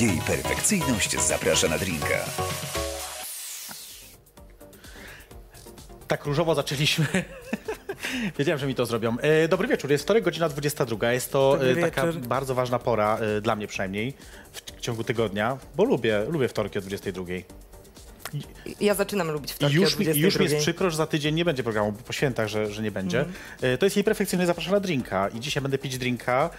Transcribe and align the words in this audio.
Jej 0.00 0.20
perfekcyjność 0.26 1.20
zaprasza 1.20 1.68
na 1.68 1.78
drinka. 1.78 2.24
Tak 6.08 6.24
różowo 6.24 6.54
zaczęliśmy. 6.54 7.06
Wiedziałem, 8.38 8.58
że 8.58 8.66
mi 8.66 8.74
to 8.74 8.86
zrobią. 8.86 9.16
E, 9.18 9.48
dobry 9.48 9.68
wieczór, 9.68 9.90
jest 9.90 10.04
wtorek, 10.04 10.24
godzina 10.24 10.48
22. 10.48 11.12
Jest 11.12 11.32
to 11.32 11.58
e, 11.70 11.76
taka 11.76 12.12
bardzo 12.12 12.54
ważna 12.54 12.78
pora, 12.78 13.18
e, 13.18 13.40
dla 13.40 13.56
mnie 13.56 13.66
przynajmniej, 13.66 14.14
w, 14.52 14.60
w 14.60 14.80
ciągu 14.80 15.04
tygodnia, 15.04 15.58
bo 15.74 15.84
lubię, 15.84 16.24
lubię 16.28 16.48
wtorki 16.48 16.78
o 16.78 16.80
22. 16.80 17.24
Ja 18.80 18.94
zaczynam 18.94 19.30
lubić 19.30 19.52
wtorki 19.52 19.76
już, 19.76 19.94
o 19.96 19.98
mi- 19.98 20.04
już 20.06 20.16
mi 20.16 20.22
jest 20.22 20.36
22. 20.36 20.58
przykro, 20.60 20.90
że 20.90 20.96
za 20.96 21.06
tydzień 21.06 21.34
nie 21.34 21.44
będzie 21.44 21.62
programu 21.62 21.92
po 21.92 22.12
świętach, 22.12 22.48
że, 22.48 22.70
że 22.70 22.82
nie 22.82 22.90
będzie. 22.90 23.24
E, 23.62 23.78
To 23.78 23.86
jest 23.86 23.96
jej 23.96 24.04
perfekcyjnie 24.04 24.46
zapraszana 24.46 24.76
na 24.76 24.80
drinka 24.80 25.28
i 25.28 25.40
dzisiaj 25.40 25.62
będę 25.62 25.78
pić 25.78 25.98
drinka. 25.98 26.50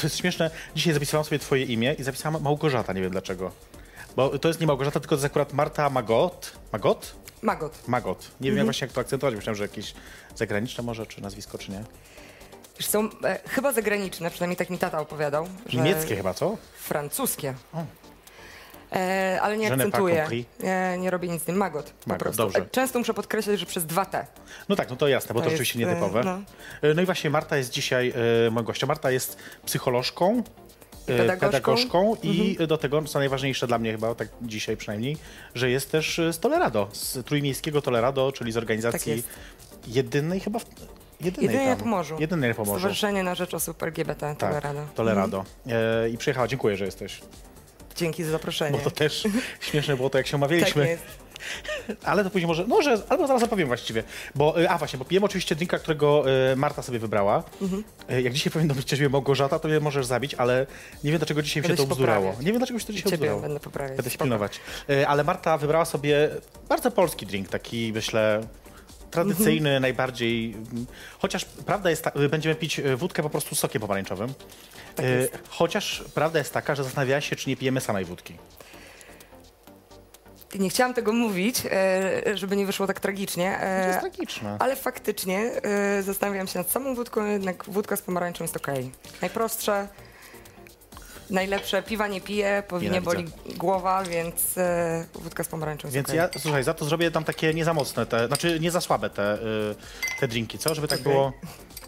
To 0.00 0.06
jest 0.06 0.18
śmieszne, 0.18 0.50
dzisiaj 0.74 0.94
zapisałam 0.94 1.24
sobie 1.24 1.38
twoje 1.38 1.64
imię 1.64 1.94
i 1.98 2.02
zapisałam 2.02 2.42
Małgorzata, 2.42 2.92
nie 2.92 3.00
wiem 3.02 3.10
dlaczego. 3.10 3.52
Bo 4.16 4.38
to 4.38 4.48
jest 4.48 4.60
nie 4.60 4.66
Małgorzata, 4.66 5.00
tylko 5.00 5.16
to 5.16 5.18
jest 5.18 5.24
akurat 5.26 5.52
Marta 5.52 5.90
Magot. 5.90 6.52
Magot? 6.72 7.14
Magot. 7.42 7.88
Magot. 7.88 8.18
Nie 8.40 8.50
wiem 8.50 8.52
Mhm. 8.52 8.66
właśnie 8.66 8.84
jak 8.86 8.94
to 8.94 9.00
akcentować, 9.00 9.34
myślałem, 9.34 9.56
że 9.56 9.64
jakieś 9.64 9.94
zagraniczne 10.36 10.84
może, 10.84 11.06
czy 11.06 11.20
nazwisko, 11.22 11.58
czy 11.58 11.70
nie. 11.70 11.84
Wiesz, 12.78 12.86
Są 12.88 13.08
e, 13.24 13.38
chyba 13.48 13.72
zagraniczne, 13.72 14.30
przynajmniej 14.30 14.56
tak 14.56 14.70
mi 14.70 14.78
tata 14.78 14.98
opowiadał. 15.00 15.46
Niemieckie 15.72 16.16
chyba, 16.16 16.34
co? 16.34 16.56
Francuskie. 16.78 17.54
E, 18.96 19.38
ale 19.42 19.56
nie 19.56 19.72
akcentuję. 19.72 20.26
Nie, 20.62 20.96
nie 20.98 21.10
robię 21.10 21.28
nic 21.28 21.42
z 21.42 21.44
tym. 21.44 21.56
Magot. 21.56 21.92
Magot, 22.06 22.22
prostu. 22.22 22.42
dobrze. 22.42 22.66
Często 22.70 22.98
muszę 22.98 23.14
podkreślać, 23.14 23.60
że 23.60 23.66
przez 23.66 23.86
dwa 23.86 24.04
T. 24.04 24.26
No 24.68 24.76
tak, 24.76 24.90
no 24.90 24.96
to 24.96 25.08
jasne, 25.08 25.34
bo 25.34 25.40
to, 25.40 25.50
To 25.50 25.56
jest, 25.56 25.74
nietypowe. 25.74 26.24
no. 26.24 26.40
E, 26.88 26.94
No 26.94 27.02
i 27.02 27.04
właśnie 27.06 27.30
Marta 27.30 27.56
jest 27.56 27.70
dzisiaj 27.70 28.12
e, 28.46 28.50
moją 28.50 28.64
gością. 28.66 28.86
Marta 28.86 29.10
jest 29.10 29.36
psycholożką, 29.66 30.42
e, 31.06 31.16
pedagogzką. 31.16 31.46
pedagogzką 31.46 32.16
i 32.22 32.50
Mhm. 32.50 32.68
do 32.68 32.78
tego, 32.78 33.02
co 33.02 33.18
najważniejsze 33.18 33.66
dla 33.66 33.78
mnie 33.78 33.92
chyba, 33.92 34.14
tak 34.14 34.28
dzisiaj 34.42 34.76
przynajmniej, 34.76 35.16
że 35.54 35.70
jest 35.70 35.90
też 35.92 36.18
e, 36.18 36.32
z 36.32 36.38
Tolerado, 36.38 36.88
z 36.92 37.26
trójmiejskiego 37.26 37.82
Tolerado, 37.82 38.32
czyli 38.32 38.52
z 38.52 38.56
organizacji 38.56 39.22
Tak 39.22 39.32
jedynej 39.94 40.40
chyba, 40.40 40.58
w, 40.58 40.64
jedynej 41.20 41.66
tam, 41.66 41.76
Pomorzu. 41.78 42.16
Jedynej 42.20 42.50
na 42.50 42.54
Pomorzu. 42.54 42.78
Stowarzyszenie 42.78 43.22
na 43.22 43.34
rzecz 43.34 43.54
osób 43.54 43.82
LGBT 43.82 44.20
Tak, 44.20 44.38
Tolerado. 44.38 44.80
Tolerado. 44.94 45.44
E, 45.66 46.08
I 46.10 46.18
przyjechała, 46.18 46.48
dziękuję, 46.48 46.76
że 46.76 46.84
jesteś. 46.84 47.20
Dzięki 47.96 48.24
za 48.24 48.30
zaproszenie. 48.30 48.78
Bo 48.78 48.84
to 48.84 48.90
też 48.90 49.24
śmieszne 49.60 49.96
było 49.96 50.10
to, 50.10 50.18
jak 50.18 50.26
się 50.26 50.30
tak 50.32 50.38
umawialiśmy. 50.38 50.88
jest. 50.88 51.02
Ale 52.04 52.24
to 52.24 52.30
później 52.30 52.46
może, 52.46 52.64
no, 52.68 52.82
że, 52.82 53.02
albo 53.08 53.26
zaraz 53.26 53.42
opowiem 53.42 53.68
właściwie. 53.68 54.02
Bo, 54.34 54.60
y, 54.60 54.70
a 54.70 54.78
właśnie, 54.78 54.98
bo 54.98 55.04
pijemy 55.04 55.26
oczywiście 55.26 55.54
drinka, 55.56 55.78
którego 55.78 56.24
y, 56.52 56.56
Marta 56.56 56.82
sobie 56.82 56.98
wybrała. 56.98 57.42
Mhm. 57.62 57.84
Y, 58.10 58.22
Jak 58.22 58.32
dzisiaj 58.32 58.52
powinno 58.52 58.74
być 58.74 58.88
ciebie 58.88 59.08
Małgorzata, 59.08 59.58
to 59.58 59.68
mnie 59.68 59.80
możesz 59.80 60.06
zabić, 60.06 60.34
ale 60.34 60.66
nie 61.04 61.10
wiem, 61.10 61.18
dlaczego 61.18 61.42
dzisiaj 61.42 61.62
mi 61.62 61.68
się 61.68 61.76
to 61.76 61.86
poprawiać. 61.86 62.38
Nie 62.38 62.44
wiem, 62.46 62.58
dlaczego 62.58 62.78
się 62.78 62.86
to 62.86 62.92
dzisiaj 62.92 63.04
Ciebie 63.10 63.16
ubzdurało. 63.16 63.40
będę 63.40 63.60
poprawiać. 63.60 63.96
Będę 63.96 64.10
się 64.10 64.18
pilnować. 64.18 64.60
Ale 65.06 65.24
Marta 65.24 65.58
wybrała 65.58 65.84
sobie 65.84 66.30
bardzo 66.68 66.90
polski 66.90 67.26
drink, 67.26 67.48
taki 67.48 67.92
myślę 67.94 68.40
tradycyjny, 69.10 69.68
Mhm. 69.70 69.82
najbardziej. 69.82 70.52
mm, 70.52 70.86
Chociaż 71.18 71.44
prawda 71.44 71.90
jest 71.90 72.02
ta, 72.04 72.12
będziemy 72.30 72.54
pić 72.54 72.80
wódkę 72.96 73.22
po 73.22 73.30
prostu 73.30 73.54
z 73.54 73.58
sokiem 73.58 73.80
pomarańczowym. 73.82 74.34
Tak 74.96 75.06
Y, 75.06 75.08
jest. 75.08 75.38
Chociaż 75.48 76.04
prawda 76.14 76.38
jest 76.38 76.52
taka, 76.52 76.74
że 76.74 76.84
zastanawiałaś 76.84 77.28
się, 77.30 77.36
czy 77.36 77.50
nie 77.50 77.56
pijemy 77.56 77.80
samej 77.80 78.04
wódki. 78.04 78.36
Nie 80.54 80.70
chciałam 80.70 80.94
tego 80.94 81.12
mówić, 81.12 81.62
e, 81.70 82.36
żeby 82.36 82.56
nie 82.56 82.66
wyszło 82.66 82.86
tak 82.86 83.00
tragicznie. 83.00 83.58
e, 83.60 83.80
To 83.82 83.88
jest 83.88 84.00
tragiczne. 84.00 84.56
Ale 84.58 84.76
faktycznie 84.76 85.38
e, 85.62 86.02
zastanawiam 86.02 86.46
się 86.46 86.58
nad 86.58 86.70
samą 86.70 86.94
wódką, 86.94 87.26
jednak 87.26 87.64
wódka 87.68 87.96
z 87.96 88.02
pomarańczą 88.02 88.44
jest 88.44 88.56
okej. 88.56 88.90
Najprostsze, 89.20 89.88
najlepsze, 91.30 91.82
piwa 91.82 92.06
nie 92.08 92.20
piję, 92.20 92.62
powinien 92.68 93.04
boli 93.04 93.24
Nienawidzę. 93.24 93.56
głowa, 93.58 94.02
więc 94.04 94.58
e, 94.58 95.04
wódka 95.14 95.44
z 95.44 95.48
pomarańczą 95.48 95.88
jest 95.88 95.94
Więc 95.94 96.08
okej. 96.08 96.18
ja, 96.18 96.28
słuchaj, 96.38 96.64
za 96.64 96.74
to 96.74 96.84
zrobię 96.84 97.10
tam 97.10 97.24
takie 97.24 97.54
nie 97.54 97.64
za 97.64 97.74
mocne, 97.74 98.06
te, 98.06 98.26
znaczy 98.26 98.60
nie 98.60 98.70
za 98.70 98.80
słabe 98.80 99.10
te, 99.10 99.34
y, 99.34 99.74
te 100.20 100.28
drinki, 100.28 100.58
co? 100.58 100.74
Żeby 100.74 100.88
tak 100.88 101.00
Okej. 101.00 101.12
było, 101.12 101.32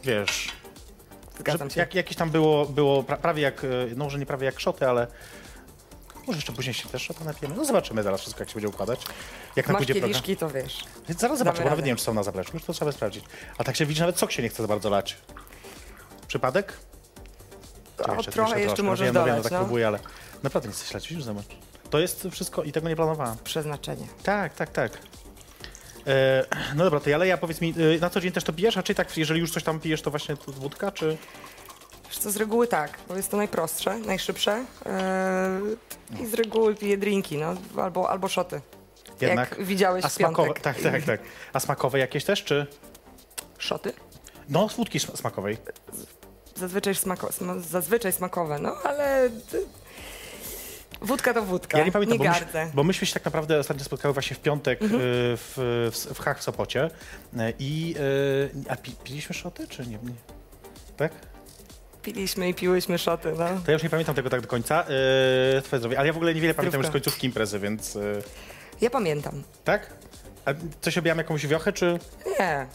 wiesz, 0.05 0.49
Zgadzam 1.39 1.71
się. 1.71 1.81
jak, 1.81 1.95
jakieś 1.95 2.17
tam 2.17 2.31
było, 2.31 2.67
było 2.67 3.03
pra, 3.03 3.17
prawie 3.17 3.43
jak, 3.43 3.65
y, 3.65 3.93
no 3.97 4.05
może 4.05 4.19
nie 4.19 4.27
prawie 4.27 4.47
jak 4.47 4.61
szoty, 4.61 4.89
ale 4.89 5.07
może 6.27 6.37
jeszcze 6.39 6.53
później 6.53 6.75
się 6.75 6.89
też 6.89 7.03
szota 7.03 7.25
napijemy. 7.25 7.57
No 7.57 7.65
zobaczymy 7.65 8.03
zaraz 8.03 8.21
wszystko, 8.21 8.43
jak 8.43 8.49
się 8.49 8.55
będzie 8.55 8.69
układać. 8.69 9.01
Jak 9.57 9.69
Masz 9.69 9.77
pójdzie 9.77 9.95
program. 9.95 10.11
kieliszki, 10.11 10.37
to 10.37 10.51
wiesz. 10.51 10.85
Więc 11.09 11.21
zaraz 11.21 11.39
zobaczę, 11.39 11.63
bo 11.63 11.69
nawet 11.71 11.85
nie 11.85 11.91
wiem, 11.91 11.97
czy 11.97 12.05
są 12.05 12.15
na 12.15 12.23
zapleczu, 12.23 12.51
już 12.55 12.65
to 12.65 12.73
trzeba 12.73 12.93
sprawdzić. 12.93 13.25
A 13.59 13.65
tak 13.65 13.77
się 13.77 13.87
widzi, 13.87 14.01
nawet 14.01 14.19
sok 14.19 14.33
się 14.33 14.43
nie 14.43 14.49
chce 14.49 14.63
za 14.63 14.69
bardzo 14.69 14.91
lać. 14.91 15.17
Przypadek? 16.27 16.73
O, 18.09 18.15
jeszcze- 18.15 18.33
trochę 18.33 18.61
jeszcze 18.61 18.83
możesz 18.83 19.13
no 19.13 19.25
wiem, 19.25 19.31
no 19.31 19.37
no 19.37 19.43
tak 19.43 19.53
no. 19.53 19.59
próbuję, 19.59 19.87
ale 19.87 19.99
naprawdę 20.43 20.69
nie 20.69 20.75
chcę 20.75 20.87
się 20.87 20.95
lać, 20.95 21.09
widzisz, 21.09 21.25
zobacz. 21.25 21.45
To 21.91 21.99
jest 21.99 22.29
wszystko 22.33 22.63
i 22.63 22.73
tego 22.73 22.89
nie 22.89 22.97
planowałem. 22.97 23.37
Przeznaczenie. 23.45 24.07
Tak, 24.23 24.55
tak, 24.55 24.71
tak. 24.71 24.99
E, 26.07 26.45
no 26.77 26.85
dobra, 26.85 27.01
to 27.01 27.15
ale 27.15 27.27
ja 27.27 27.37
powiedz 27.37 27.61
mi, 27.61 27.75
e, 27.97 28.01
na 28.01 28.11
co 28.11 28.21
dzień 28.21 28.33
też 28.33 28.45
to 28.45 28.53
pijesz, 28.53 28.77
a 28.77 28.83
czy 28.83 28.95
tak, 28.95 29.17
jeżeli 29.17 29.41
już 29.41 29.53
coś 29.53 29.63
tam 29.63 29.81
pijesz, 29.81 30.03
to 30.03 30.11
właśnie 30.11 30.37
to 30.37 30.53
wódka, 30.53 30.93
czy... 30.93 31.17
Wiesz 32.09 32.19
co, 32.19 32.31
z 32.31 32.37
reguły 32.37 32.67
tak, 32.67 32.99
bo 33.09 33.17
jest 33.17 33.31
to 33.31 33.37
najprostsze, 33.37 33.99
najszybsze 33.99 34.65
e, 34.87 35.61
i 36.23 36.27
z 36.27 36.35
reguły 36.35 36.75
piję 36.75 36.99
drinki, 36.99 37.39
no, 37.39 37.55
albo, 37.83 38.11
albo 38.11 38.29
szoty. 38.29 38.61
Jednak? 39.21 39.51
Jak 39.51 39.65
widziałeś 39.65 40.05
A 40.05 40.09
smakowe, 40.09 40.49
piątek. 40.49 40.63
tak, 40.63 40.81
tak, 40.81 41.03
tak. 41.03 41.21
A 41.53 41.61
smakowe 41.61 41.99
jakieś 41.99 42.25
też, 42.25 42.45
czy... 42.45 42.67
Szoty? 43.59 43.93
No, 44.49 44.69
z 44.69 44.77
wódki 44.77 44.99
sm- 44.99 45.17
smakowej. 45.17 45.57
Zazwyczaj, 46.55 46.95
smako, 46.95 47.33
sma, 47.33 47.55
zazwyczaj 47.59 48.13
smakowe, 48.13 48.59
no 48.59 48.75
ale 48.85 49.31
wódka 51.01 51.35
to 51.35 51.43
wódka. 51.43 51.79
Ja 51.79 51.85
nie 51.85 51.93
pamiętam, 51.93 52.19
bo, 52.19 52.25
gardzę. 52.25 52.45
myśmy, 52.65 52.71
bo 52.75 52.85
myśmy 52.85 53.07
się 53.07 53.15
tak 53.15 53.25
naprawdę 53.25 53.59
ostatnio 53.59 53.85
spotkały 53.85 54.15
właśnie 54.15 54.37
w 54.37 54.41
piątek 54.41 54.83
Mhm. 54.83 55.01
e, 55.01 55.05
w, 55.37 55.53
w, 55.93 56.15
w 56.15 56.19
Hach 56.21 56.39
w 56.39 56.43
Sopocie 56.43 56.91
E, 57.39 57.53
i... 57.59 57.95
e, 58.69 58.71
A 58.73 58.77
pi, 58.77 58.93
piliśmy 59.05 59.35
szoty, 59.35 59.69
czy 59.69 59.83
nie? 59.83 59.89
nie? 59.93 59.99
Tak? 60.97 61.13
Piliśmy 62.03 62.49
i 62.49 62.55
piłyśmy 62.55 62.99
szoty, 62.99 63.33
no. 63.39 63.45
To 63.49 63.71
ja 63.71 63.73
już 63.73 63.83
nie 63.83 63.91
pamiętam 63.91 64.15
tego 64.15 64.31
tak 64.31 64.41
do 64.41 64.49
końca. 64.49 64.85
E, 65.57 65.63
twoje 65.63 65.79
zdrowie. 65.81 65.99
Ale 65.99 66.07
ja 66.07 66.13
w 66.13 66.17
ogóle 66.17 66.35
niewiele 66.35 66.55
pamiętam 66.55 66.79
już 66.81 66.87
z 66.87 66.89
Zdrówka. 66.91 67.05
końcówki 67.05 67.27
imprezy, 67.27 67.59
więc... 67.59 67.99
Ja 68.81 68.91
pamiętam. 68.91 69.43
tak? 69.65 69.91
A 70.45 70.51
coś 70.81 70.99
objęłam 70.99 71.19
jakąś 71.19 71.47
wiochę, 71.47 71.73
czy... 71.73 71.99
Nie. 72.41 72.67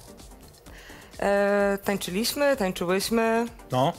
Tańczyliśmy, 1.83 2.57
tańczyłyśmy. 2.57 3.45
No. 3.71 3.93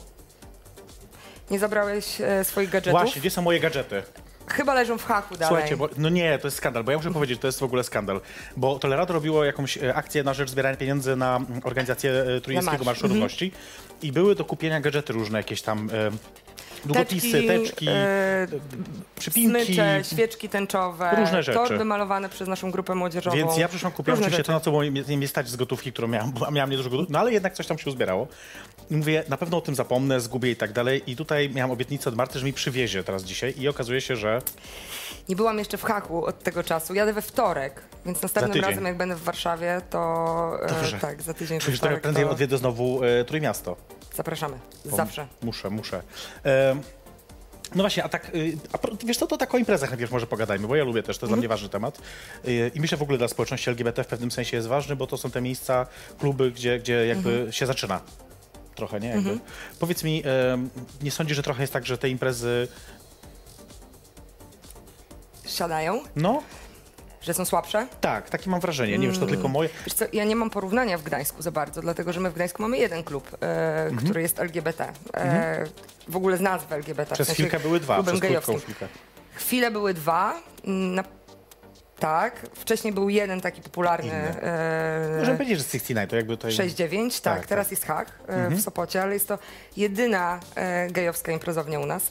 Nie 1.50 1.58
zabrałeś 1.58 2.20
e, 2.20 2.44
swoich 2.44 2.70
gadżetów? 2.70 3.00
Właśnie, 3.00 3.20
gdzie 3.20 3.30
są 3.30 3.42
moje 3.42 3.60
gadżety? 3.60 4.02
Chyba 4.46 4.74
leżą 4.74 4.98
w 4.98 5.04
haku 5.04 5.36
dalej. 5.36 5.48
Słuchajcie, 5.48 5.76
bo, 5.76 5.88
no 5.96 6.08
nie, 6.08 6.38
to 6.38 6.46
jest 6.46 6.56
skandal, 6.56 6.84
bo 6.84 6.90
ja 6.90 6.96
muszę 6.96 7.12
powiedzieć, 7.12 7.40
to 7.40 7.48
jest 7.48 7.60
w 7.60 7.62
ogóle 7.62 7.84
skandal, 7.84 8.20
bo 8.56 8.78
Tolerado 8.78 9.14
robiło 9.14 9.44
jakąś 9.44 9.78
e, 9.78 9.94
akcję 9.94 10.22
na 10.22 10.34
rzecz 10.34 10.50
zbierania 10.50 10.76
pieniędzy 10.76 11.16
na 11.16 11.36
mm, 11.36 11.60
organizację 11.64 12.10
e, 12.12 12.40
Trójmiejskiego 12.40 12.84
marsz. 12.84 12.86
Marszu 12.86 13.08
Równości 13.08 13.52
i 14.02 14.12
były 14.12 14.34
do 14.34 14.44
kupienia 14.44 14.80
gadżety 14.80 15.12
różne, 15.12 15.38
jakieś 15.38 15.62
tam 15.62 15.90
e, 15.92 16.10
długopisy, 16.86 17.42
teczki, 17.42 17.86
e, 17.88 18.46
przypinki. 19.18 19.64
smycze, 19.64 20.00
świeczki 20.12 20.48
tęczowe, 20.48 21.10
Różne 21.20 21.42
rzeczy. 21.42 21.58
torby 21.58 21.84
malowane 21.84 22.28
przez 22.28 22.48
naszą 22.48 22.70
grupę 22.70 22.94
młodzieżową. 22.94 23.36
Więc 23.36 23.56
ja 23.56 23.68
przyszłam, 23.68 23.92
kupiłam 23.92 24.16
Różne 24.18 24.26
oczywiście 24.26 24.44
to, 24.52 24.58
rzeczy. 24.58 24.70
na 24.72 24.78
co 24.82 24.90
mnie, 24.90 25.16
mnie 25.16 25.28
stać 25.28 25.48
z 25.48 25.56
gotówki, 25.56 25.92
którą 25.92 26.08
miałam, 26.08 26.32
bo 26.32 26.50
miałam 26.50 26.70
niedużo 26.70 26.90
gotówki, 26.90 27.12
no 27.12 27.18
ale 27.18 27.32
jednak 27.32 27.54
coś 27.54 27.66
tam 27.66 27.78
się 27.78 27.90
uzbierało. 27.90 28.28
I 28.90 28.96
mówię, 28.96 29.24
na 29.28 29.36
pewno 29.36 29.56
o 29.56 29.60
tym 29.60 29.74
zapomnę, 29.74 30.20
zgubię 30.20 30.50
i 30.50 30.56
tak 30.56 30.72
dalej. 30.72 31.02
I 31.06 31.16
tutaj 31.16 31.50
miałam 31.50 31.70
obietnicę 31.70 32.10
od 32.10 32.16
Marty, 32.16 32.38
że 32.38 32.44
mi 32.46 32.52
przywiezie 32.52 33.04
teraz 33.04 33.22
dzisiaj 33.24 33.54
i 33.58 33.68
okazuje 33.68 34.00
się, 34.00 34.16
że 34.16 34.42
Nie 35.28 35.36
byłam 35.36 35.58
jeszcze 35.58 35.76
w 35.78 35.82
haku 35.82 36.24
od 36.24 36.42
tego 36.42 36.62
czasu. 36.62 36.94
Jadę 36.94 37.12
we 37.12 37.22
wtorek, 37.22 37.82
więc 38.06 38.22
następnym 38.22 38.64
razem, 38.64 38.84
jak 38.84 38.96
będę 38.96 39.14
w 39.16 39.22
Warszawie, 39.22 39.80
to 39.90 40.52
Dobrze. 40.68 40.96
e, 40.96 41.00
tak, 41.00 41.22
za 41.22 41.34
tydzień 41.34 41.58
we 41.58 41.62
przecież 41.62 41.80
trochę 41.80 41.96
prędzej 41.96 42.24
to 42.24 42.30
odwiedzę 42.30 42.58
znowu 42.58 43.04
e, 43.04 43.24
Trójmiasto. 43.24 43.76
Zapraszamy. 44.16 44.58
Bo 44.84 44.96
Zawsze. 44.96 45.26
Muszę, 45.42 45.70
muszę. 45.70 46.02
No 47.74 47.82
właśnie, 47.82 48.04
a 48.04 48.08
tak, 48.08 48.34
y, 48.34 48.56
a 48.72 48.78
wiesz 49.06 49.16
co, 49.16 49.26
to 49.26 49.36
tak 49.36 49.54
o 49.54 49.58
imprezach 49.58 49.90
najpierw 49.90 50.12
może 50.12 50.26
pogadajmy, 50.26 50.68
bo 50.68 50.76
ja 50.76 50.84
lubię 50.84 51.02
też, 51.02 51.18
to 51.18 51.26
jest 51.26 51.30
dla 51.30 51.36
mnie 51.36 51.48
ważny 51.48 51.68
temat. 51.68 51.98
Y, 52.48 52.70
I 52.74 52.80
myślę 52.80 52.98
w 52.98 53.02
ogóle 53.02 53.18
dla 53.18 53.28
społeczności 53.28 53.70
LGBT 53.70 54.04
w 54.04 54.06
pewnym 54.06 54.30
sensie 54.30 54.56
jest 54.56 54.68
ważny, 54.68 54.96
bo 54.96 55.06
to 55.06 55.16
są 55.16 55.30
te 55.30 55.40
miejsca, 55.40 55.86
kluby, 56.18 56.50
gdzie, 56.50 56.78
gdzie 56.78 57.06
jakby 57.06 57.48
się 57.50 57.66
zaczyna. 57.66 58.00
Trochę, 58.74 59.00
nie? 59.00 59.08
Jakby. 59.08 59.38
Powiedz 59.78 60.04
mi, 60.04 60.22
nie 61.02 61.10
sądzisz, 61.10 61.36
że 61.36 61.42
trochę 61.42 61.62
jest 61.62 61.72
tak, 61.72 61.86
że 61.86 61.98
te 61.98 62.08
imprezy, 62.08 62.68
Siadają, 65.46 66.00
no 66.16 66.42
że 67.24 67.34
są 67.34 67.44
słabsze. 67.44 67.86
tak, 68.00 68.30
takie 68.30 68.50
mam 68.50 68.60
wrażenie, 68.60 68.98
nie 68.98 69.06
wiem, 69.06 69.14
czy 69.14 69.20
to 69.20 69.26
tylko 69.26 69.48
moje. 69.48 69.68
Wiesz 69.86 69.94
co, 69.94 70.04
ja 70.12 70.24
nie 70.24 70.36
mam 70.36 70.50
porównania 70.50 70.98
w 70.98 71.02
Gdańsku 71.02 71.42
za 71.42 71.50
bardzo, 71.50 71.80
dlatego 71.80 72.12
że 72.12 72.20
my 72.20 72.30
w 72.30 72.34
Gdańsku 72.34 72.62
mamy 72.62 72.78
jeden 72.78 73.04
klub, 73.04 73.30
e, 73.42 73.84
Mhm. 73.84 73.98
który 74.04 74.22
jest 74.22 74.40
LGBT. 74.40 74.92
E, 75.14 75.64
W 76.08 76.16
ogóle 76.16 76.36
z 76.36 76.40
nazwy 76.40 76.74
LGBT. 76.74 77.10
w 77.10 77.14
Przez 77.14 77.26
sensie 77.26 77.42
chwilkę 77.42 77.60
były 77.60 77.80
dwa, 77.80 78.02
przez 78.02 78.20
gejowskim. 78.20 78.58
chwilkę. 78.60 78.86
Chwilę 79.34 79.70
były 79.70 79.94
dwa. 79.94 80.34
Na 80.64 81.04
Tak, 81.98 82.46
wcześniej 82.54 82.92
był 82.92 83.08
jeden 83.08 83.40
taki 83.40 83.62
popularny 83.62 84.12
e, 84.12 85.16
Możemy 85.18 85.36
powiedzieć, 85.38 85.58
że 85.58 85.64
69 85.64 86.10
to 86.10 86.16
jakby 86.16 86.36
to 86.36 86.48
6-9, 86.48 87.22
tak, 87.22 87.38
Tak, 87.38 87.46
teraz 87.46 87.66
tak. 87.66 87.70
jest 87.70 87.84
Hak 87.84 88.12
e, 88.26 88.50
w 88.50 88.60
Sopocie, 88.60 89.02
ale 89.02 89.14
jest 89.14 89.28
to 89.28 89.38
jedyna 89.76 90.40
e, 90.54 90.90
gejowska 90.90 91.32
imprezownia 91.32 91.80
u 91.80 91.86
nas. 91.86 92.02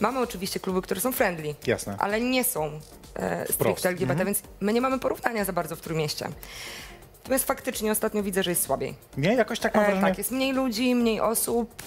Mamy 0.00 0.20
oczywiście 0.20 0.60
kluby, 0.60 0.82
które 0.82 1.00
są 1.00 1.12
friendly, 1.12 1.54
Jasne. 1.66 1.96
ale 1.98 2.20
nie 2.20 2.44
są 2.44 2.80
e, 3.16 3.52
stricte 3.52 3.88
LGBT, 3.88 4.24
więc 4.24 4.42
my 4.60 4.72
nie 4.72 4.80
mamy 4.80 4.98
porównania 4.98 5.44
za 5.44 5.52
bardzo 5.52 5.76
w 5.76 5.80
Trójmieście. 5.80 6.28
Natomiast 7.18 7.44
faktycznie 7.46 7.92
ostatnio 7.92 8.22
widzę, 8.22 8.42
że 8.42 8.50
jest 8.50 8.62
słabiej. 8.62 8.94
Nie, 9.16 9.34
jakoś 9.34 9.58
tak 9.60 9.74
mam 9.74 9.84
E, 9.84 9.86
wrażenie. 9.86 10.08
tak, 10.08 10.18
jest 10.18 10.30
mniej 10.30 10.52
ludzi, 10.52 10.94
mniej 10.94 11.20
osób, 11.20 11.82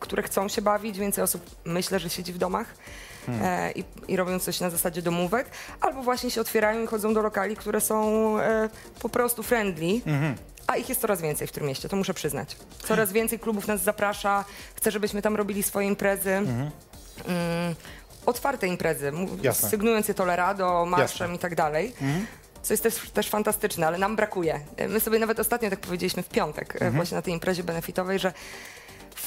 które 0.00 0.22
chcą 0.22 0.48
się 0.48 0.62
bawić, 0.62 0.98
więcej 0.98 1.24
osób 1.24 1.42
myślę, 1.64 1.98
że 1.98 2.10
siedzi 2.10 2.32
w 2.32 2.38
domach. 2.38 2.74
Hmm. 3.28 3.42
E, 3.46 3.72
i, 3.72 3.84
I 4.08 4.16
robią 4.16 4.38
coś 4.38 4.60
na 4.60 4.70
zasadzie 4.70 5.02
domówek, 5.02 5.50
albo 5.80 6.02
właśnie 6.02 6.30
się 6.30 6.40
otwierają 6.40 6.82
i 6.82 6.86
chodzą 6.86 7.14
do 7.14 7.22
lokali, 7.22 7.56
które 7.56 7.80
są 7.80 8.38
e, 8.40 8.68
po 9.00 9.08
prostu 9.08 9.42
friendly. 9.42 10.00
Mhm. 10.06 10.34
A 10.66 10.76
ich 10.76 10.88
jest 10.88 11.00
coraz 11.00 11.20
więcej 11.20 11.46
w 11.46 11.52
tym 11.52 11.66
mieście, 11.66 11.88
to 11.88 11.96
muszę 11.96 12.14
przyznać. 12.14 12.56
Coraz 12.84 13.12
więcej 13.12 13.38
klubów 13.38 13.66
nas 13.66 13.82
zaprasza, 13.82 14.44
chce, 14.74 14.90
żebyśmy 14.90 15.22
tam 15.22 15.36
robili 15.36 15.62
swoje 15.62 15.86
imprezy. 15.86 16.30
Mm, 16.30 16.70
otwarte 18.26 18.66
imprezy, 18.66 19.08
Mhm. 19.08 19.38
Jasne. 19.42 19.68
sygnując 19.68 20.08
je 20.08 20.14
Tolerado, 20.14 20.86
marszem. 20.86 21.24
Mhm. 21.24 21.34
i 21.34 21.38
tak 21.38 21.54
dalej. 21.54 21.92
Co 22.62 22.72
jest 22.74 22.82
też, 22.82 23.10
też 23.14 23.28
fantastyczne, 23.28 23.86
ale 23.86 23.98
nam 23.98 24.16
brakuje. 24.16 24.60
My 24.88 25.00
sobie 25.00 25.18
nawet 25.18 25.40
ostatnio 25.40 25.70
tak 25.70 25.80
powiedzieliśmy 25.80 26.22
w 26.22 26.28
piątek, 26.28 26.72
Mhm. 26.74 26.92
e, 26.92 26.96
właśnie 26.96 27.14
na 27.14 27.22
tej 27.22 27.34
imprezie 27.34 27.64
benefitowej, 27.64 28.18
że 28.18 28.32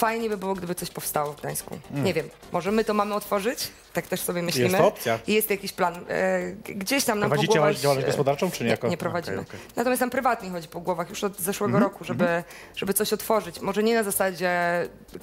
fajnie 0.02 0.30
by 0.30 0.38
było, 0.38 0.54
gdyby 0.54 0.76
coś 0.76 0.90
powstało 0.90 1.34
w 1.34 1.40
Gdańsku. 1.40 1.80
Nie 1.92 2.14
wiem, 2.14 2.30
może 2.52 2.72
my 2.72 2.84
to 2.86 2.94
mamy 2.94 3.16
otworzyć? 3.16 3.68
Tak 3.94 4.08
też 4.08 4.22
sobie 4.22 4.42
myślimy. 4.42 4.68
Mm. 4.68 4.82
to 4.82 4.88
opcja. 4.88 5.20
I 5.28 5.34
jest 5.34 5.50
jakiś 5.50 5.72
plan. 5.72 5.96
E, 6.10 6.52
gdzieś 6.76 7.06
tam 7.06 7.20
nam 7.20 7.30
po 7.30 7.34
Prowadzicie 7.36 7.60
głowach... 7.60 7.76
działalność 7.76 8.06
e, 8.08 8.12
gospodarczą, 8.12 8.52
czy 8.52 8.60
nie? 8.64 8.66
Nie, 8.66 8.72
Jako- 8.72 8.88
nie 8.88 8.98
prowadzimy. 8.98 9.40
Okej, 9.40 9.50
okej. 9.60 9.60
Natomiast 9.76 10.00
nam 10.02 10.10
prywatnie 10.10 10.50
chodzi 10.50 10.68
po 10.68 10.80
głowach 10.82 11.10
już 11.10 11.24
od 11.24 11.40
zeszłego 11.40 11.74
Mhm, 11.78 11.84
roku, 11.84 12.04
żeby, 12.04 12.44
żeby 12.76 12.94
coś 12.94 13.14
otworzyć. 13.14 13.60
Może 13.62 13.84
nie 13.84 13.96
na 13.96 14.04
zasadzie 14.04 14.52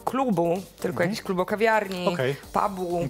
klubu, 0.05 0.63
tylko 0.81 1.03
jakiś 1.03 1.23
klub 1.23 1.39
o 1.39 1.47
kawiarni, 1.47 1.99
Mhm. 2.09 2.15
Okej. 2.15 2.37
pubu. 2.53 3.09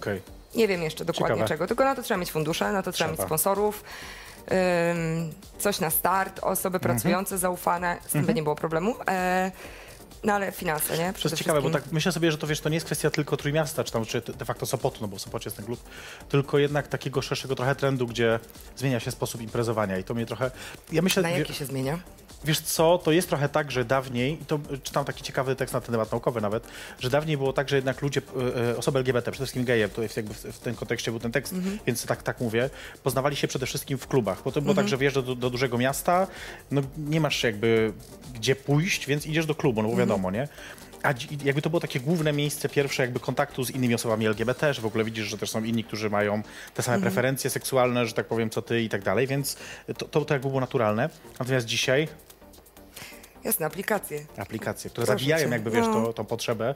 Nie 0.55 0.69
wiem 0.69 0.83
jeszcze 0.83 1.05
dokładnie 1.05 1.37
Ciekawe. 1.37 1.49
czego, 1.49 1.67
tylko 1.67 1.85
na 1.85 1.95
to 1.95 2.03
trzeba 2.03 2.19
mieć 2.21 2.33
fundusze, 2.33 2.73
na 2.73 2.83
to 2.83 2.93
trzeba, 2.93 3.09
Trzeba. 3.09 3.23
mieć 3.23 3.27
sponsorów. 3.27 3.85
coś 5.59 5.81
na 5.81 5.91
start, 5.91 6.41
osoby 6.43 6.77
Mhm. 6.77 6.95
pracujące, 6.95 7.39
zaufane, 7.39 7.97
z 8.07 8.13
tym 8.13 8.25
by 8.25 8.35
nie 8.35 8.43
było 8.43 8.55
problemu. 8.55 8.95
E, 9.09 9.51
no 10.25 10.33
ale 10.33 10.53
finanse, 10.53 10.99
nie? 10.99 11.13
To 11.13 11.29
jest 11.29 11.37
ciekawe, 11.37 11.63
bo 11.63 11.71
tak 11.71 11.83
myślę 11.93 12.13
sobie, 12.13 12.33
że 12.33 12.39
to 12.39 12.47
wiesz, 12.47 12.61
to 12.61 12.69
nie 12.69 12.77
jest 12.77 12.87
kwestia 12.87 13.11
tylko 13.11 13.37
Trójmiasta, 13.37 13.85
czy 13.85 13.93
tam, 13.93 14.05
czy 14.05 14.21
de 14.21 14.45
facto 14.45 14.67
Sopotu, 14.67 14.99
no 15.01 15.09
bo 15.09 15.17
w 15.17 15.21
Sopocie 15.21 15.47
jest 15.47 15.57
ten 15.57 15.67
klub, 15.67 15.81
tylko 16.29 16.59
jednak 16.59 16.89
takiego 16.89 17.23
szerszego 17.23 17.55
trochę 17.55 17.75
trendu, 17.75 18.07
gdzie 18.07 18.41
zmienia 18.77 19.01
się 19.01 19.11
sposób 19.11 19.41
imprezowania 19.41 19.99
i 19.99 20.05
to 20.05 20.15
mnie 20.15 20.27
trochę, 20.27 20.51
ja 20.93 21.03
myślę, 21.03 21.23
Na 21.23 21.31
jaki 21.31 21.55
się 21.55 21.65
zmienia? 21.67 21.99
Wiesz 22.45 22.61
co, 22.61 22.99
to 22.99 23.13
jest 23.13 23.29
trochę 23.29 23.49
tak, 23.49 23.71
że 23.71 23.85
dawniej, 23.85 24.33
i 24.43 24.45
to 24.45 24.59
y, 24.73 24.79
czytam 24.79 25.05
taki 25.05 25.23
ciekawy 25.23 25.57
tekst 25.57 25.75
na 25.75 25.81
ten 25.81 25.93
temat 25.93 26.13
naukowy 26.13 26.41
nawet, 26.41 26.67
że 27.01 27.11
dawniej 27.11 27.37
było 27.37 27.53
tak, 27.53 27.69
że 27.69 27.77
jednak 27.77 28.03
ludzie, 28.03 28.21
y, 28.21 28.71
y, 28.71 28.79
osoby 28.79 28.99
LGBT, 28.99 29.31
przede 29.31 29.45
wszystkim 29.45 29.65
geje, 29.65 29.89
to 29.89 30.03
jest 30.03 30.17
jakby 30.17 30.35
w, 30.35 30.59
tym 30.59 30.75
kontekście 30.75 31.11
był 31.11 31.21
ten 31.21 31.33
tekst, 31.33 31.55
więc 31.87 32.07
tak, 32.07 32.23
tak 32.23 32.41
mówię, 32.41 32.71
poznawali 33.03 33.37
się 33.37 33.49
przede 33.49 33.67
wszystkim 33.67 33.99
w 33.99 34.07
klubach, 34.07 34.43
bo 34.45 34.53
to 34.53 34.63
było 34.63 34.75
tak, 34.75 34.89
że 34.89 34.97
wjeżdżasz 34.97 35.25
do, 35.25 35.35
do 35.35 35.51
dużego 35.51 35.79
miasta, 35.79 36.27
no 36.71 36.83
nie 36.99 37.21
masz 37.21 37.43
jakby 37.43 37.93
gdzie 38.35 38.57
pójść, 38.57 39.07
więc 39.07 39.27
idziesz 39.27 39.47
do 39.47 39.55
klubu, 39.55 39.83
no 39.83 39.89
bo 39.89 39.97
wiadomo, 39.97 40.31
nie? 40.31 40.49
A 41.03 41.15
jakby 41.45 41.63
to 41.63 41.71
było 41.71 41.81
takie 41.81 42.01
główne 42.01 42.33
miejsce 42.33 42.69
pierwsze 42.69 43.03
jakby 43.03 43.21
kontaktu 43.21 43.65
z 43.65 43.71
innymi 43.71 43.95
osobami 43.95 44.27
LGBT, 44.27 44.75
że 44.75 44.83
w 44.83 44.87
ogóle 44.87 45.05
widzisz, 45.05 45.27
że 45.27 45.39
też 45.39 45.51
są 45.51 45.65
inni, 45.65 45.85
którzy 45.85 46.11
mają 46.11 46.43
te 46.75 46.83
same 46.83 47.01
preferencje 47.01 47.51
seksualne, 47.51 48.07
że 48.07 48.13
tak 48.13 48.27
powiem, 48.27 48.51
co 48.51 48.63
ty 48.63 48.83
i 48.83 48.89
tak 48.89 49.03
dalej, 49.03 49.27
więc 49.27 49.57
to, 49.99 50.09
to, 50.09 50.25
to 50.25 50.35
jakby 50.35 50.49
było 50.49 50.61
naturalne. 50.61 51.11
Natomiast 51.39 51.67
dzisiaj 51.67 52.09
Jasne, 53.45 53.67
aplikacje. 53.67 54.25
aplikacje, 54.37 54.91
które 54.91 55.07
Proszę 55.07 55.19
zabijają 55.19 55.45
cię. 55.47 55.53
jakby, 55.53 55.71
wiesz, 55.71 55.87
No. 55.87 55.93
to, 56.07 56.13
tą 56.13 56.25
potrzebę. 56.25 56.75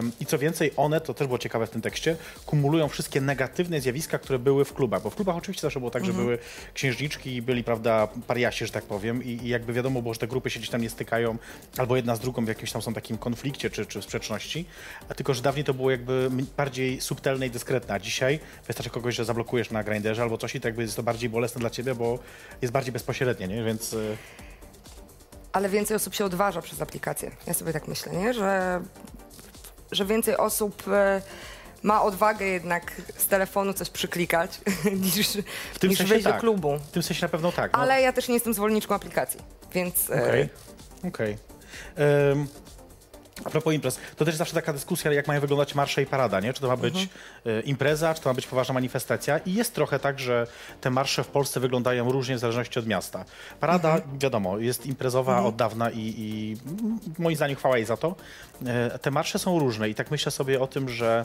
Ym, 0.00 0.12
I 0.20 0.26
co 0.26 0.38
więcej, 0.38 0.70
one, 0.76 1.00
to 1.00 1.14
też 1.14 1.26
było 1.26 1.38
ciekawe 1.38 1.66
w 1.66 1.70
tym 1.70 1.80
tekście, 1.82 2.16
kumulują 2.46 2.88
wszystkie 2.88 3.20
negatywne 3.20 3.80
zjawiska, 3.80 4.18
które 4.18 4.38
były 4.38 4.64
w 4.64 4.72
klubach. 4.74 5.02
Bo 5.02 5.10
w 5.10 5.14
klubach 5.14 5.36
oczywiście 5.36 5.62
zawsze 5.62 5.80
było 5.80 5.90
tak, 5.90 6.02
Mhm. 6.02 6.16
że 6.18 6.22
były 6.24 6.38
księżniczki 6.74 7.34
i 7.36 7.42
byli, 7.42 7.64
prawda, 7.64 8.08
pariasi, 8.26 8.66
że 8.66 8.72
tak 8.72 8.84
powiem. 8.84 9.24
I, 9.24 9.28
I 9.28 9.48
jakby 9.48 9.72
wiadomo 9.72 10.02
było, 10.02 10.14
że 10.14 10.20
te 10.20 10.26
grupy 10.26 10.50
się 10.50 10.58
gdzieś 10.60 10.70
tam 10.70 10.82
nie 10.82 10.90
stykają, 10.90 11.36
albo 11.78 11.96
jedna 11.96 12.16
z 12.16 12.20
drugą 12.20 12.44
w 12.44 12.48
jakimś 12.48 12.72
tam 12.72 12.82
są 12.82 12.94
takim 12.94 13.18
konflikcie 13.18 13.70
czy, 13.70 13.86
czy 13.86 14.02
sprzeczności. 14.02 14.66
A 15.08 15.14
tylko, 15.14 15.34
że 15.34 15.42
dawniej 15.42 15.64
to 15.64 15.74
było 15.74 15.90
jakby 15.90 16.30
bardziej 16.56 17.00
subtelne 17.00 17.46
i 17.46 17.50
dyskretne, 17.50 17.94
a 17.94 17.98
dzisiaj 17.98 18.40
wystarczy 18.66 18.90
kogoś, 18.90 19.14
że 19.14 19.24
zablokujesz 19.24 19.70
na 19.70 19.84
grinderze 19.84 20.22
albo 20.22 20.38
coś 20.38 20.54
i 20.54 20.60
to 20.60 20.68
jakby 20.68 20.82
jest 20.82 20.96
to 20.96 21.02
bardziej 21.02 21.30
bolesne 21.30 21.60
dla 21.60 21.70
ciebie, 21.70 21.94
bo 21.94 22.18
jest 22.62 22.72
bardziej 22.72 22.92
bezpośrednie, 22.92 23.48
nie? 23.48 23.64
Więc... 23.64 23.92
y, 23.92 24.16
Ale 25.54 25.68
więcej 25.68 25.96
osób 25.96 26.14
się 26.14 26.24
odważa 26.24 26.62
przez 26.62 26.82
aplikację. 26.82 27.30
Ja 27.46 27.54
sobie 27.54 27.72
tak 27.72 27.88
myślę, 27.88 28.12
nie? 28.12 28.34
Że, 28.34 28.80
że 29.92 30.04
więcej 30.04 30.36
osób 30.36 30.82
e, 30.88 31.22
ma 31.82 32.02
odwagę 32.02 32.46
jednak 32.46 32.92
z 33.16 33.26
telefonu 33.26 33.72
coś 33.74 33.90
przyklikać 33.90 34.60
niż, 35.16 35.28
W 35.74 35.78
tym 35.78 35.90
niż 35.90 35.98
sensie 35.98 36.10
wejść 36.12 36.24
tak. 36.24 36.34
do 36.34 36.40
klubu. 36.40 36.78
W 36.78 36.90
tym 36.90 37.02
sensie 37.02 37.24
na 37.24 37.28
pewno 37.28 37.52
tak. 37.52 37.72
no. 37.72 37.78
Ale 37.78 38.02
ja 38.02 38.12
też 38.12 38.28
nie 38.28 38.34
jestem 38.34 38.54
zwolenniczką 38.54 38.94
aplikacji, 38.94 39.40
więc 39.72 40.10
e, 40.10 40.22
Okej, 40.22 40.48
okej. 41.08 41.38
Em, 41.96 42.46
A 43.44 43.50
propos 43.50 43.74
imprez, 43.74 43.98
to 44.16 44.24
też 44.24 44.34
zawsze 44.34 44.54
taka 44.54 44.72
dyskusja, 44.72 45.12
jak 45.12 45.26
mają 45.28 45.40
wyglądać 45.40 45.74
marsze 45.74 46.02
i 46.02 46.06
parada, 46.06 46.40
nie? 46.40 46.52
Czy 46.52 46.60
to 46.60 46.68
ma 46.68 46.76
być 46.76 46.94
Mhm. 46.94 47.58
e, 47.58 47.60
impreza, 47.60 48.14
czy 48.14 48.20
to 48.22 48.30
ma 48.30 48.34
być 48.34 48.46
poważna 48.46 48.74
manifestacja. 48.74 49.38
I 49.38 49.54
jest 49.54 49.74
trochę 49.74 49.98
tak, 49.98 50.18
że 50.18 50.46
te 50.80 50.90
marsze 50.90 51.24
w 51.24 51.28
Polsce 51.28 51.60
wyglądają 51.60 52.12
różnie 52.12 52.36
w 52.36 52.38
zależności 52.38 52.78
od 52.78 52.86
miasta. 52.86 53.24
Parada, 53.60 53.94
Mhm. 53.94 54.18
wiadomo, 54.18 54.58
jest 54.58 54.86
imprezowa 54.86 55.42
od 55.42 55.56
dawna 55.56 55.90
i, 55.90 56.14
i 56.18 56.56
moim 57.18 57.36
zdaniem 57.36 57.56
chwała 57.56 57.76
jej 57.76 57.86
za 57.86 57.96
to. 57.96 58.14
E, 58.66 58.98
Te 58.98 59.10
marsze 59.10 59.38
są 59.38 59.58
różne 59.58 59.88
i 59.88 59.94
tak 59.94 60.10
myślę 60.10 60.32
sobie 60.32 60.60
o 60.60 60.66
tym, 60.66 60.88
że 60.88 61.24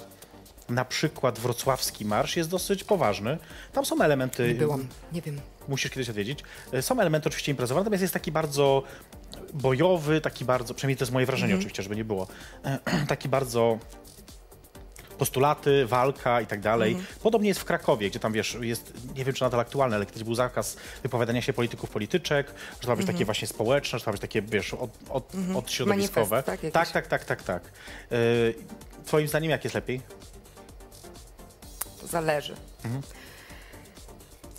na 0.70 0.86
przykład 0.86 1.40
wrocławski 1.40 2.06
marsz 2.06 2.38
jest 2.38 2.50
dosyć 2.50 2.84
poważny. 2.84 3.38
Tam 3.74 3.86
są 3.86 4.02
elementy 4.02 4.48
nie 4.48 4.54
byłam, 4.56 4.88
nie 5.12 5.22
wiem. 5.22 5.42
musisz 5.68 5.92
kiedyś 5.92 6.10
odwiedzić. 6.10 6.40
Są 6.82 7.00
elementy 7.00 7.30
oczywiście 7.30 7.52
imprezowe, 7.52 7.82
natomiast 7.82 8.02
jest 8.02 8.14
taki 8.14 8.32
bardzo 8.32 8.84
bojowy, 9.54 10.22
taki 10.22 10.46
bardzo, 10.46 10.74
przynajmniej 10.74 10.98
to 10.98 11.04
jest 11.04 11.12
moje 11.14 11.26
wrażenie 11.26 11.56
oczywiście, 11.56 11.84
żeby 11.84 11.96
nie 11.96 12.06
było, 12.06 12.28
taki 13.08 13.30
bardzo 13.30 13.80
postulaty, 15.18 15.86
walka 15.86 16.42
i 16.42 16.46
tak 16.48 16.60
dalej. 16.60 16.98
Podobnie 17.24 17.48
jest 17.48 17.60
w 17.60 17.66
Krakowie, 17.66 18.10
gdzie 18.10 18.20
tam 18.20 18.34
wiesz, 18.34 18.58
jest, 18.62 18.94
nie 19.16 19.26
wiem 19.26 19.34
czy 19.34 19.44
nadal 19.44 19.60
aktualne, 19.60 19.96
ale 19.96 20.06
kiedyś 20.06 20.24
był 20.24 20.36
zakaz 20.36 20.78
wypowiadania 21.04 21.42
się 21.42 21.54
polityków, 21.54 21.90
polityczek, 21.90 22.54
że 22.74 22.82
to 22.82 22.88
ma 22.88 22.96
być 22.96 23.06
takie 23.08 23.26
właśnie 23.26 23.48
społeczne, 23.48 24.00
że 24.00 24.06
to 24.06 24.12
ma 24.12 24.14
być 24.14 24.22
takie, 24.22 24.42
wiesz, 24.42 24.74
od, 24.74 24.92
od, 25.10 25.34
odśrodowiskowe. 25.56 26.36
Manifest, 26.36 26.46
tak, 26.46 26.64
jakiś. 26.64 26.74
tak, 26.74 26.92
tak, 26.92 27.08
tak, 27.08 27.26
tak, 27.26 27.44
tak. 27.44 27.64
E, 28.12 28.16
Twoim 29.06 29.28
zdaniem 29.28 29.52
jak 29.52 29.64
jest 29.64 29.76
lepiej? 29.76 30.02
Zależy. 32.10 32.56
Mhm. 32.86 33.04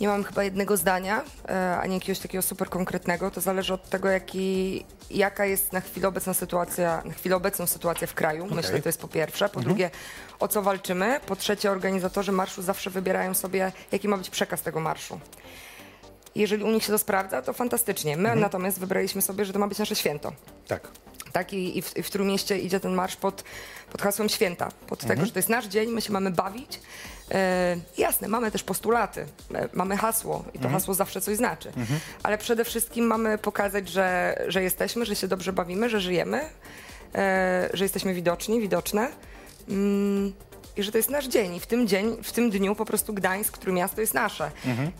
Nie 0.01 0.07
mam 0.07 0.23
chyba 0.23 0.43
jednego 0.43 0.77
zdania, 0.77 1.23
e, 1.49 1.77
ani 1.77 1.93
jakiegoś 1.93 2.19
takiego 2.19 2.41
super 2.41 2.69
konkretnego. 2.69 3.31
To 3.31 3.41
zależy 3.41 3.73
od 3.73 3.89
tego, 3.89 4.09
jaki, 4.09 4.85
jaka 5.09 5.45
jest 5.45 5.73
na 5.73 5.81
chwilę 5.81 6.07
obecna 6.07 6.33
sytuacja, 6.33 7.01
na 7.05 7.13
chwilę 7.13 7.35
obecną 7.35 7.67
sytuacja 7.67 8.07
w 8.07 8.13
kraju. 8.13 8.47
Myślę, 8.51 8.81
to 8.81 8.89
jest 8.89 9.01
po 9.01 9.07
pierwsze. 9.07 9.49
Po 9.49 9.59
drugie, 9.59 9.89
o 10.39 10.47
co 10.47 10.61
walczymy. 10.61 11.19
Po 11.25 11.35
trzecie, 11.35 11.71
organizatorzy 11.71 12.31
marszu 12.31 12.61
zawsze 12.61 12.89
wybierają 12.89 13.33
sobie, 13.33 13.71
jaki 13.91 14.07
ma 14.07 14.17
być 14.17 14.29
przekaz 14.29 14.61
tego 14.61 14.79
marszu. 14.79 15.19
Jeżeli 16.35 16.63
u 16.63 16.71
nich 16.71 16.83
się 16.83 16.91
to 16.91 16.97
sprawdza, 16.97 17.41
to 17.41 17.53
fantastycznie. 17.53 18.17
My 18.17 18.35
natomiast 18.35 18.79
wybraliśmy 18.79 19.21
sobie, 19.21 19.45
że 19.45 19.53
to 19.53 19.59
ma 19.59 19.67
być 19.67 19.79
nasze 19.79 19.95
święto. 19.95 20.31
Tak. 20.67 20.87
Tak, 21.31 21.53
i, 21.53 21.77
i, 21.77 21.81
w, 21.81 21.97
i 21.97 22.03
w 22.03 22.09
Trójmieście 22.09 22.59
idzie 22.59 22.79
ten 22.79 22.93
marsz 22.93 23.15
pod, 23.15 23.43
pod 23.91 24.01
hasłem 24.01 24.29
święta, 24.29 24.71
pod 24.87 24.99
tego, 24.99 25.25
że 25.25 25.31
to 25.31 25.39
jest 25.39 25.49
nasz 25.49 25.65
dzień, 25.67 25.89
my 25.89 26.01
się 26.01 26.13
mamy 26.13 26.31
bawić. 26.31 26.79
E, 27.31 27.77
jasne, 27.97 28.27
mamy 28.27 28.51
też 28.51 28.63
postulaty, 28.63 29.25
e, 29.55 29.69
mamy 29.73 29.97
hasło 29.97 30.43
i 30.53 30.59
to 30.59 30.69
hasło 30.69 30.93
zawsze 30.93 31.21
coś 31.21 31.37
znaczy, 31.37 31.71
ale 32.23 32.37
przede 32.37 32.65
wszystkim 32.65 33.05
mamy 33.05 33.37
pokazać, 33.37 33.89
że, 33.89 34.35
że 34.47 34.63
jesteśmy, 34.63 35.05
że 35.05 35.15
się 35.15 35.27
dobrze 35.27 35.53
bawimy, 35.53 35.89
że 35.89 36.01
żyjemy, 36.01 36.41
e, 37.15 37.69
że 37.73 37.85
jesteśmy 37.85 38.13
widoczni, 38.13 38.61
widoczne. 38.61 39.07
Mm, 39.69 40.33
i 40.77 40.83
że 40.83 40.91
to 40.91 40.97
jest 40.97 41.09
nasz 41.09 41.27
dzień 41.27 41.55
i 41.55 41.59
w 41.59 41.67
tym 41.67 41.87
dzień, 41.87 42.17
w 42.23 42.31
tym 42.31 42.49
dniu 42.49 42.75
po 42.75 42.85
prostu 42.85 43.13
Gdańsk, 43.13 43.53
który 43.53 43.71
miasto 43.71 44.01
jest 44.01 44.13
nasze. 44.13 44.51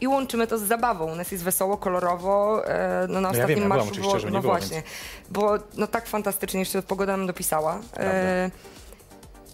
I 0.01 0.07
łączymy 0.07 0.47
to 0.47 0.57
z 0.57 0.61
zabawą. 0.61 1.11
U 1.11 1.15
nas 1.15 1.31
jest 1.31 1.43
wesoło, 1.43 1.77
kolorowo. 1.77 2.67
E, 2.67 3.07
no, 3.09 3.21
na 3.21 3.27
ja 3.27 3.33
wiem, 3.33 3.41
ostatnim 3.41 3.49
ja 3.49 3.63
byłam 3.63 3.69
marszu 3.69 3.91
oczywiście, 3.91 4.09
było, 4.09 4.19
żeby 4.19 4.31
no 4.31 4.37
nie 4.37 4.41
było, 4.41 4.53
właśnie, 4.53 4.83
bo 5.29 5.57
no 5.77 5.87
tak 5.87 6.07
fantastycznie 6.07 6.59
jeszcze 6.59 6.81
pogoda 6.81 7.17
nam 7.17 7.27
dopisała. 7.27 7.79
E, 7.97 8.51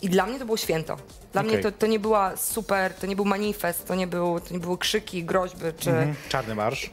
I 0.02 0.10
dla 0.10 0.26
mnie 0.26 0.40
to 0.40 0.46
było 0.46 0.58
święto. 0.58 0.98
Dla 1.34 1.44
mnie 1.44 1.52
Okej. 1.52 1.64
to, 1.64 1.72
to 1.72 1.88
nie 1.88 2.00
była 2.00 2.38
super, 2.38 2.94
to 2.94 3.08
nie 3.08 3.16
był 3.16 3.26
manifest, 3.26 3.88
to 3.88 3.96
nie, 3.96 4.08
był, 4.08 4.40
to 4.40 4.54
nie 4.54 4.60
były 4.60 4.78
krzyki, 4.78 5.24
groźby 5.24 5.62
czy, 5.80 5.90
Mhm. 5.90 6.16
Czarny 6.30 6.56
marsz. 6.56 6.92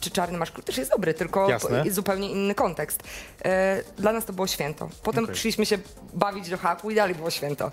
czy 0.00 0.10
czarny 0.10 0.38
marsz, 0.38 0.50
który 0.50 0.64
też 0.64 0.78
jest 0.78 0.90
dobry, 0.90 1.14
tylko 1.14 1.48
Jasne. 1.50 1.84
zupełnie 1.90 2.30
inny 2.30 2.54
kontekst. 2.54 3.02
E, 3.44 3.82
dla 3.98 4.12
nas 4.12 4.24
to 4.24 4.32
było 4.32 4.46
święto. 4.46 4.88
Potem 5.02 5.24
Okej. 5.24 5.34
przyszliśmy 5.34 5.66
się 5.66 5.78
bawić 6.14 6.48
do 6.50 6.58
haku 6.58 6.90
i 6.90 6.94
dalej 6.94 7.14
było 7.14 7.30
święto. 7.30 7.70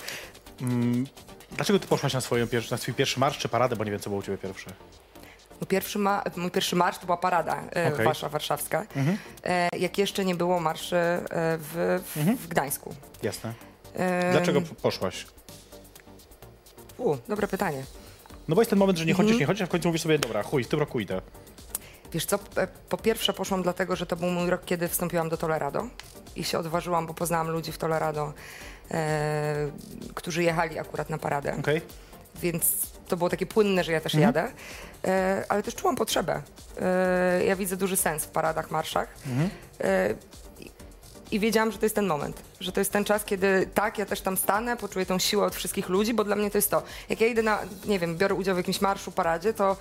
Dlaczego 1.52 1.80
ty 1.80 1.88
poszłaś 1.88 2.14
na, 2.14 2.22
swoją, 2.22 2.48
na 2.72 2.78
swój 2.78 2.94
pierwszy 2.94 3.20
marsz 3.20 3.38
czy 3.38 3.50
paradę, 3.50 3.76
bo 3.76 3.84
nie 3.84 3.92
wiem, 3.92 4.00
co 4.00 4.10
było 4.10 4.20
u 4.20 4.24
ciebie 4.24 4.38
pierwsze? 4.38 4.70
Mój 5.62 5.68
pierwszy, 5.68 6.00
ma, 6.00 6.24
mój 6.36 6.52
pierwszy 6.52 6.76
marsz 6.76 6.98
to 6.98 7.06
była 7.06 7.18
parada 7.18 7.64
e, 7.76 7.94
Okej. 7.94 8.06
wasza, 8.06 8.30
warszawska, 8.30 8.86
e, 9.46 9.70
jak 9.78 9.98
jeszcze 9.98 10.26
nie 10.26 10.36
było 10.36 10.60
marszy 10.60 10.96
w, 11.32 12.02
w, 12.16 12.42
w 12.44 12.48
Gdańsku. 12.48 12.96
Jasne. 13.24 13.54
E, 13.96 14.32
Dlaczego 14.32 14.62
poszłaś? 14.82 15.26
U, 16.98 17.16
dobre 17.28 17.48
pytanie. 17.48 17.84
No 18.48 18.56
bo 18.56 18.62
jest 18.62 18.70
ten 18.70 18.80
moment, 18.80 18.98
że 19.00 19.06
nie 19.06 19.12
Mhm. 19.12 19.28
chodzisz, 19.28 19.40
nie 19.40 19.46
chodzisz, 19.46 19.62
a 19.62 19.66
w 19.66 19.70
końcu 19.70 19.88
mówisz 19.88 20.02
sobie, 20.02 20.20
dobra, 20.20 20.44
chuj, 20.44 20.64
w 20.64 20.68
tym 20.68 20.80
roku 20.80 21.00
idę. 21.00 21.22
Wiesz 22.14 22.26
co, 22.26 22.40
e, 22.58 22.68
po 22.90 22.98
pierwsze 22.98 23.34
poszłam 23.34 23.64
dlatego, 23.64 23.96
że 23.96 24.06
to 24.06 24.16
był 24.16 24.30
mój 24.30 24.50
rok, 24.50 24.62
kiedy 24.66 24.88
wstąpiłam 24.88 25.30
do 25.30 25.38
Tolerado 25.38 25.88
i 26.36 26.44
się 26.44 26.60
odważyłam, 26.60 27.08
bo 27.08 27.14
poznałam 27.14 27.50
ludzi 27.50 27.72
w 27.72 27.78
Tolerado, 27.78 28.34
e, 28.92 29.72
którzy 30.16 30.44
jechali 30.44 30.80
akurat 30.80 31.10
na 31.10 31.18
paradę. 31.18 31.56
Okej? 31.60 31.82
więc 32.42 32.76
to 33.08 33.18
było 33.18 33.30
takie 33.30 33.46
płynne, 33.46 33.84
że 33.84 33.92
ja 33.92 34.02
też 34.02 34.14
jadę, 34.14 34.52
e, 35.06 35.44
ale 35.50 35.64
też 35.64 35.76
czułam 35.76 35.96
potrzebę. 35.96 36.42
E, 36.82 37.46
ja 37.46 37.56
widzę 37.56 37.78
duży 37.78 37.98
sens 37.98 38.26
w 38.26 38.28
paradach, 38.28 38.72
marszach 38.72 39.16
e, 39.82 40.16
i, 41.32 41.40
wiedziałam, 41.40 41.72
że 41.72 41.78
to 41.78 41.86
jest 41.86 41.96
ten 41.96 42.08
moment, 42.08 42.42
że 42.60 42.72
to 42.72 42.80
jest 42.82 42.92
ten 42.92 43.04
czas, 43.04 43.26
kiedy 43.26 43.68
tak, 43.74 43.98
ja 43.98 44.06
też 44.06 44.22
tam 44.22 44.38
stanę, 44.38 44.78
poczuję 44.78 45.06
tą 45.06 45.20
siłę 45.20 45.46
od 45.46 45.56
wszystkich 45.56 45.90
ludzi, 45.90 46.14
bo 46.14 46.24
dla 46.24 46.36
mnie 46.36 46.52
to 46.52 46.58
jest 46.58 46.72
to. 46.72 46.84
Jak 47.10 47.22
ja 47.22 47.28
idę 47.28 47.44
na, 47.44 47.60
nie 47.86 48.00
wiem, 48.00 48.18
biorę 48.18 48.36
udział 48.36 48.56
w 48.56 48.58
jakimś 48.58 48.82
marszu, 48.82 49.12
paradzie, 49.12 49.54
to 49.54 49.78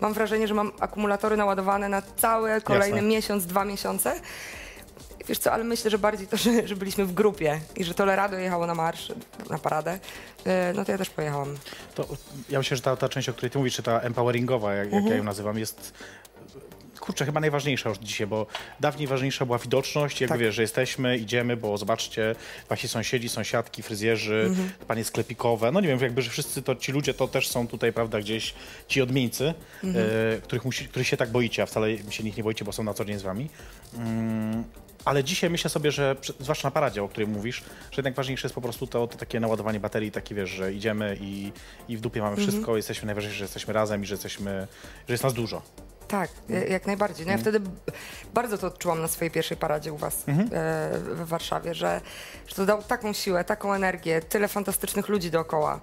mam 0.00 0.12
wrażenie, 0.12 0.48
że 0.48 0.54
mam 0.54 0.72
akumulatory 0.80 1.36
naładowane 1.36 1.88
na 1.88 2.02
cały 2.16 2.60
kolejny 2.60 2.96
Jasne. 2.96 3.08
miesiąc, 3.08 3.46
dwa 3.46 3.64
miesiące. 3.64 4.20
Wiesz 5.28 5.38
co, 5.38 5.52
ale 5.52 5.64
myślę, 5.64 5.90
że 5.90 5.98
bardziej 5.98 6.26
to, 6.26 6.36
że, 6.36 6.68
że 6.68 6.76
byliśmy 6.76 7.04
w 7.04 7.12
grupie 7.12 7.60
i 7.76 7.84
że 7.84 7.94
Tolerado 7.94 8.38
jechało 8.38 8.66
na 8.66 8.74
marsz, 8.74 9.12
na 9.50 9.58
paradę, 9.58 9.98
e, 10.44 10.72
no 10.76 10.84
to 10.84 10.92
ja 10.92 10.98
też 10.98 11.10
pojechałam. 11.10 11.56
To 11.94 12.06
ja 12.48 12.58
myślę, 12.58 12.76
że 12.76 12.82
ta, 12.82 12.96
ta 12.96 13.08
część, 13.08 13.28
o 13.28 13.32
której 13.32 13.50
ty 13.50 13.58
mówisz, 13.58 13.74
czy 13.74 13.82
ta 13.82 14.00
empoweringowa, 14.00 14.74
jak, 14.74 14.92
jak 14.92 15.04
ja 15.04 15.16
ją 15.16 15.24
nazywam, 15.24 15.58
jest 15.58 15.92
kurczę, 17.00 17.24
chyba 17.24 17.40
najważniejsza 17.40 17.88
już 17.88 17.98
dzisiaj, 17.98 18.26
bo 18.26 18.46
dawniej 18.80 19.06
ważniejsza 19.06 19.46
była 19.46 19.58
widoczność, 19.58 20.20
jakby 20.20 20.34
Tak. 20.34 20.40
wiesz, 20.40 20.54
że 20.54 20.62
jesteśmy, 20.62 21.18
idziemy, 21.18 21.56
bo 21.56 21.78
zobaczcie, 21.78 22.34
wasi 22.68 22.88
sąsiedzi, 22.88 23.28
sąsiadki, 23.28 23.82
fryzjerzy, 23.82 24.50
panie 24.86 25.04
sklepikowe, 25.04 25.72
no 25.72 25.80
nie 25.80 25.88
wiem, 25.88 26.00
jakby, 26.00 26.22
że 26.22 26.30
wszyscy 26.30 26.62
to, 26.62 26.76
ci 26.76 26.92
ludzie 26.92 27.14
to 27.14 27.28
też 27.28 27.48
są 27.48 27.68
tutaj, 27.68 27.92
prawda, 27.92 28.20
gdzieś 28.20 28.54
ci 28.88 29.02
odmieńcy, 29.02 29.54
e, 29.84 30.40
których, 30.42 30.64
musi, 30.64 30.88
których 30.88 31.08
się 31.08 31.16
tak 31.16 31.30
boicie, 31.30 31.62
a 31.62 31.66
wcale 31.66 31.98
się 32.10 32.24
nich 32.24 32.36
nie 32.36 32.42
boicie, 32.42 32.64
bo 32.64 32.72
są 32.72 32.82
na 32.82 32.94
co 32.94 33.04
dzień 33.04 33.18
z 33.18 33.22
wami. 33.22 33.48
Mm, 33.96 34.64
ale 35.04 35.24
dzisiaj 35.24 35.50
myślę 35.50 35.70
sobie, 35.70 35.92
że 35.92 36.16
zwłaszcza 36.40 36.68
na 36.68 36.72
paradzie, 36.72 37.02
o 37.02 37.08
której 37.08 37.28
mówisz, 37.28 37.60
że 37.60 37.96
jednak 37.96 38.14
ważniejsze 38.14 38.46
jest 38.46 38.54
po 38.54 38.60
prostu 38.60 38.86
to, 38.86 39.06
to 39.06 39.18
takie 39.18 39.40
naładowanie 39.40 39.80
baterii, 39.80 40.10
takie 40.10 40.34
wiesz, 40.34 40.50
że 40.50 40.72
idziemy 40.72 41.16
i, 41.20 41.52
i 41.88 41.96
w 41.96 42.00
dupie 42.00 42.20
mamy 42.20 42.36
wszystko, 42.36 42.76
jesteśmy 42.76 43.06
najważniejsze, 43.06 43.38
że 43.38 43.44
jesteśmy 43.44 43.72
razem 43.72 44.02
i 44.02 44.06
że 44.06 44.14
jesteśmy, 44.14 44.66
że 45.08 45.14
jest 45.14 45.24
nas 45.24 45.34
dużo. 45.34 45.62
Tak, 46.08 46.30
e, 46.50 46.68
jak 46.68 46.86
najbardziej. 46.86 47.26
No 47.26 47.32
ja 47.32 47.38
wtedy 47.38 47.60
bardzo 48.34 48.58
to 48.58 48.66
odczułam 48.66 49.02
na 49.02 49.08
swojej 49.08 49.30
pierwszej 49.30 49.56
paradzie 49.56 49.92
u 49.92 49.96
was 49.96 50.14
e, 50.14 50.22
w 50.98 51.22
Warszawie, 51.28 51.74
że, 51.74 52.00
że 52.46 52.54
to 52.54 52.66
dało 52.66 52.82
taką 52.82 53.12
siłę, 53.12 53.44
taką 53.44 53.74
energię, 53.74 54.20
tyle 54.20 54.48
fantastycznych 54.48 55.08
ludzi 55.08 55.30
dookoła. 55.30 55.80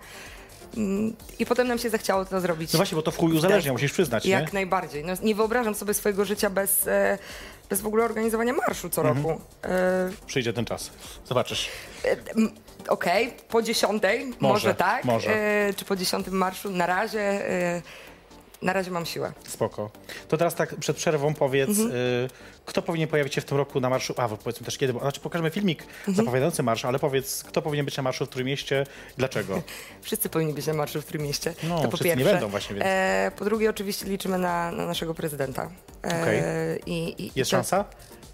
Mm, 0.78 1.16
I 1.40 1.46
potem 1.46 1.68
nam 1.68 1.80
się 1.80 1.90
zachciało 1.90 2.26
to 2.26 2.42
zrobić. 2.42 2.74
No 2.74 2.78
właśnie, 2.78 2.96
bo 2.96 3.02
to 3.02 3.12
w 3.12 3.18
chuj 3.18 3.34
uzależnia, 3.34 3.72
musisz 3.72 3.92
przyznać, 3.92 4.26
Jak 4.26 4.46
nie? 4.46 4.54
najbardziej. 4.54 5.06
No, 5.06 5.14
nie 5.24 5.36
wyobrażam 5.36 5.76
sobie 5.76 5.94
swojego 5.94 6.26
życia 6.26 6.50
bez, 6.50 6.88
e, 6.88 7.18
bez 7.70 7.82
w 7.82 7.88
ogóle 7.88 8.06
organizowania 8.06 8.54
marszu 8.54 8.90
co 8.90 9.04
roku. 9.04 9.42
E, 9.64 10.10
Przyjdzie 10.26 10.54
ten 10.54 10.66
czas. 10.66 10.92
Zobaczysz. 11.26 11.70
Okej, 12.88 13.34
po 13.50 13.62
dziesiątej, 13.62 14.34
może, 14.40 14.76
tak, 14.76 15.04
może. 15.06 15.30
Czy 15.76 15.86
po 15.86 15.96
dziesiątym 15.96 16.34
marszu, 16.34 16.70
na 16.70 16.86
razie, 16.86 17.42
na 18.62 18.74
razie 18.74 18.92
mam 18.92 19.06
siłę. 19.06 19.32
Spoko. 19.48 19.90
To 20.28 20.38
teraz 20.38 20.56
tak 20.56 20.76
przed 20.76 20.98
przerwą 20.98 21.34
powiedz, 21.34 21.70
Mhm. 21.70 21.92
y, 21.92 22.28
kto 22.66 22.82
powinien 22.82 23.08
pojawić 23.10 23.34
się 23.36 23.42
w 23.42 23.46
tym 23.46 23.58
roku 23.58 23.80
na 23.80 23.90
marszu? 23.90 24.14
A, 24.18 24.30
powiedzmy 24.30 24.66
też 24.66 24.78
kiedy, 24.78 24.94
bo, 24.94 25.00
znaczy 25.00 25.22
pokażemy 25.22 25.50
filmik 25.52 25.84
Mhm. 25.84 26.16
zapowiadający 26.18 26.64
marsz, 26.64 26.86
ale 26.86 27.00
powiedz, 27.00 27.44
kto 27.44 27.62
powinien 27.62 27.86
być 27.86 27.98
na 27.98 28.04
marszu 28.04 28.26
w 28.26 28.30
którym 28.30 28.48
mieście, 28.48 28.86
dlaczego? 29.18 29.62
Wszyscy 30.02 30.30
powinni 30.30 30.54
być 30.54 30.68
na 30.68 30.74
marszu 30.74 31.02
w 31.02 31.06
Trójmieście. 31.06 31.54
No, 31.64 31.76
to 31.82 31.84
po 31.90 31.98
wszyscy 31.98 32.04
nie 32.10 32.16
pierwsze. 32.16 32.32
będą 32.34 32.48
właśnie, 32.50 32.76
więc- 32.76 32.86
E, 32.88 33.32
po 33.38 33.46
drugie, 33.46 33.70
oczywiście 33.70 34.06
liczymy 34.06 34.38
na, 34.38 34.72
na 34.72 34.86
naszego 34.86 35.14
prezydenta. 35.14 35.70
E, 36.04 36.22
Okej. 36.22 36.42
i, 36.86 37.24
i, 37.26 37.32
Jest 37.36 37.52
to- 37.52 37.58
szansa? 37.58 37.86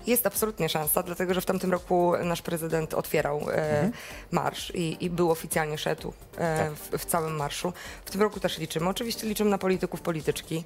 Jest 0.08 0.28
absolutnie 0.28 0.70
szansa, 0.70 1.04
dlatego 1.04 1.34
że 1.34 1.42
w 1.42 1.46
tamtym 1.46 1.72
roku 1.72 2.14
nasz 2.24 2.42
prezydent 2.42 2.94
otwierał 2.94 3.38
e, 3.40 3.44
Mhm. 3.72 3.92
marsz 4.32 4.72
i, 4.76 5.06
i 5.06 5.10
był 5.10 5.32
oficjalnie 5.32 5.78
szedł 5.78 6.14
e, 6.38 6.58
Tak. 6.58 6.72
w, 6.72 7.04
w 7.04 7.06
całym 7.06 7.36
marszu. 7.36 7.74
W 8.06 8.12
tym 8.12 8.22
roku 8.22 8.40
też 8.40 8.58
liczymy. 8.58 8.90
Oczywiście 8.90 9.28
liczymy 9.28 9.50
na 9.50 9.58
polityków, 9.58 10.02
polityczki, 10.02 10.64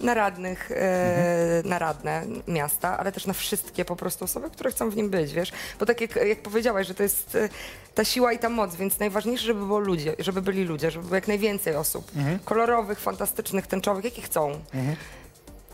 na 0.00 0.14
radnych, 0.14 0.70
e, 0.72 0.74
Mhm. 0.78 1.68
na 1.68 1.78
radne 1.78 2.26
miasta, 2.48 2.98
ale 2.98 3.12
też 3.12 3.26
na 3.26 3.32
wszystkie 3.32 3.84
po 3.84 3.96
prostu 3.96 4.24
osoby, 4.24 4.50
które 4.50 4.70
chcą 4.70 4.90
w 4.90 4.96
nim 4.96 5.10
być, 5.10 5.32
wiesz? 5.32 5.52
Bo 5.80 5.86
tak 5.86 6.00
jak, 6.00 6.16
jak 6.16 6.42
powiedziałaś, 6.42 6.86
że 6.86 6.94
to 6.94 7.02
jest 7.02 7.34
e, 7.34 7.48
ta 7.94 8.04
siła 8.04 8.32
i 8.32 8.38
ta 8.38 8.48
moc, 8.48 8.76
więc 8.76 8.98
najważniejsze, 8.98 9.44
żeby 9.46 9.60
było 9.60 9.78
ludzie, 9.78 10.14
żeby 10.18 10.42
byli 10.42 10.64
ludzie, 10.64 10.90
żeby 10.90 11.04
było 11.04 11.14
jak 11.14 11.28
najwięcej 11.28 11.76
osób. 11.76 12.10
Mhm. 12.16 12.38
Kolorowych, 12.38 13.00
fantastycznych, 13.00 13.66
tęczowych, 13.66 14.04
jakich 14.04 14.24
chcą. 14.24 14.60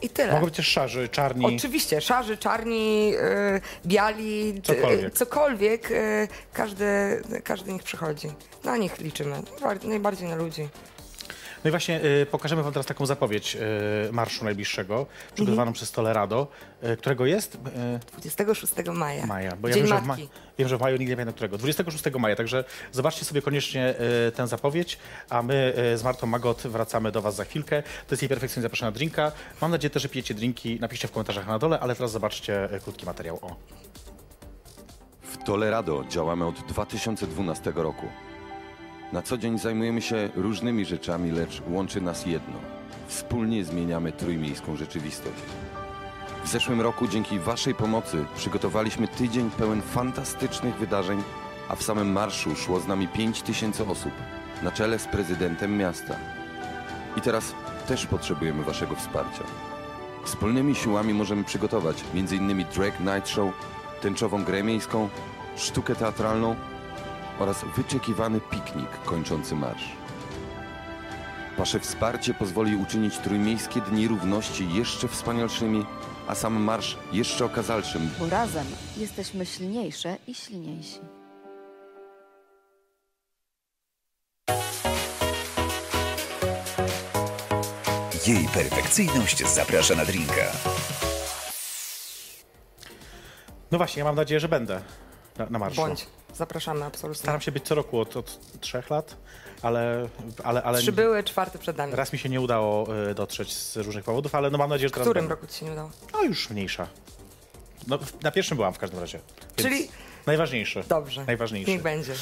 I 0.04 0.08
tyle. 0.08 0.32
Mogą 0.32 0.44
być 0.44 0.56
też 0.56 0.66
szarzy, 0.68 1.08
czarni. 1.08 1.56
Oczywiście, 1.56 2.00
szarzy, 2.00 2.36
czarni, 2.36 3.12
y, 3.56 3.60
biali, 3.86 4.54
t- 4.54 4.74
Cokolwiek. 4.74 5.14
cokolwiek 5.14 5.90
y, 5.90 6.28
każdy, 6.52 7.22
każdy 7.44 7.72
niech 7.72 7.82
przychodzi. 7.82 8.28
Na 8.64 8.76
nich 8.76 8.98
liczymy, 8.98 9.36
Najbar- 9.60 9.84
najbardziej 9.84 10.28
na 10.28 10.36
ludzi. 10.36 10.68
No 11.64 11.68
i 11.68 11.70
właśnie 11.70 12.00
y, 12.04 12.26
pokażemy 12.26 12.62
wam 12.62 12.72
teraz 12.72 12.86
taką 12.86 13.06
zapowiedź 13.06 13.56
y, 14.08 14.12
marszu 14.12 14.44
najbliższego, 14.44 15.06
przygotowaną 15.34 15.62
Mhm. 15.62 15.72
przez 15.74 15.92
Tolerado, 15.92 16.46
y, 16.84 16.96
którego 16.96 17.26
jest? 17.26 17.54
Y, 17.54 17.58
26 18.18 18.74
maja. 18.92 19.26
Maja, 19.26 19.56
bo 19.56 19.68
ja 19.68 19.74
Dzień 19.74 19.82
wiem 19.82 19.88
że, 19.88 19.98
w 19.98 20.00
ma- 20.02 20.06
Matki. 20.06 20.28
wiem, 20.58 20.68
że 20.68 20.76
w 20.76 20.80
maju 20.80 20.96
nigdy 20.96 21.10
nie 21.12 21.16
pamiętam 21.16 21.34
którego. 21.34 21.58
26 21.58 22.18
maja, 22.18 22.36
także 22.36 22.64
zobaczcie 22.92 23.24
sobie 23.24 23.42
koniecznie 23.42 23.94
y, 24.28 24.32
tę 24.32 24.46
zapowiedź, 24.46 24.98
a 25.30 25.42
my 25.42 25.74
y, 25.94 25.98
z 25.98 26.04
Martą 26.04 26.26
Magot 26.26 26.62
wracamy 26.62 27.12
do 27.12 27.22
Was 27.22 27.34
za 27.36 27.44
chwilkę. 27.44 27.82
To 27.82 27.88
jest 28.10 28.22
jej 28.22 28.28
perfekcyjnie 28.28 28.62
zapraszana 28.62 28.92
drinka. 28.92 29.32
Mam 29.60 29.70
nadzieję 29.70 29.90
też, 29.90 30.02
że 30.02 30.08
pijecie 30.08 30.34
drinki, 30.34 30.80
napiszcie 30.80 31.08
w 31.08 31.12
komentarzach 31.12 31.46
na 31.46 31.58
dole, 31.58 31.80
ale 31.80 31.94
teraz 31.94 32.10
zobaczcie 32.10 32.74
y, 32.74 32.80
krótki 32.80 33.06
materiał. 33.06 33.38
O. 33.42 33.56
W 35.22 35.44
Tolerado 35.44 36.04
działamy 36.08 36.46
od 36.46 36.54
2012 36.68 37.72
roku. 37.76 38.06
Na 39.14 39.22
co 39.22 39.38
dzień 39.38 39.58
zajmujemy 39.58 40.02
się 40.02 40.28
różnymi 40.34 40.84
rzeczami, 40.84 41.30
lecz 41.30 41.62
łączy 41.68 42.00
nas 42.00 42.26
jedno. 42.26 42.54
Wspólnie 43.06 43.64
zmieniamy 43.64 44.12
trójmiejską 44.12 44.76
rzeczywistość. 44.76 45.42
W 46.44 46.48
zeszłym 46.48 46.80
roku 46.80 47.08
dzięki 47.08 47.38
Waszej 47.38 47.74
pomocy 47.74 48.24
przygotowaliśmy 48.36 49.08
tydzień 49.08 49.50
pełen 49.50 49.82
fantastycznych 49.82 50.76
wydarzeń, 50.76 51.22
a 51.68 51.76
w 51.76 51.82
samym 51.82 52.12
marszu 52.12 52.56
szło 52.56 52.80
z 52.80 52.86
nami 52.86 53.08
5 53.08 53.42
tysięcy 53.42 53.86
osób, 53.86 54.12
na 54.62 54.72
czele 54.72 54.98
z 54.98 55.06
prezydentem 55.06 55.76
miasta. 55.76 56.16
I 57.16 57.20
teraz 57.20 57.54
też 57.88 58.06
potrzebujemy 58.06 58.64
Waszego 58.64 58.94
wsparcia. 58.94 59.44
Wspólnymi 60.24 60.74
siłami 60.74 61.14
możemy 61.14 61.44
przygotować 61.44 62.04
m.in. 62.14 62.64
Drag 62.74 63.00
Night 63.00 63.28
Show, 63.28 63.52
tęczową 64.00 64.44
grę 64.44 64.62
miejską, 64.62 65.08
sztukę 65.56 65.94
teatralną 65.94 66.56
oraz 67.38 67.64
wyczekiwany 67.76 68.40
piknik 68.40 68.90
kończący 69.04 69.54
marsz. 69.54 69.92
Wasze 71.58 71.80
wsparcie 71.80 72.34
pozwoli 72.34 72.76
uczynić 72.76 73.18
Trójmiejskie 73.18 73.80
Dni 73.80 74.08
Równości 74.08 74.72
jeszcze 74.72 75.08
wspanialszymi, 75.08 75.84
a 76.28 76.34
sam 76.34 76.62
marsz 76.62 76.96
jeszcze 77.12 77.44
okazalszym, 77.44 78.10
Bo 78.18 78.28
razem 78.28 78.66
jesteśmy 78.96 79.46
silniejsze 79.46 80.16
i 80.26 80.34
silniejsi. 80.34 81.00
Jej 88.26 88.48
perfekcyjność 88.48 89.46
zaprasza 89.48 89.94
na 89.94 90.04
drinka. 90.04 90.52
No 93.70 93.78
właśnie, 93.78 94.00
ja 94.00 94.04
mam 94.04 94.16
nadzieję, 94.16 94.40
że 94.40 94.48
będę 94.48 94.82
na, 95.38 95.46
na 95.46 95.58
marszu. 95.58 95.80
Bądź. 95.80 96.06
Zapraszamy 96.34 96.84
absolutnie. 96.84 97.20
Staram 97.22 97.40
się 97.40 97.52
być 97.52 97.64
co 97.64 97.74
roku 97.74 98.00
od, 98.00 98.16
od 98.16 98.38
trzech 98.60 98.90
lat, 98.90 99.16
ale, 99.62 100.08
ale, 100.44 100.62
ale 100.62 100.78
Trzy 100.78 100.92
były, 100.92 101.22
czwarty 101.24 101.58
przed 101.58 101.76
nami. 101.76 101.94
raz 101.94 102.12
mi 102.12 102.18
się 102.18 102.28
nie 102.28 102.40
udało 102.40 102.88
y, 103.10 103.14
dotrzeć 103.14 103.52
z 103.52 103.76
różnych 103.76 104.04
powodów, 104.04 104.34
ale 104.34 104.50
no 104.50 104.58
mam 104.58 104.70
nadzieję, 104.70 104.88
że 104.88 104.92
W 104.92 104.94
teraz 104.94 105.06
którym 105.08 105.22
będę. 105.24 105.34
roku 105.34 105.46
ci 105.52 105.58
się 105.58 105.66
nie 105.66 105.72
udało? 105.72 105.90
No 106.12 106.22
już 106.22 106.50
mniejsza. 106.50 106.86
No, 107.86 107.98
na 108.22 108.30
pierwszym 108.30 108.56
byłam 108.56 108.74
w 108.74 108.78
każdym 108.78 109.00
razie. 109.00 109.20
Czyli- 109.56 109.88
Najważniejszy. 110.26 110.84
Dobrze. 110.88 111.24
Najważniejszy. 111.24 111.70
Niech 111.70 111.82
będzie. 111.82 112.12
Y, 112.12 112.16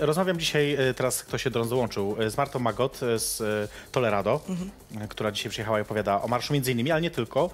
Rozmawiam 0.00 0.38
dzisiaj, 0.38 0.88
y, 0.90 0.94
teraz 0.94 1.22
kto 1.24 1.38
się 1.38 1.50
do 1.50 1.60
nas 1.60 1.68
dołączył, 1.68 2.16
z 2.28 2.36
Martą 2.36 2.58
Magot 2.58 2.98
z 3.16 3.42
Tolerado, 3.92 4.40
y, 5.04 5.08
która 5.08 5.32
dzisiaj 5.32 5.50
przyjechała 5.50 5.78
i 5.78 5.82
opowiada 5.82 6.22
o 6.22 6.28
marszu 6.28 6.52
między 6.52 6.72
innymi, 6.72 6.90
ale 6.90 7.00
nie 7.00 7.10
tylko. 7.10 7.50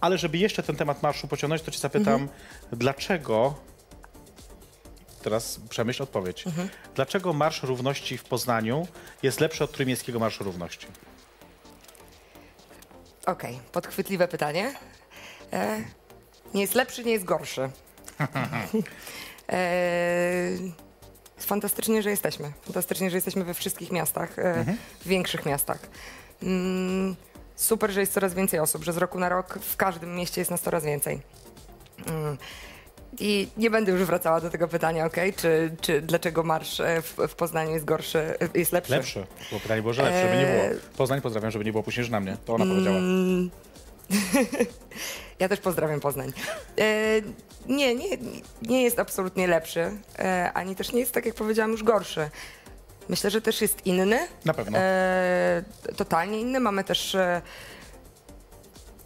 Ale 0.00 0.18
żeby 0.18 0.38
jeszcze 0.38 0.62
ten 0.62 0.76
temat 0.76 1.02
marszu 1.02 1.28
pociągnąć, 1.28 1.62
to 1.62 1.70
cię 1.70 1.78
zapytam, 1.78 2.28
dlaczego, 2.72 3.54
teraz 5.22 5.60
przemyśl 5.68 6.02
odpowiedź, 6.02 6.44
dlaczego 6.94 7.32
Marsz 7.32 7.62
Równości 7.62 8.18
w 8.18 8.24
Poznaniu 8.24 8.86
jest 9.22 9.40
lepszy 9.40 9.64
od 9.64 9.72
Trójmiejskiego 9.72 10.18
Marszu 10.18 10.44
Równości? 10.44 10.86
Okej, 13.26 13.60
podchwytliwe 13.72 14.28
pytanie. 14.28 14.74
E, 15.52 15.84
nie 16.54 16.60
jest 16.60 16.74
lepszy, 16.74 17.04
nie 17.04 17.12
jest 17.12 17.24
gorszy. 17.24 17.70
e, 19.52 19.60
fantastycznie, 21.38 22.02
że 22.02 22.10
jesteśmy. 22.10 22.52
Fantastycznie, 22.62 23.10
że 23.10 23.16
jesteśmy 23.16 23.44
we 23.44 23.54
wszystkich 23.54 23.92
miastach, 23.92 24.38
e, 24.38 24.64
w 25.00 25.08
większych 25.08 25.46
miastach. 25.46 25.78
Mm, 26.42 27.16
super, 27.56 27.90
że 27.90 28.00
jest 28.00 28.12
coraz 28.12 28.34
więcej 28.34 28.60
osób, 28.60 28.84
że 28.84 28.92
z 28.92 28.96
roku 28.96 29.18
na 29.18 29.28
rok 29.28 29.58
w 29.58 29.76
każdym 29.76 30.16
mieście 30.16 30.40
jest 30.40 30.50
nas 30.50 30.60
coraz 30.60 30.84
więcej. 30.84 31.20
Mm. 32.06 32.38
I 33.18 33.48
nie 33.56 33.70
będę 33.70 33.92
już 33.92 34.02
wracała 34.02 34.40
do 34.40 34.50
tego 34.50 34.68
pytania, 34.68 35.06
okej? 35.06 35.34
Czy, 35.34 35.70
czy 35.80 36.02
dlaczego 36.02 36.42
marsz 36.42 36.80
e, 36.80 37.02
w, 37.02 37.16
w 37.28 37.34
Poznaniu 37.34 37.70
jest 37.70 37.84
gorszy, 37.84 38.18
e, 38.18 38.48
jest 38.54 38.72
lepszy? 38.72 38.92
Lepszy. 38.92 39.26
Bo 39.52 39.60
pytanie 39.60 39.82
było, 39.82 39.94
że 39.94 40.02
lepszy, 40.02 40.20
żeby 40.20 40.36
nie 40.36 40.46
było. 40.46 40.64
Eee. 40.64 40.80
Poznań 40.96 41.20
pozdrawiam, 41.20 41.50
żeby 41.50 41.64
nie 41.64 41.72
było 41.72 41.82
później, 41.82 42.04
że 42.04 42.10
na 42.12 42.20
mnie. 42.20 42.36
To 42.44 42.54
ona 42.54 42.66
powiedziała. 42.66 42.98
Ja 45.38 45.48
też 45.48 45.60
pozdrawiam 45.60 46.00
Poznań. 46.00 46.32
E, 46.78 47.20
nie, 47.66 47.94
nie, 47.94 48.08
nie 48.62 48.82
jest 48.82 48.98
absolutnie 48.98 49.46
lepszy, 49.46 49.90
e, 50.18 50.50
ani 50.54 50.76
też 50.76 50.92
nie 50.92 51.00
jest, 51.00 51.12
tak 51.12 51.26
jak 51.26 51.34
powiedziałam, 51.34 51.70
już 51.70 51.82
gorszy. 51.82 52.30
Myślę, 53.08 53.30
że 53.30 53.40
też 53.40 53.60
jest 53.60 53.86
inny. 53.86 54.18
Na 54.44 54.54
pewno. 54.54 54.78
E, 54.78 55.62
totalnie 55.96 56.40
inny. 56.40 56.60
Mamy 56.60 56.84
też 56.84 57.14
e, 57.14 57.42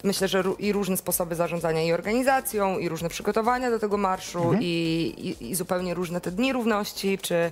myślę, 0.04 0.28
że 0.28 0.42
i 0.58 0.72
różne 0.72 0.96
sposoby 0.96 1.34
zarządzania 1.34 1.82
i 1.82 1.92
organizacją, 1.92 2.78
i 2.78 2.88
różne 2.88 3.08
przygotowania 3.08 3.70
do 3.70 3.78
tego 3.78 3.96
marszu, 3.96 4.38
Mhm. 4.38 4.58
i, 4.62 4.66
i, 5.40 5.50
i 5.50 5.54
zupełnie 5.54 5.94
różne 5.94 6.20
te 6.20 6.30
dni 6.30 6.52
równości, 6.52 7.18
czy 7.18 7.50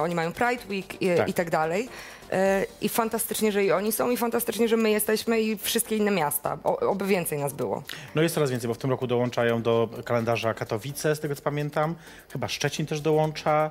oni 0.00 0.14
mają 0.14 0.32
Pride 0.32 0.62
Week 0.68 1.02
i 1.02 1.16
tak, 1.16 1.28
i 1.28 1.34
tak 1.34 1.50
dalej. 1.50 1.88
E, 2.32 2.66
I 2.80 2.88
fantastycznie, 2.88 3.52
że 3.52 3.64
i 3.64 3.72
oni 3.72 3.92
są, 3.92 4.10
i 4.10 4.16
fantastycznie, 4.16 4.68
że 4.68 4.76
my 4.76 4.90
jesteśmy, 4.90 5.40
i 5.40 5.58
wszystkie 5.58 5.96
inne 5.96 6.10
miasta. 6.10 6.58
O, 6.64 6.78
oby 6.78 7.06
więcej 7.06 7.38
nas 7.38 7.52
było. 7.52 7.82
No 8.14 8.22
jest 8.22 8.34
coraz 8.34 8.50
więcej, 8.50 8.68
bo 8.68 8.74
w 8.74 8.78
tym 8.78 8.90
roku 8.90 9.06
dołączają 9.06 9.62
do 9.62 9.88
kalendarza 10.04 10.54
Katowice, 10.54 11.16
z 11.16 11.20
tego 11.20 11.36
co 11.36 11.42
pamiętam. 11.42 11.94
Chyba 12.32 12.48
Szczecin 12.48 12.86
też 12.86 13.00
dołącza. 13.00 13.70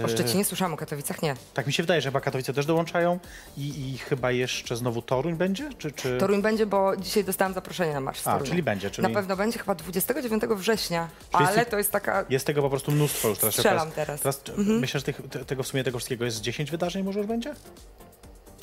O 0.00 0.04
E, 0.04 0.08
Szczecinie 0.08 0.44
słyszałam, 0.44 0.74
o 0.74 0.76
Katowicach 0.76 1.22
nie. 1.22 1.34
Tak 1.54 1.66
mi 1.66 1.72
się 1.72 1.82
wydaje, 1.82 2.00
że 2.00 2.08
chyba 2.08 2.20
Katowice 2.20 2.52
też 2.54 2.66
dołączają 2.66 3.18
i, 3.56 3.90
i 3.94 3.98
chyba 3.98 4.30
jeszcze 4.30 4.76
znowu 4.76 5.02
Toruń 5.02 5.34
będzie? 5.34 5.70
Czy, 5.78 5.92
czy... 5.92 6.18
Toruń 6.18 6.42
będzie, 6.42 6.66
bo 6.66 6.96
dzisiaj 6.96 7.24
dostałam 7.24 7.54
zaproszenie 7.54 7.92
na 7.94 8.00
marsz 8.00 8.26
A, 8.26 8.40
czyli 8.40 8.62
będzie, 8.62 8.90
czyli- 8.90 9.08
Na 9.08 9.14
pewno 9.14 9.36
będzie 9.36 9.58
chyba 9.58 9.74
29 9.74 10.42
września, 10.56 11.08
Czyli 11.30 11.42
jest 11.42 11.52
ale 11.52 11.60
tych- 11.64 11.70
to 11.70 11.78
jest 11.78 11.90
taka... 11.90 12.24
Jest 12.30 12.46
tego 12.46 12.62
po 12.62 12.70
prostu 12.70 12.92
mnóstwo 12.92 13.28
już 13.28 13.38
teraz. 13.38 13.54
Strzelam 13.54 13.90
teraz. 13.90 14.20
Mhm. 14.58 14.78
Myślę, 14.78 15.00
że 15.00 15.06
tych, 15.06 15.20
te, 15.30 15.44
tego 15.44 15.62
w 15.62 15.66
sumie 15.66 15.84
tego 15.84 15.98
wszystkiego 15.98 16.24
jest 16.24 16.40
10 16.40 16.70
wydarzeń 16.70 17.02
może 17.02 17.18
już 17.18 17.28
będzie? 17.28 17.54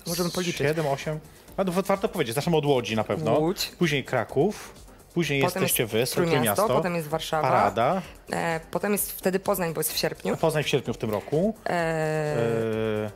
Możemy 0.07 0.29
policzyć. 0.29 0.57
7, 0.57 0.85
8. 0.87 1.19
No 1.57 1.65
to 1.65 1.71
warto 1.71 2.09
powiedzieć, 2.09 2.35
zaczynamy 2.35 2.57
od 2.57 2.65
Łodzi 2.65 2.95
na 2.95 3.03
pewno. 3.03 3.39
Łódź. 3.39 3.71
Później 3.79 4.03
Kraków. 4.03 4.73
Później 5.13 5.41
Potem 5.41 5.61
jesteście 5.63 5.83
jest 5.83 5.93
wy, 5.93 6.05
Trójmiasto, 6.05 6.35
Trójmiasto. 6.55 6.67
potem 6.67 6.95
jest 6.95 7.07
Warszawa. 7.07 7.47
Parada. 7.47 8.01
E, 8.31 8.59
potem 8.71 8.91
jest 8.91 9.11
wtedy 9.11 9.39
Poznań, 9.39 9.73
bo 9.73 9.79
jest 9.79 9.93
w 9.93 9.97
sierpniu. 9.97 10.37
Poznań 10.37 10.63
w 10.63 10.67
sierpniu 10.67 10.93
w 10.93 10.97
tym 10.97 11.11
roku. 11.11 11.55
E, 11.65 11.69
E, 11.69 13.11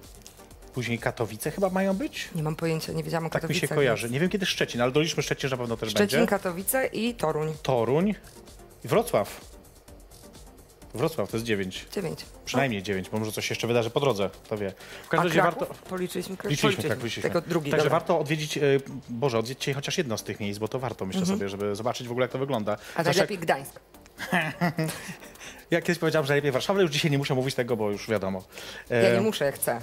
później 0.74 1.00
Katowice 1.00 1.52
chyba 1.52 1.70
mają 1.70 1.94
być? 1.94 2.30
nie 2.36 2.44
mam 2.44 2.56
pojęcia, 2.56 2.94
nie 2.94 3.04
wiedziałam 3.04 3.26
o 3.26 3.30
Tak 3.30 3.42
mi 3.44 3.48
Katowicach. 3.48 3.70
się 3.70 3.76
kojarzy. 3.76 4.10
Nie 4.10 4.20
wiem 4.20 4.30
kiedy 4.30 4.46
Szczecin, 4.46 4.82
ale 4.82 4.92
doliczmy 4.92 5.24
Szczecin, 5.24 5.50
że 5.50 5.56
na 5.56 5.60
pewno 5.62 5.78
też 5.78 5.90
Szczecin, 5.90 6.20
będzie. 6.20 6.30
Katowice 6.30 6.86
i 6.88 7.14
Toruń. 7.16 7.54
Toruń 7.64 8.16
i 8.84 8.88
Wrocław. 8.88 9.42
Wrocław 10.94 11.32
to 11.32 11.38
jest 11.38 11.46
9. 11.48 11.86
Dziewięć. 11.96 12.26
Przynajmniej 12.46 12.84
9, 12.84 13.10
bo 13.10 13.20
może 13.20 13.32
coś 13.32 13.46
się 13.48 13.52
jeszcze 13.52 13.68
wydarzy 13.68 13.90
po 13.90 14.00
drodze, 14.00 14.30
kto 14.44 14.58
wie. 14.58 14.74
W 15.06 15.10
każdym 15.10 15.28
razie 15.30 15.42
warto. 15.42 15.66
Policzyliśmy 15.66 16.38
Kraków? 16.38 16.52
Liczyliśmy, 16.52 16.84
tak, 16.84 16.98
liczyliśmy. 16.98 17.24
Tego 17.24 17.42
drugi, 17.42 17.72
Także 17.72 17.84
dobra. 17.84 18.00
warto 18.00 18.20
odwiedzić, 18.20 18.58
e, 18.58 18.62
Boże, 19.10 19.40
odwiedźcie 19.40 19.74
chociaż 19.74 19.98
jedno 19.98 20.18
z 20.18 20.24
tych 20.24 20.40
miejsc, 20.40 20.60
bo 20.60 20.68
to 20.68 20.80
warto, 20.80 21.06
myślę 21.06 21.26
sobie, 21.26 21.50
żeby 21.50 21.76
zobaczyć 21.76 22.08
w 22.08 22.12
ogóle, 22.12 22.24
jak 22.24 22.32
to 22.32 22.40
wygląda. 22.40 22.72
Mhm. 22.72 22.90
A 22.96 23.02
Zwłaszcza 23.02 23.20
najlepiej 23.22 23.38
Gdańsk. 23.38 23.80
Jak 25.72 25.84
kiedyś 25.84 26.00
powiedziałem, 26.00 26.26
że 26.26 26.32
najlepiej 26.32 26.52
Warszawa, 26.52 26.78
ale 26.78 26.84
już 26.84 26.92
dzisiaj 26.92 27.12
nie 27.12 27.18
muszę 27.18 27.36
mówić 27.36 27.56
tego, 27.56 27.78
bo 27.78 27.92
już 27.92 28.10
wiadomo. 28.10 28.44
E, 28.90 29.04
Ja 29.04 29.14
nie 29.16 29.22
muszę, 29.22 29.46
jak 29.46 29.56
chcę. 29.56 29.82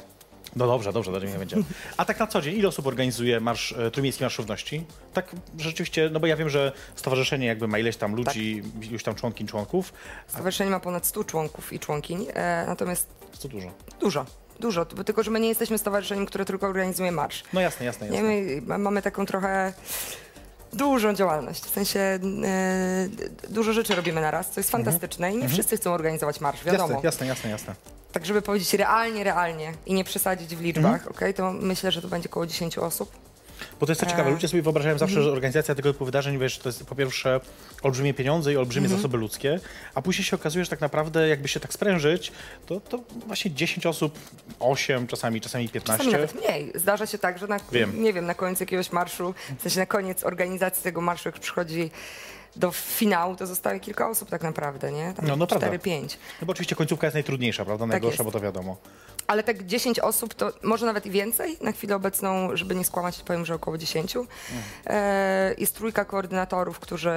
No 0.58 0.66
dobrze, 0.66 0.92
dobrze, 0.92 1.12
dobrze, 1.12 1.26
nie 1.28 1.38
będzie. 1.38 1.56
A 1.96 2.04
tak 2.04 2.18
na 2.20 2.26
co 2.26 2.40
dzień, 2.40 2.56
ile 2.56 2.68
osób 2.68 2.86
organizuje 2.86 3.40
marsz, 3.40 3.72
e, 3.72 3.90
Trójmiejski 3.90 4.24
Marsz 4.24 4.38
Równości? 4.38 4.84
Tak 5.12 5.32
rzeczywiście, 5.58 6.10
no 6.12 6.20
bo 6.20 6.26
ja 6.26 6.36
wiem, 6.36 6.48
że 6.48 6.72
stowarzyszenie 6.96 7.46
jakby 7.46 7.68
ma 7.68 7.78
ileś 7.78 7.96
tam 7.96 8.14
ludzi, 8.14 8.62
Tak. 8.80 8.90
już 8.90 9.02
tam 9.02 9.14
członkiń, 9.14 9.46
członków. 9.46 9.92
Stowarzyszenie 10.26 10.70
ma 10.70 10.80
ponad 10.80 11.06
100 11.06 11.24
członków 11.24 11.72
i 11.72 11.78
członkiń, 11.78 12.26
e, 12.34 12.64
natomiast 12.66 13.06
Co 13.38 13.48
dużo. 13.48 13.68
dużo. 14.00 14.26
Dużo, 14.60 14.84
tylko 14.86 15.22
że 15.22 15.30
my 15.30 15.40
nie 15.40 15.48
jesteśmy 15.48 15.78
stowarzyszeniem, 15.78 16.26
które 16.26 16.44
tylko 16.44 16.66
organizuje 16.66 17.12
marsz. 17.12 17.42
No 17.52 17.60
jasne, 17.60 17.86
jasne, 17.86 18.08
Nie, 18.08 18.16
jasne. 18.16 18.28
my 18.28 18.62
ma- 18.66 18.78
mamy 18.78 19.02
taką 19.02 19.26
trochę 19.26 19.72
dużą 20.72 21.14
działalność. 21.14 21.64
W 21.64 21.70
sensie 21.70 22.00
e, 22.00 22.18
dużo 23.50 23.72
rzeczy 23.72 23.94
robimy 23.94 24.20
na 24.20 24.30
raz, 24.30 24.50
co 24.50 24.60
jest 24.60 24.70
fantastyczne 24.70 25.32
i 25.32 25.36
nie 25.36 25.48
wszyscy 25.48 25.76
chcą 25.76 25.92
organizować 25.92 26.40
marsz, 26.40 26.64
wiadomo. 26.64 26.84
Mhm. 26.84 27.04
Jasne, 27.04 27.26
jasne, 27.26 27.50
jasne, 27.50 27.70
jasne. 27.70 27.74
Tak, 28.12 28.26
żeby 28.26 28.42
powiedzieć 28.42 28.74
realnie, 28.74 29.24
realnie 29.24 29.72
i 29.86 29.94
nie 29.94 30.04
przesadzić 30.04 30.56
w 30.56 30.60
liczbach, 30.60 30.94
Mhm. 30.94 31.10
okej, 31.12 31.34
to 31.34 31.52
myślę, 31.52 31.92
że 31.92 32.02
to 32.02 32.08
będzie 32.08 32.28
około 32.28 32.46
10 32.46 32.78
osób. 32.78 33.10
Bo 33.80 33.86
to 33.86 33.92
jest 33.92 34.00
to 34.00 34.06
ciekawe, 34.06 34.22
E. 34.22 34.26
Mhm. 34.26 34.34
ludzie 34.34 34.48
sobie 34.48 34.62
wyobrażają 34.62 34.98
zawsze, 34.98 35.22
że 35.22 35.32
organizacja 35.32 35.74
tego 35.74 35.92
typu 35.92 36.04
wydarzeń, 36.04 36.38
wiesz, 36.38 36.58
to 36.58 36.68
jest 36.68 36.84
po 36.86 36.94
pierwsze 36.94 37.40
olbrzymie 37.82 38.14
pieniądze 38.14 38.52
i 38.52 38.56
olbrzymie 38.56 38.84
Mhm. 38.86 38.98
zasoby 38.98 39.16
ludzkie, 39.18 39.60
a 39.94 40.02
później 40.02 40.24
się 40.24 40.36
okazuje, 40.36 40.64
że 40.64 40.70
tak 40.70 40.80
naprawdę 40.80 41.28
jakby 41.28 41.48
się 41.48 41.60
tak 41.60 41.72
sprężyć, 41.72 42.32
to, 42.66 42.80
to 42.80 42.98
właśnie 43.26 43.50
10 43.50 43.86
osób, 43.86 44.18
8, 44.60 45.06
czasami, 45.06 45.40
czasami 45.40 45.68
15. 45.68 46.04
Czasami 46.04 46.12
nawet 46.12 46.34
mniej. 46.46 46.72
Zdarza 46.74 47.06
się 47.06 47.18
tak, 47.18 47.38
że 47.38 47.46
na, 47.46 47.56
Wiem. 47.72 48.02
nie 48.02 48.12
wiem, 48.12 48.26
na 48.26 48.34
koniec 48.34 48.60
jakiegoś 48.60 48.92
marszu, 48.92 49.34
w 49.58 49.62
sensie 49.62 49.80
na 49.80 49.86
koniec 49.86 50.24
organizacji 50.24 50.82
tego 50.82 51.00
marszu, 51.00 51.28
jak 51.28 51.38
przychodzi 51.38 51.90
do 52.56 52.70
finału, 52.70 53.36
to 53.36 53.46
zostaje 53.46 53.80
kilka 53.80 54.08
osób 54.10 54.30
tak 54.30 54.42
naprawdę, 54.42 54.92
nie? 54.92 55.14
Tam 55.14 55.26
No, 55.26 55.36
no 55.36 55.46
prawda. 55.46 55.66
4-5. 55.68 56.16
No 56.40 56.46
bo 56.46 56.50
oczywiście 56.50 56.76
końcówka 56.76 57.06
jest 57.06 57.14
najtrudniejsza, 57.14 57.64
prawda? 57.64 57.86
Najgorsza, 57.86 58.14
jest. 58.14 58.24
bo 58.24 58.30
to 58.32 58.40
wiadomo. 58.40 58.76
Ale 59.28 59.42
tak 59.42 59.66
10 59.66 59.98
osób, 59.98 60.34
to 60.34 60.52
może 60.62 60.86
nawet 60.86 61.06
i 61.06 61.10
więcej. 61.10 61.56
Na 61.60 61.72
chwilę 61.72 61.96
obecną, 61.96 62.56
żeby 62.56 62.74
nie 62.74 62.84
skłamać, 62.84 63.22
powiem, 63.22 63.46
że 63.46 63.54
około 63.54 63.78
10. 63.78 64.14
E, 64.86 65.54
jest 65.58 65.74
trójka 65.74 66.04
koordynatorów, 66.04 66.78
którzy, 66.78 67.10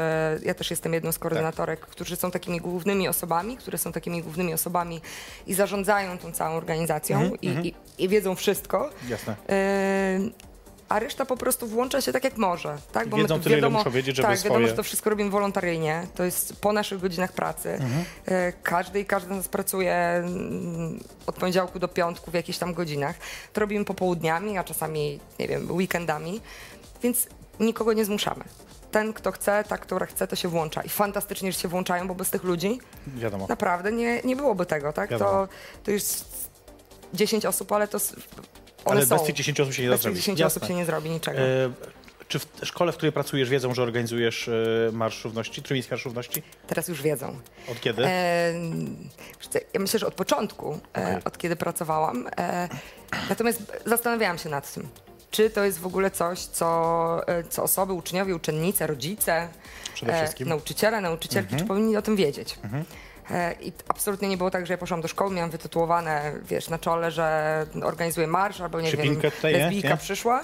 ja 0.43 0.53
też 0.53 0.71
jestem 0.71 0.93
jedną 0.93 1.11
z 1.11 1.19
koordynatorek, 1.19 1.79
którzy 1.79 2.15
są 2.15 2.31
takimi 2.31 2.59
głównymi 2.59 3.07
osobami, 3.07 3.57
które 3.57 3.77
są 3.77 3.91
takimi 3.91 4.23
głównymi 4.23 4.53
osobami 4.53 5.01
i 5.47 5.53
zarządzają 5.53 6.17
tą 6.17 6.31
całą 6.31 6.55
organizacją 6.55 7.31
i, 7.41 7.47
i, 7.47 7.73
i 7.97 8.09
wiedzą 8.09 8.35
wszystko. 8.35 8.89
Jasne. 9.09 9.35
E, 9.49 10.50
a 10.91 10.99
reszta 10.99 11.25
po 11.25 11.37
prostu 11.37 11.67
włącza 11.67 12.01
się 12.01 12.11
tak 12.13 12.23
jak 12.23 12.37
może. 12.37 12.77
Tak? 12.91 13.15
Wiedzą 13.15 13.37
my 13.37 13.43
tyle, 13.43 13.57
ile 13.57 13.69
muszą 13.69 13.91
wiedzieć, 13.91 14.15
żeby 14.15 14.27
Tak, 14.27 14.37
wiadomo, 14.37 14.55
swoje- 14.55 14.67
że 14.67 14.73
to 14.75 14.83
wszystko 14.83 15.09
robimy 15.09 15.29
wolontaryjnie. 15.29 16.07
To 16.15 16.23
jest 16.23 16.61
po 16.61 16.73
naszych 16.73 16.99
godzinach 16.99 17.31
pracy. 17.31 17.69
Mhm. 17.69 18.03
E, 18.25 18.53
Każdy 18.63 18.99
i 18.99 19.05
każdy 19.05 19.33
z 19.33 19.37
nas 19.37 19.47
pracuje 19.47 19.93
mm, 19.93 20.99
od 21.27 21.35
poniedziałku 21.35 21.79
do 21.79 21.87
piątku 21.87 22.31
w 22.31 22.33
jakichś 22.33 22.57
tam 22.57 22.73
godzinach. 22.73 23.15
To 23.53 23.61
robimy 23.61 23.85
popołudniami, 23.85 24.57
a 24.57 24.63
czasami, 24.63 25.19
nie 25.39 25.47
wiem, 25.47 25.71
weekendami. 25.71 26.41
Więc 27.03 27.27
nikogo 27.59 27.93
nie 27.93 28.05
zmuszamy. 28.05 28.43
Ten, 28.91 29.13
kto 29.13 29.31
chce, 29.31 29.63
ta, 29.67 29.77
która 29.77 30.05
chce, 30.05 30.27
to 30.27 30.35
się 30.35 30.47
włącza. 30.47 30.81
I 30.83 30.89
fantastycznie, 30.89 31.51
że 31.51 31.59
się 31.59 31.67
włączają, 31.67 32.07
bo 32.07 32.15
bez 32.15 32.29
tych 32.29 32.43
ludzi 32.43 32.79
Wiadomo. 33.07 33.45
naprawdę 33.49 33.91
nie, 33.91 34.21
nie 34.21 34.35
byłoby 34.35 34.65
tego, 34.65 34.93
tak? 34.93 35.09
Wiadomo. 35.09 35.31
To, 35.31 35.47
to 35.83 35.91
jest 35.91 36.25
10 37.13 37.45
osób, 37.45 37.71
ale 37.71 37.87
to 37.87 37.97
one 38.85 38.97
Ale 38.97 39.05
są. 39.05 39.15
bez 39.17 39.25
tych 39.25 39.35
10 39.35 39.59
osób 39.59 39.73
się 39.73 39.83
nie 39.83 39.89
da 39.89 39.93
Bez 39.93 39.99
tych 40.01 40.03
zrobić. 40.03 40.21
10 40.21 40.39
Jasne. 40.39 40.57
osób 40.59 40.67
się 40.69 40.75
nie 40.75 40.85
zrobi 40.85 41.09
niczego. 41.09 41.39
E, 41.39 41.71
czy 42.27 42.39
w 42.39 42.45
szkole, 42.63 42.91
w 42.91 42.95
której 42.95 43.11
pracujesz, 43.11 43.49
wiedzą, 43.49 43.73
że 43.73 43.83
organizujesz 43.83 44.47
e, 44.47 44.53
Marsz 44.91 45.23
Równości, 45.23 45.61
Trójmiejski 45.63 45.91
Marsz 45.93 46.05
Równości? 46.05 46.43
Teraz 46.67 46.87
już 46.87 47.01
wiedzą. 47.01 47.39
Od 47.71 47.81
kiedy? 47.81 48.05
E, 48.05 48.53
wiesz 49.39 49.47
co, 49.49 49.59
ja 49.73 49.79
myślę, 49.79 49.99
że 49.99 50.07
od 50.07 50.13
początku, 50.13 50.79
e, 50.97 51.21
od 51.25 51.37
kiedy 51.37 51.55
pracowałam. 51.55 52.27
E, 52.37 52.69
natomiast 53.29 53.71
zastanawiałam 53.85 54.37
się 54.37 54.49
nad 54.49 54.73
tym, 54.73 54.89
czy 55.31 55.49
to 55.49 55.63
jest 55.63 55.79
w 55.79 55.85
ogóle 55.85 56.11
coś, 56.11 56.39
co, 56.39 57.27
e, 57.27 57.43
co 57.43 57.63
osoby, 57.63 57.93
uczniowie, 57.93 58.35
uczennice, 58.35 58.87
rodzice, 58.87 59.47
Przede 59.93 60.13
wszystkim. 60.13 60.45
Mhm. 60.47 60.57
nauczyciele, 60.59 61.01
nauczycielki, 61.01 61.55
czy 61.55 61.65
powinni 61.65 61.97
o 61.97 62.01
tym 62.01 62.15
wiedzieć. 62.15 62.55
E, 63.31 63.55
I 63.61 63.73
absolutnie 63.87 64.27
nie 64.27 64.37
było 64.37 64.51
tak, 64.51 64.67
że 64.67 64.73
ja 64.73 64.77
poszłam 64.77 65.01
do 65.01 65.07
szkoły, 65.07 65.35
miałam 65.35 65.49
wytytułowane, 65.49 66.33
wiesz, 66.43 66.69
na 66.69 66.79
czole, 66.79 67.11
że 67.11 67.65
organizuję 67.83 68.27
marsz, 68.27 68.61
albo 68.61 68.81
nie 68.81 68.91
Szybinkę 68.91 69.21
wiem, 69.21 69.31
tutaj, 69.31 69.53
lesbijka 69.53 69.97
przyszła 69.97 70.41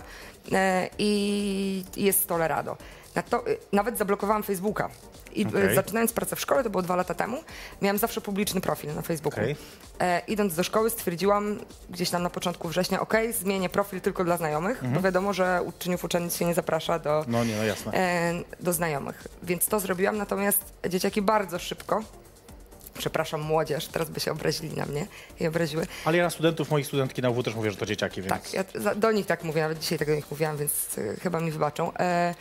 e, 0.52 0.90
i 0.98 1.84
jest 1.98 2.28
Tolerado. 2.28 2.78
To, 3.30 3.48
y, 3.48 3.58
nawet 3.72 3.98
zablokowałam 3.98 4.44
Facebooka. 4.44 4.90
I 5.34 5.46
y, 5.46 5.48
Okej. 5.48 5.76
zaczynając 5.76 6.14
pracę 6.14 6.36
w 6.36 6.40
szkole, 6.40 6.64
to 6.64 6.70
było 6.70 6.82
dwa 6.82 6.96
lata 6.96 7.14
temu, 7.14 7.38
miałam 7.82 7.98
zawsze 7.98 8.22
publiczny 8.22 8.62
profil 8.62 8.96
na 8.96 9.02
Facebooku. 9.02 9.40
Okej. 9.40 9.56
E, 10.00 10.22
idąc 10.28 10.56
do 10.56 10.64
szkoły 10.64 10.90
stwierdziłam 10.90 11.60
gdzieś 11.90 12.10
tam 12.10 12.24
na 12.24 12.30
początku 12.30 12.68
września, 12.68 13.00
ok, 13.00 13.14
zmienię 13.40 13.70
profil 13.70 14.02
tylko 14.02 14.24
dla 14.24 14.38
znajomych, 14.38 14.84
bo 14.94 15.02
wiadomo, 15.02 15.34
że 15.34 15.62
uczniów 15.66 16.04
uczennic 16.04 16.36
się 16.36 16.46
nie 16.46 16.54
zaprasza 16.54 17.00
do, 17.00 17.18
Mhm. 17.18 17.32
No 17.32 17.44
nie, 17.46 17.56
no 17.58 17.64
jasne. 17.64 17.92
e, 17.94 18.34
do 18.60 18.74
znajomych. 18.74 19.28
Więc 19.44 19.66
to 19.66 19.80
zrobiłam, 19.80 20.18
natomiast 20.18 20.74
dzieciaki 20.90 21.22
bardzo 21.22 21.60
szybko, 21.60 22.04
przepraszam 22.98 23.42
młodzież, 23.42 23.88
teraz 23.88 24.10
by 24.10 24.20
się 24.20 24.32
obrazili 24.32 24.78
na 24.78 24.86
mnie 24.86 25.08
i 25.40 25.48
obraziły. 25.48 25.88
Ale 26.06 26.18
ja 26.18 26.24
na 26.24 26.30
studentów, 26.30 26.72
moich 26.72 26.88
studentki 26.88 27.22
na 27.22 27.30
UW 27.30 27.44
też 27.44 27.56
mówię, 27.56 27.72
że 27.72 27.78
to 27.78 27.86
dzieciaki, 27.86 28.22
więc... 28.22 28.34
Tak, 28.34 28.54
ja 28.54 28.96
do 28.96 29.12
nich 29.12 29.26
tak 29.26 29.44
mówię, 29.44 29.62
nawet 29.62 29.80
dzisiaj 29.80 29.98
tego 29.98 30.12
do 30.12 30.16
nich 30.16 30.32
mówiłam, 30.32 30.58
więc 30.58 30.98
y, 30.98 31.18
chyba 31.24 31.40
mi 31.40 31.52
wybaczą. 31.52 31.94
E, 32.00 32.36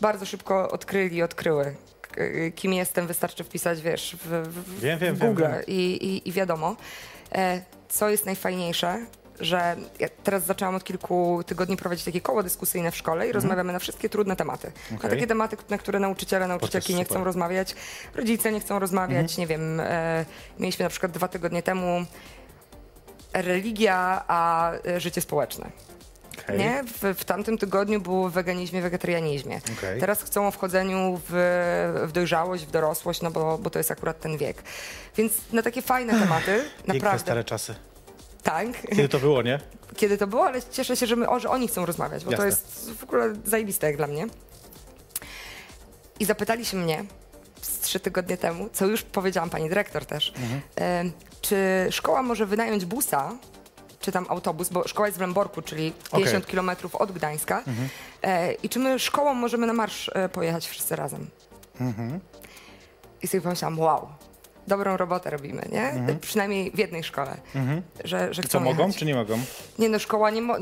bardzo 0.00 0.26
szybko 0.26 0.70
odkryli, 0.70 1.22
odkryły, 1.22 1.74
k- 2.02 2.20
kim 2.54 2.72
jestem. 2.72 3.06
Wystarczy 3.06 3.44
wpisać, 3.44 3.82
wiesz, 3.82 4.16
w, 4.24 4.28
w, 4.48 4.80
Wiem, 4.80 4.98
wiem, 4.98 5.14
w 5.14 5.18
Google 5.18 5.42
wiem. 5.42 5.62
I, 5.66 5.74
i, 5.74 6.28
i 6.28 6.32
wiadomo. 6.32 6.76
E, 7.34 7.62
co 7.88 8.08
jest 8.10 8.26
najfajniejsze, 8.26 9.06
że 9.40 9.76
ja 9.98 10.08
teraz 10.24 10.44
zaczęłam 10.44 10.74
od 10.74 10.84
kilku 10.84 11.40
tygodni 11.46 11.76
prowadzić 11.76 12.04
takie 12.04 12.20
koło 12.20 12.42
dyskusyjne 12.42 12.90
w 12.90 12.96
szkole 12.96 13.28
i 13.28 13.32
rozmawiamy 13.32 13.72
na 13.72 13.78
wszystkie 13.78 14.08
trudne 14.08 14.36
tematy. 14.36 14.66
Na 14.66 14.72
Mhm. 14.72 14.98
Okej. 14.98 15.10
takie 15.10 15.26
tematy, 15.26 15.56
na 15.70 15.78
które 15.78 16.00
nauczyciele, 16.00 16.46
nauczycielki 16.48 16.94
nie. 16.94 17.00
Mhm. 17.00 17.14
chcą 17.14 17.24
rozmawiać, 17.24 17.74
rodzice 18.14 18.52
nie 18.52 18.60
chcą 18.60 18.78
rozmawiać, 18.78 19.36
nie 19.38 19.46
wiem. 19.46 19.80
E, 19.80 20.24
mieliśmy 20.58 20.82
na 20.82 20.88
przykład 20.88 21.12
dwa 21.12 21.28
tygodnie 21.28 21.62
temu 21.62 22.04
religia, 23.32 24.24
a 24.28 24.72
e, 24.86 25.00
życie 25.00 25.20
społeczne. 25.20 25.70
Okej. 26.44 26.58
Nie? 26.58 26.84
W, 26.84 27.14
w 27.20 27.24
tamtym 27.24 27.58
tygodniu 27.58 28.00
było 28.00 28.28
w 28.28 28.32
weganizmie, 28.32 28.82
wegetarianizmie. 28.82 29.60
Okej. 29.78 30.00
Teraz 30.00 30.22
chcą 30.22 30.46
o 30.46 30.50
wchodzeniu 30.50 31.20
w, 31.28 32.02
w 32.08 32.12
dojrzałość, 32.12 32.66
w 32.66 32.70
dorosłość, 32.70 33.22
no 33.22 33.30
bo, 33.30 33.58
bo 33.58 33.70
to 33.70 33.78
jest 33.78 33.90
akurat 33.90 34.20
ten 34.20 34.36
wiek. 34.38 34.62
Więc 35.16 35.32
na 35.52 35.62
takie 35.62 35.82
fajne 35.82 36.20
tematy, 36.20 36.64
Piękne 36.76 36.94
naprawdę. 36.94 37.18
stare 37.20 37.44
czasy. 37.44 37.74
Tak, 38.46 38.66
Kiedy 38.88 39.08
to 39.08 39.18
było, 39.18 39.42
nie? 39.42 39.60
kiedy 40.00 40.18
to 40.18 40.26
było, 40.26 40.46
ale 40.46 40.62
cieszę 40.62 40.96
się, 40.96 41.06
że, 41.06 41.16
my, 41.16 41.28
o, 41.28 41.40
że 41.40 41.50
oni 41.50 41.68
chcą 41.68 41.86
rozmawiać, 41.86 42.24
bo 42.24 42.30
Jasne. 42.30 42.42
to 42.42 42.46
jest 42.46 42.90
w 42.98 43.04
ogóle 43.04 43.34
zajebiste 43.44 43.86
jak 43.86 43.96
dla 43.96 44.06
mnie. 44.06 44.26
I 46.20 46.24
zapytali 46.24 46.64
się 46.64 46.76
mnie 46.76 47.04
z 47.62 47.78
trzy 47.78 48.00
tygodnie 48.00 48.36
temu, 48.36 48.68
co 48.72 48.86
już 48.86 49.02
powiedziałam 49.02 49.50
pani 49.50 49.68
dyrektor 49.68 50.06
też, 50.06 50.32
Mhm. 50.36 51.12
czy 51.40 51.56
szkoła 51.90 52.22
może 52.22 52.46
wynająć 52.46 52.84
busa, 52.84 53.32
czy 54.00 54.12
tam 54.12 54.26
autobus, 54.28 54.68
bo 54.68 54.88
szkoła 54.88 55.06
jest 55.08 55.18
w 55.18 55.20
Lęborku, 55.20 55.62
czyli 55.62 55.92
50 56.12 56.46
kilometrów 56.46 56.94
od 56.94 57.12
Gdańska. 57.12 57.58
Mhm. 57.58 57.88
E, 58.22 58.52
I 58.52 58.68
czy 58.68 58.78
my 58.78 58.98
szkołą 58.98 59.34
możemy 59.34 59.66
na 59.66 59.72
marsz 59.72 60.10
e, 60.14 60.28
pojechać 60.28 60.66
wszyscy 60.68 60.96
razem? 60.96 61.26
Mhm. 61.80 62.20
I 63.22 63.26
sobie 63.26 63.40
pomyślałam, 63.40 63.78
wow, 63.78 64.08
dobrą 64.66 64.96
robotę 64.96 65.30
robimy, 65.30 65.62
nie? 65.72 65.92
Przynajmniej 66.20 66.70
w 66.70 66.78
jednej 66.78 67.04
szkole. 67.04 67.36
Że, 68.04 68.34
że 68.34 68.42
chcą 68.42 68.58
co, 68.58 68.60
mogą 68.60 68.82
jechać. 68.82 68.96
czy 68.96 69.04
nie 69.04 69.14
mogą? 69.14 69.38
Nie 69.78 69.88
no, 69.88 69.98
szkoła 69.98 70.30
nie, 70.30 70.42
mo- 70.42 70.58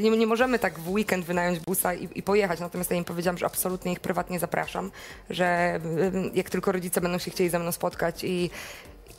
nie, 0.00 0.10
nie 0.10 0.26
możemy 0.26 0.58
tak 0.58 0.78
w 0.78 0.88
weekend 0.90 1.24
wynająć 1.24 1.60
busa 1.60 1.94
i, 1.94 2.08
i 2.14 2.22
pojechać, 2.22 2.60
natomiast 2.60 2.90
ja 2.90 2.96
im 2.96 3.04
powiedziałam, 3.04 3.38
że 3.38 3.46
absolutnie 3.46 3.92
ich 3.92 4.00
prywatnie 4.00 4.38
zapraszam, 4.38 4.90
że 5.30 5.80
jak 6.34 6.50
tylko 6.50 6.72
rodzice 6.72 7.00
będą 7.00 7.18
się 7.18 7.30
chcieli 7.30 7.50
ze 7.50 7.58
mną 7.58 7.72
spotkać 7.72 8.24
i, 8.24 8.50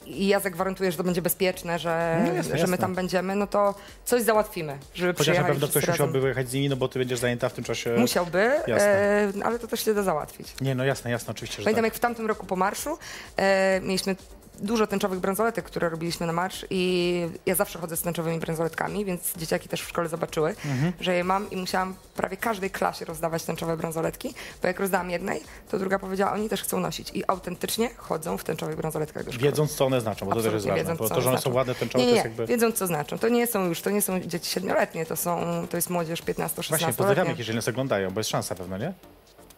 i 0.10 0.28
ja 0.28 0.40
zagwarantuję, 0.40 0.92
że 0.92 0.98
to 0.98 1.04
będzie 1.04 1.22
bezpieczne, 1.22 1.80
że, 1.80 2.22
No 2.28 2.34
jasne, 2.34 2.44
że 2.52 2.58
jasne. 2.58 2.68
my 2.72 2.78
tam 2.78 2.96
będziemy, 2.96 3.36
no 3.36 3.48
to 3.48 3.76
coś 4.06 4.22
załatwimy, 4.22 4.78
żeby 4.94 5.14
Chociaż 5.14 5.38
na 5.38 5.44
pewno 5.44 5.68
ktoś 5.68 5.84
razem. 5.84 5.94
musiałby 5.94 6.22
wyjechać 6.22 6.50
z 6.50 6.54
nimi, 6.54 6.70
no 6.70 6.76
bo 6.76 6.88
ty 6.88 7.00
będziesz 7.00 7.20
zajęta 7.20 7.50
w 7.50 7.54
tym 7.54 7.64
czasie. 7.64 7.96
Musiałby, 7.98 8.40
e, 8.68 9.32
ale 9.44 9.60
to 9.60 9.68
też 9.68 9.86
się 9.86 9.94
da 9.94 10.04
załatwić. 10.04 10.48
Nie, 10.62 10.76
no 10.76 10.86
jasne, 10.86 11.12
jasne, 11.12 11.32
oczywiście, 11.32 11.58
że 11.58 11.64
Pamiętam, 11.64 11.84
tak. 11.84 11.92
jak 11.94 11.98
w 11.98 12.00
tamtym 12.00 12.28
roku 12.28 12.46
po 12.46 12.56
marszu 12.56 12.98
e, 13.38 13.82
mieliśmy 13.82 14.16
dużo 14.62 14.88
tęczowych 14.88 15.20
bransoletek, 15.20 15.66
które 15.66 15.90
robiliśmy 15.90 16.28
na 16.28 16.34
marsz 16.34 16.66
i 16.70 17.22
ja 17.46 17.56
zawsze 17.56 17.80
chodzę 17.80 17.98
z 17.98 18.02
tęczowymi 18.02 18.40
bransoletkami, 18.40 19.06
więc 19.06 19.34
dzieciaki 19.38 19.70
też 19.70 19.82
w 19.82 19.90
szkole 19.90 20.10
zobaczyły, 20.10 20.50
Mhm. 20.66 20.94
że 21.00 21.16
je 21.16 21.24
mam 21.24 21.50
i 21.50 21.56
musiałam 21.58 21.96
prawie 22.16 22.38
każdej 22.38 22.70
klasie 22.70 23.06
rozdawać 23.06 23.44
tęczowe 23.44 23.78
bransoletki, 23.78 24.34
bo 24.62 24.68
jak 24.68 24.80
rozdałam 24.80 25.10
jednej, 25.10 25.42
to 25.72 25.80
druga 25.80 26.00
powiedziała, 26.00 26.32
oni 26.34 26.50
też 26.50 26.62
chcą 26.64 26.80
nosić 26.80 27.12
i 27.14 27.24
autentycznie 27.28 27.90
chodzą 27.98 28.38
w 28.38 28.44
tęczowych 28.44 28.76
bransoletkach 28.76 29.24
do 29.26 29.32
szkoły. 29.32 29.50
Wiedząc, 29.50 29.76
co 29.76 29.86
one 29.86 30.02
znaczą, 30.02 30.26
bo 30.26 30.32
to 30.36 30.42
też 30.42 30.54
jest 30.54 30.56
Absolutnie 30.56 30.84
ważne. 30.84 30.94
wiedząc, 30.94 31.10
to, 31.10 31.22
że 31.22 31.30
one 31.30 31.38
znaczą. 31.38 31.50
są 31.52 31.56
ładne, 31.56 31.76
tęczowe, 31.76 32.06
nie, 32.06 32.12
nie, 32.12 32.22
to 32.22 32.28
jest 32.28 32.38
jakby... 32.38 32.54
wiedząc 32.54 32.76
co 32.76 32.88
znaczą. 32.88 33.18
To 33.20 33.30
nie 33.30 33.48
są 33.48 33.66
już, 33.66 33.82
to 33.82 33.90
nie 33.90 34.02
są 34.02 34.20
dzieci 34.20 34.52
siedmioletnie, 34.52 35.06
to 35.06 35.16
są, 35.16 35.40
to 35.70 35.78
jest 35.78 35.90
młodzież 35.90 36.24
15-16 36.24 36.68
Właśnie, 36.70 36.88
pozdrawiamy 36.88 37.32
ich, 37.32 37.38
jeżeli 37.40 37.56
nas 37.56 37.68
oglądają, 37.68 38.12
bo 38.12 38.20
jest 38.20 38.30
szansa 38.30 38.56
pewno, 38.56 38.78
nie? 38.78 38.94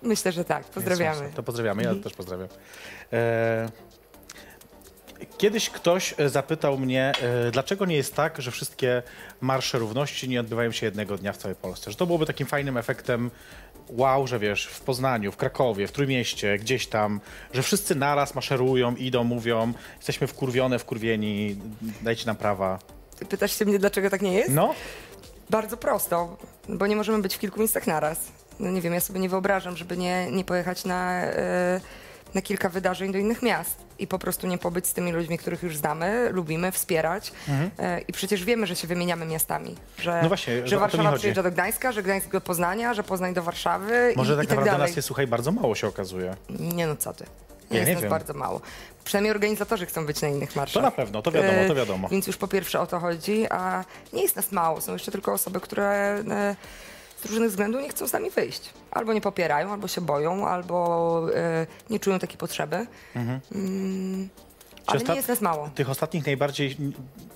Myślę, 0.01 0.31
że 0.31 0.45
tak. 0.45 0.63
Pozdrawiamy. 0.65 1.29
To 1.35 1.43
pozdrawiamy, 1.43 1.83
ja 1.83 1.95
też 2.03 2.13
pozdrawiam. 2.13 2.47
E... 3.13 3.69
Kiedyś 5.38 5.69
ktoś 5.69 6.15
e, 6.17 6.29
zapytał 6.29 6.77
mnie, 6.77 7.12
e, 7.47 7.51
dlaczego 7.51 7.86
nie 7.86 7.95
jest 7.95 8.15
tak, 8.15 8.41
że 8.41 8.51
wszystkie 8.51 9.03
marsze 9.41 9.79
równości 9.79 10.29
nie 10.29 10.39
odbywają 10.39 10.71
się 10.71 10.86
jednego 10.86 11.17
dnia 11.17 11.34
w 11.34 11.38
całej 11.38 11.55
Polsce. 11.55 11.91
Że 11.91 11.97
to 11.97 12.05
byłoby 12.05 12.25
takim 12.25 12.47
fajnym 12.47 12.77
efektem 12.77 13.31
wow, 13.89 14.27
że 14.27 14.39
wiesz, 14.39 14.65
w 14.65 14.81
Poznaniu, 14.81 15.31
w 15.31 15.38
Krakowie, 15.38 15.88
w 15.88 15.91
Trójmieście, 15.91 16.57
gdzieś 16.57 16.88
tam, 16.88 17.21
że 17.53 17.63
wszyscy 17.63 17.95
naraz 17.95 18.36
maszerują, 18.36 18.95
idą, 18.95 19.23
mówią, 19.23 19.73
jesteśmy 19.97 20.27
wkurwione, 20.27 20.79
wkurwieni, 20.79 21.55
dajcie 22.01 22.25
nam 22.25 22.36
prawa. 22.36 22.79
Pytasz 23.29 23.60
się 23.60 23.65
mnie, 23.65 23.79
dlaczego 23.79 24.10
tak 24.10 24.21
nie 24.21 24.34
jest? 24.34 24.51
No, 24.51 24.73
Bardzo 25.49 25.77
prosto, 25.77 26.38
bo 26.69 26.88
nie 26.88 26.95
możemy 26.95 27.21
być 27.21 27.36
w 27.36 27.39
kilku 27.39 27.60
miejscach 27.60 27.88
naraz. 27.88 28.31
No 28.60 28.71
nie 28.71 28.81
wiem, 28.81 28.93
ja 28.93 28.99
sobie 28.99 29.19
nie 29.19 29.29
wyobrażam, 29.29 29.77
żeby 29.77 29.97
nie, 29.97 30.31
nie 30.31 30.43
pojechać 30.43 30.86
na, 30.86 31.21
e, 31.21 31.81
na 32.34 32.41
kilka 32.41 32.69
wydarzeń 32.69 33.12
do 33.12 33.17
innych 33.17 33.41
miast 33.41 33.77
i 34.01 34.07
po 34.07 34.19
prostu 34.19 34.47
nie 34.47 34.57
pobyć 34.57 34.87
z 34.87 34.93
tymi 34.93 35.11
ludźmi, 35.11 35.37
których 35.37 35.63
już 35.63 35.77
znamy, 35.77 36.29
lubimy, 36.31 36.71
wspierać. 36.71 37.31
E, 37.79 38.01
I 38.01 38.13
przecież 38.13 38.45
wiemy, 38.45 38.67
że 38.67 38.75
się 38.75 38.87
wymieniamy 38.87 39.25
miastami. 39.25 39.75
Że, 39.99 40.11
Mhm. 40.11 40.23
No 40.23 40.27
właśnie, 40.29 40.67
że 40.67 40.77
Warszawa 40.79 41.11
przyjeżdża 41.17 41.43
do 41.43 41.51
Gdańska, 41.51 41.91
że 41.91 42.03
Gdańsk 42.03 42.31
do 42.31 42.41
Poznania, 42.41 42.93
że 42.93 43.03
Poznań 43.03 43.33
do 43.33 43.43
Warszawy 43.43 44.13
może 44.15 44.33
i, 44.33 44.35
tak 44.37 44.45
i 44.45 44.47
tak 44.47 44.57
naprawdę 44.57 44.71
dalej. 44.71 44.87
nas 44.89 44.95
jest, 44.95 45.05
słuchaj, 45.07 45.27
bardzo 45.27 45.51
mało 45.51 45.75
się 45.75 45.87
okazuje. 45.87 46.35
Nie 46.49 46.87
no, 46.87 46.95
co 46.95 47.13
ty. 47.13 47.25
Ja 47.71 47.77
jest 47.77 47.87
nie 47.87 47.93
nas 47.93 48.01
wiem. 48.03 48.09
bardzo 48.09 48.33
mało. 48.33 48.61
Przynajmniej 49.03 49.31
organizatorzy 49.31 49.85
chcą 49.85 50.05
być 50.05 50.21
na 50.21 50.27
innych 50.27 50.55
marszach. 50.55 50.73
To 50.73 50.81
na 50.81 50.91
pewno, 50.91 51.21
to 51.21 51.31
wiadomo, 51.31 51.53
to 51.67 51.73
E, 51.73 51.75
wiadomo. 51.75 52.09
Więc 52.09 52.27
już 52.27 52.37
po 52.37 52.47
pierwsze 52.47 52.79
o 52.79 52.87
to 52.87 52.99
chodzi, 52.99 53.47
a 53.49 53.83
nie 54.13 54.21
jest 54.21 54.35
nas 54.35 54.51
mało. 54.51 54.81
Są 54.81 54.93
jeszcze 54.93 55.11
tylko 55.11 55.33
osoby, 55.33 55.59
które 55.59 55.87
e, 56.29 56.55
z 57.21 57.25
różnych 57.25 57.49
względów 57.49 57.81
nie 57.81 57.89
chcą 57.89 58.07
z 58.07 58.13
nami 58.13 58.29
wyjść. 58.29 58.69
Albo 58.91 59.13
nie 59.13 59.21
popierają, 59.21 59.71
albo 59.71 59.88
się 59.88 60.01
boją, 60.01 60.47
albo 60.47 61.27
e, 61.36 61.67
nie 61.89 61.99
czują 61.99 62.19
takiej 62.19 62.38
potrzeby. 62.38 62.88
Mm, 63.15 64.29
ale 64.86 65.03
nie 65.03 65.15
jest 65.15 65.27
nas 65.27 65.41
mało. 65.41 65.69
Tych 65.75 65.89
ostatnich 65.89 66.25
najbardziej 66.25 66.77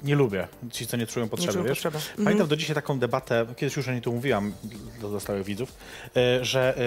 nie 0.03 0.15
lubię, 0.15 0.47
ci, 0.71 0.87
co 0.87 0.97
nie 0.97 1.07
czują 1.07 1.29
potrzeby, 1.29 1.53
czują 1.53 1.65
wiesz? 1.65 1.81
potrzeby. 1.81 1.97
Pamiętam 2.15 2.31
Mhm. 2.31 2.49
do 2.49 2.55
dzisiaj 2.55 2.75
taką 2.75 2.99
debatę, 2.99 3.45
kiedyś 3.57 3.77
już 3.77 3.87
o 3.87 3.91
niej 3.91 4.01
tu 4.01 4.13
mówiłam 4.13 4.53
do, 5.01 5.19
stałych 5.19 5.43
widzów, 5.43 5.73
e, 6.15 6.45
że 6.45 6.77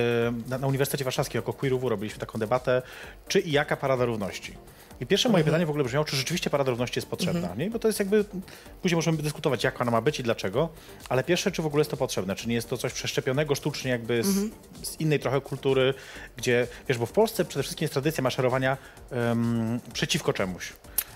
e, 0.48 0.58
na, 0.58 0.66
Uniwersytecie 0.66 1.04
Warszawskim 1.04 1.38
jako 1.38 1.52
Queer 1.52 1.74
UW 1.74 1.88
robiliśmy 1.88 2.20
taką 2.20 2.38
debatę, 2.38 2.82
czy 3.28 3.40
i 3.40 3.52
jaka 3.52 3.76
Parada 3.76 4.04
Równości. 4.04 4.54
I 5.00 5.06
pierwsze 5.06 5.28
moje 5.28 5.44
pytanie 5.44 5.66
w 5.66 5.70
ogóle 5.70 5.84
brzmiało, 5.84 6.04
czy 6.04 6.16
rzeczywiście 6.16 6.50
Parada 6.50 6.70
Równości 6.70 6.98
jest 6.98 7.08
potrzebna, 7.08 7.54
nie? 7.54 7.70
Bo 7.70 7.78
to 7.78 7.88
jest 7.88 7.98
jakby, 7.98 8.24
później 8.82 8.96
możemy 8.96 9.18
dyskutować, 9.18 9.64
jak 9.64 9.80
ona 9.80 9.90
ma 9.90 10.00
być 10.00 10.20
i 10.20 10.22
dlaczego, 10.22 10.68
ale 11.08 11.24
pierwsze, 11.24 11.52
czy 11.52 11.62
w 11.62 11.66
ogóle 11.66 11.80
jest 11.80 11.90
to 11.90 11.96
potrzebne, 11.96 12.34
czy 12.36 12.48
nie 12.48 12.54
jest 12.54 12.70
to 12.70 12.76
coś 12.76 12.92
przeszczepionego 12.92 13.54
sztucznie 13.54 13.90
jakby 13.90 14.24
z, 14.24 14.50
z 14.82 15.00
innej 15.00 15.20
trochę 15.20 15.40
kultury, 15.40 15.94
gdzie, 16.36 16.66
wiesz, 16.88 16.98
bo 16.98 17.06
w 17.06 17.12
Polsce 17.12 17.44
przede 17.44 17.62
wszystkim 17.62 17.84
jest 17.84 17.92
tradycja 17.92 18.22
maszerowania 18.22 18.76
em, 19.10 19.80
przeciwko 19.92 20.32
czemuś 20.32 20.72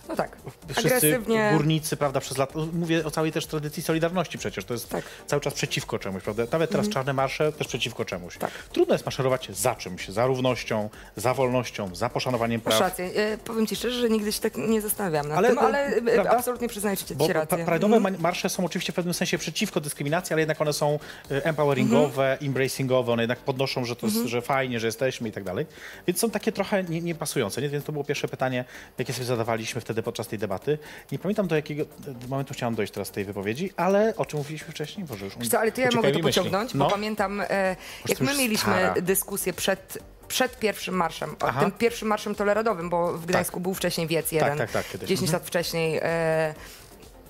No 0.09 0.17
tak. 0.17 0.37
wszyscy 0.69 0.88
Agresywnie. 0.97 1.51
górnicy, 1.53 1.97
prawda, 1.97 2.21
przez 2.21 2.38
lata, 2.38 2.59
mówię 2.73 3.05
o 3.07 3.11
całej 3.11 3.33
też 3.33 3.47
tradycji 3.47 3.83
Solidarności 3.83 4.38
przecież, 4.38 4.65
to 4.65 4.75
jest 4.75 4.88
Tak. 4.88 5.05
cały 5.27 5.41
czas 5.43 5.55
przeciwko 5.55 5.99
czemuś, 5.99 6.23
prawda? 6.23 6.43
Nawet 6.53 6.71
teraz 6.71 6.88
czarne 6.88 7.12
marsze 7.12 7.53
też 7.53 7.69
przeciwko 7.69 8.05
czemuś. 8.05 8.38
Tak. 8.38 8.51
Trudno 8.73 8.95
jest 8.95 9.07
maszerować 9.07 9.49
za 9.53 9.75
czymś, 9.75 10.09
za 10.09 10.27
równością, 10.27 10.91
za 11.17 11.35
wolnością, 11.35 11.95
za 11.95 12.09
poszanowaniem 12.09 12.61
Masz 12.65 12.77
praw. 12.77 12.81
rację. 12.91 13.11
E, 13.17 13.38
powiem 13.38 13.67
ci 13.67 13.77
szczerze, 13.77 14.01
że 14.01 14.11
nigdy 14.11 14.33
się 14.33 14.41
tak 14.41 14.57
nie 14.57 14.81
zastanawiałam 14.81 15.29
nad 15.29 15.38
Ale, 15.38 15.49
tym, 15.49 15.59
e, 15.59 15.61
ale 15.62 15.87
e, 15.87 16.03
prawda? 16.03 16.31
absolutnie 16.31 16.69
przyznaję 16.69 16.97
ci 16.97 17.05
ci 17.07 17.33
rację. 17.33 17.59
Pride'owe 17.59 17.85
Mhm. 17.95 18.03
ma- 18.03 18.11
marsze 18.19 18.49
są 18.49 18.65
oczywiście 18.65 18.93
w 18.93 18.97
pewnym 18.97 19.15
sensie 19.15 19.38
przeciwko 19.38 19.81
dyskryminacji, 19.81 20.33
ale 20.35 20.43
jednak 20.43 20.61
one 20.61 20.73
są 20.73 20.99
e, 21.31 21.45
empoweringowe, 21.45 22.33
Mhm. 22.33 22.49
embracingowe, 22.49 23.12
one 23.12 23.23
jednak 23.23 23.38
podnoszą, 23.38 23.85
że 23.85 23.97
to 23.97 24.07
jest, 24.07 24.19
że 24.27 24.43
fajnie, 24.43 24.81
że 24.81 24.87
jesteśmy 24.87 25.29
i 25.29 25.33
tak 25.33 25.45
dalej. 25.45 25.67
Więc 26.07 26.19
są 26.21 26.31
takie 26.31 26.53
trochę 26.53 26.85
nie- 26.85 27.01
niepasujące, 27.01 27.62
nie? 27.62 27.69
Więc 27.69 27.85
to 27.85 27.93
było 27.93 28.05
pierwsze 28.05 28.29
pytanie, 28.29 28.65
jakie 28.99 29.12
sobie 29.12 29.25
zadawaliśmy 29.27 29.81
wtedy 29.81 29.92
podczas 30.03 30.29
tej 30.29 30.39
debaty. 30.39 30.79
Nie 31.13 31.19
pamiętam 31.19 31.47
do 31.47 31.57
jakiego 31.57 31.85
do 31.99 32.29
momentu 32.29 32.55
chciałam 32.55 32.75
dojść 32.75 32.93
teraz 32.93 33.09
z 33.09 33.11
tej 33.11 33.25
wypowiedzi, 33.25 33.73
ale 33.77 34.15
o 34.17 34.25
czym 34.25 34.39
mówiliśmy 34.39 34.71
wcześniej? 34.73 35.07
Boże, 35.07 35.25
już 35.25 35.49
co, 35.49 35.61
ale 35.61 35.73
to 35.73 35.81
ja 35.81 35.89
mogę 35.95 36.13
to 36.13 36.19
mi 36.19 36.23
myśli. 36.23 36.23
pociągnąć, 36.23 36.75
No. 36.75 36.85
bo 36.85 36.91
pamiętam, 36.91 37.41
e, 37.41 37.77
jak 38.09 38.21
my 38.21 38.35
mieliśmy 38.37 38.73
stara. 38.73 38.95
dyskusję 39.01 39.53
przed, 39.53 39.99
przed 40.29 40.59
pierwszym 40.59 40.95
marszem, 40.95 41.31
o 41.31 41.47
Aha. 41.47 41.61
tym 41.61 41.73
pierwszym 41.73 42.09
marszem 42.09 42.35
toleradowym, 42.35 42.91
bo 42.91 43.13
w 43.13 43.27
Gdańsku 43.27 43.61
był 43.61 43.75
wcześniej 43.75 44.07
wiec 44.07 44.33
jeden, 44.33 44.59
tak, 44.59 44.71
tak, 44.71 44.89
kiedyś. 44.89 45.09
10 45.09 45.29
Mhm. 45.29 45.41
lat 45.41 45.47
wcześniej, 45.49 45.99
e, 46.03 46.55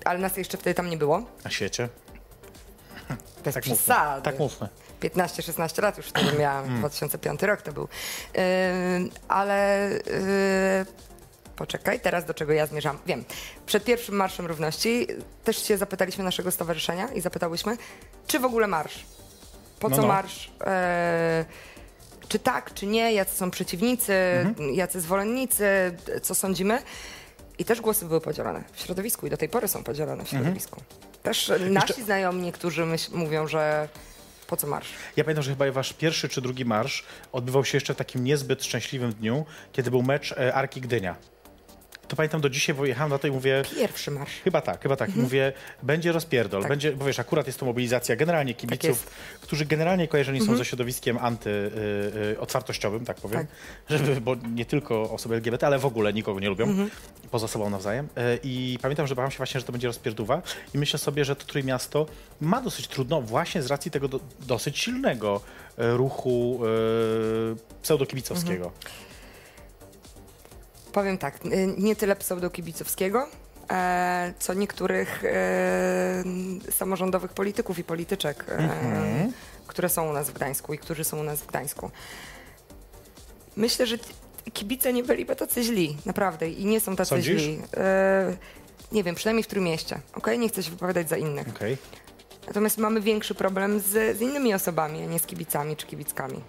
ale 0.05 0.19
nas 0.19 0.37
jeszcze 0.37 0.57
wtedy 0.57 0.73
tam 0.73 0.89
nie 0.89 0.97
było. 0.97 1.23
Na 1.43 1.51
świecie? 1.51 1.89
Bez 3.43 3.53
Tak 3.53 3.65
mówmy. 3.65 3.77
przesady. 3.77 4.21
Tak 4.21 4.39
mówmy. 4.39 4.67
15-16 5.01 5.81
lat 5.81 5.97
już 5.97 6.05
wtedy 6.05 6.37
miałam, 6.37 6.61
Hmm. 6.63 6.79
2005 6.79 7.43
rok 7.43 7.61
to 7.61 7.73
był. 7.73 7.87
E, 8.35 8.71
ale 9.27 9.87
e, 9.89 10.85
poczekaj, 11.55 11.99
teraz 11.99 12.25
do 12.25 12.33
czego 12.33 12.53
ja 12.53 12.65
zmierzam. 12.65 12.97
Wiem, 13.05 13.23
przed 13.65 13.83
pierwszym 13.83 14.15
Marszem 14.15 14.45
Równości 14.45 15.07
też 15.43 15.63
się 15.67 15.77
zapytaliśmy 15.77 16.23
naszego 16.23 16.51
stowarzyszenia 16.51 17.07
i 17.07 17.21
zapytałyśmy, 17.21 17.77
czy 18.27 18.39
w 18.39 18.45
ogóle 18.45 18.67
marsz? 18.67 19.05
Po 19.79 19.89
No, 19.89 19.95
co 19.95 20.01
no. 20.01 20.07
marsz? 20.07 20.51
E, 20.65 21.45
czy 22.27 22.39
tak, 22.39 22.73
czy 22.73 22.85
nie? 22.87 23.13
Jacy 23.13 23.35
są 23.37 23.51
przeciwnicy? 23.51 24.13
Mhm. 24.13 24.73
Jacy 24.73 25.01
zwolennicy? 25.01 25.65
Co 26.21 26.35
sądzimy? 26.35 26.81
I 27.59 27.65
też 27.65 27.81
głosy 27.81 28.05
były 28.05 28.21
podzielone 28.21 28.63
w 28.73 28.79
środowisku 28.79 29.27
i 29.27 29.29
do 29.29 29.37
tej 29.37 29.49
pory 29.49 29.67
są 29.67 29.83
podzielone 29.83 30.25
w 30.25 30.29
środowisku. 30.29 30.81
Też 31.23 31.51
nasi 31.69 32.03
znajomi 32.03 32.41
niektórzy 32.41 32.85
myśl, 32.85 33.11
mówią, 33.13 33.47
że 33.47 33.87
po 34.47 34.57
co 34.57 34.67
marsz? 34.67 34.89
Ja 35.15 35.23
pamiętam, 35.23 35.43
że 35.43 35.51
chyba 35.51 35.71
wasz 35.71 35.93
pierwszy 35.93 36.29
czy 36.29 36.41
drugi 36.41 36.65
marsz 36.65 37.03
odbywał 37.31 37.65
się 37.65 37.77
jeszcze 37.77 37.93
w 37.93 37.97
takim 37.97 38.23
niezbyt 38.23 38.63
szczęśliwym 38.65 39.13
dniu, 39.13 39.45
kiedy 39.71 39.91
był 39.91 40.03
mecz 40.03 40.31
e, 40.31 40.53
Arki 40.53 40.81
Gdynia. 40.81 41.15
To 42.13 42.17
pamiętam 42.17 42.41
do 42.41 42.49
dzisiaj, 42.49 42.75
bo 42.75 42.85
jechałem 42.85 43.09
na 43.09 43.17
to 43.17 43.27
i 43.27 43.31
mówię, 43.31 43.63
Pierwszy 43.75 44.11
marsz. 44.11 44.31
Chyba 44.43 44.61
tak, 44.61 44.81
chyba 44.81 44.95
tak. 44.95 45.15
Mówię, 45.15 45.53
będzie 45.83 46.11
rozpierdol, 46.11 46.61
Tak. 46.61 46.69
będzie, 46.69 46.91
bo 46.91 47.05
wiesz, 47.05 47.19
akurat 47.19 47.47
jest 47.47 47.59
to 47.59 47.65
mobilizacja 47.65 48.15
generalnie 48.15 48.53
kibiców, 48.53 49.07
którzy 49.41 49.65
generalnie 49.65 50.07
kojarzeni 50.07 50.41
są 50.45 50.57
ze 50.57 50.65
środowiskiem 50.65 51.17
anty, 51.17 51.49
y, 51.49 52.95
y, 53.01 53.05
tak 53.05 53.17
powiem, 53.17 53.47
żeby, 53.89 54.21
bo 54.21 54.35
nie 54.35 54.65
tylko 54.65 55.11
osoby 55.11 55.35
LGBT, 55.35 55.67
ale 55.67 55.79
w 55.79 55.85
ogóle 55.85 56.13
nikogo 56.13 56.39
nie 56.39 56.49
lubią, 56.49 56.87
poza 57.31 57.47
sobą 57.47 57.69
nawzajem. 57.69 58.05
Y, 58.05 58.39
I 58.43 58.77
pamiętam, 58.81 59.07
że 59.07 59.15
bałam 59.15 59.31
się 59.31 59.37
właśnie, 59.37 59.59
że 59.59 59.65
to 59.65 59.71
będzie 59.71 59.87
rozpierduwa 59.87 60.41
i 60.73 60.77
myślę 60.77 60.99
sobie, 60.99 61.25
że 61.25 61.35
to 61.35 61.45
Trójmiasto 61.45 62.05
ma 62.41 62.61
dosyć 62.61 62.87
trudno 62.87 63.21
właśnie 63.21 63.61
z 63.61 63.67
racji 63.67 63.91
tego 63.91 64.07
do, 64.07 64.19
dosyć 64.39 64.79
silnego 64.79 65.41
y, 65.79 65.97
ruchu 65.97 66.59
y, 66.65 67.81
pseudokibicowskiego. 67.81 68.71
Powiem 70.93 71.17
tak, 71.17 71.45
y, 71.45 71.73
nie 71.77 71.95
tyle 71.95 72.15
pseudokibicowskiego, 72.15 73.27
e, 73.71 74.33
co 74.39 74.53
niektórych 74.53 75.23
e, 75.25 76.23
samorządowych 76.71 77.33
polityków 77.33 77.79
i 77.79 77.83
polityczek, 77.83 78.45
e, 78.49 79.31
które 79.67 79.89
są 79.89 80.09
u 80.09 80.13
nas 80.13 80.29
w 80.29 80.33
Gdańsku 80.33 80.73
i 80.73 80.77
którzy 80.77 81.03
są 81.03 81.19
u 81.19 81.23
nas 81.23 81.41
w 81.41 81.47
Gdańsku. 81.47 81.91
Myślę, 83.55 83.87
że 83.87 83.97
kibice 84.53 84.93
nie 84.93 85.03
byliby 85.03 85.35
tacy 85.35 85.63
źli, 85.63 85.97
naprawdę, 86.05 86.49
i 86.49 86.65
nie 86.65 86.79
są 86.79 86.95
tacy 86.95 87.09
Sądzisz? 87.09 87.41
źli. 87.41 87.61
Nie 88.91 89.03
wiem, 89.03 89.15
przynajmniej 89.15 89.43
w 89.43 89.47
Trójmieście, 89.47 89.99
okej? 90.15 90.39
Nie 90.39 90.49
chcę 90.49 90.63
się 90.63 90.71
wypowiadać 90.71 91.09
za 91.09 91.17
innych. 91.17 91.47
Okej. 91.47 91.77
Natomiast 92.47 92.77
mamy 92.77 93.01
większy 93.01 93.35
problem 93.35 93.79
z, 93.79 94.17
z 94.17 94.21
innymi 94.21 94.53
osobami, 94.53 95.01
a 95.01 95.05
nie 95.05 95.19
z 95.19 95.25
kibicami 95.25 95.75
czy 95.75 95.87
kibickami. 95.87 96.41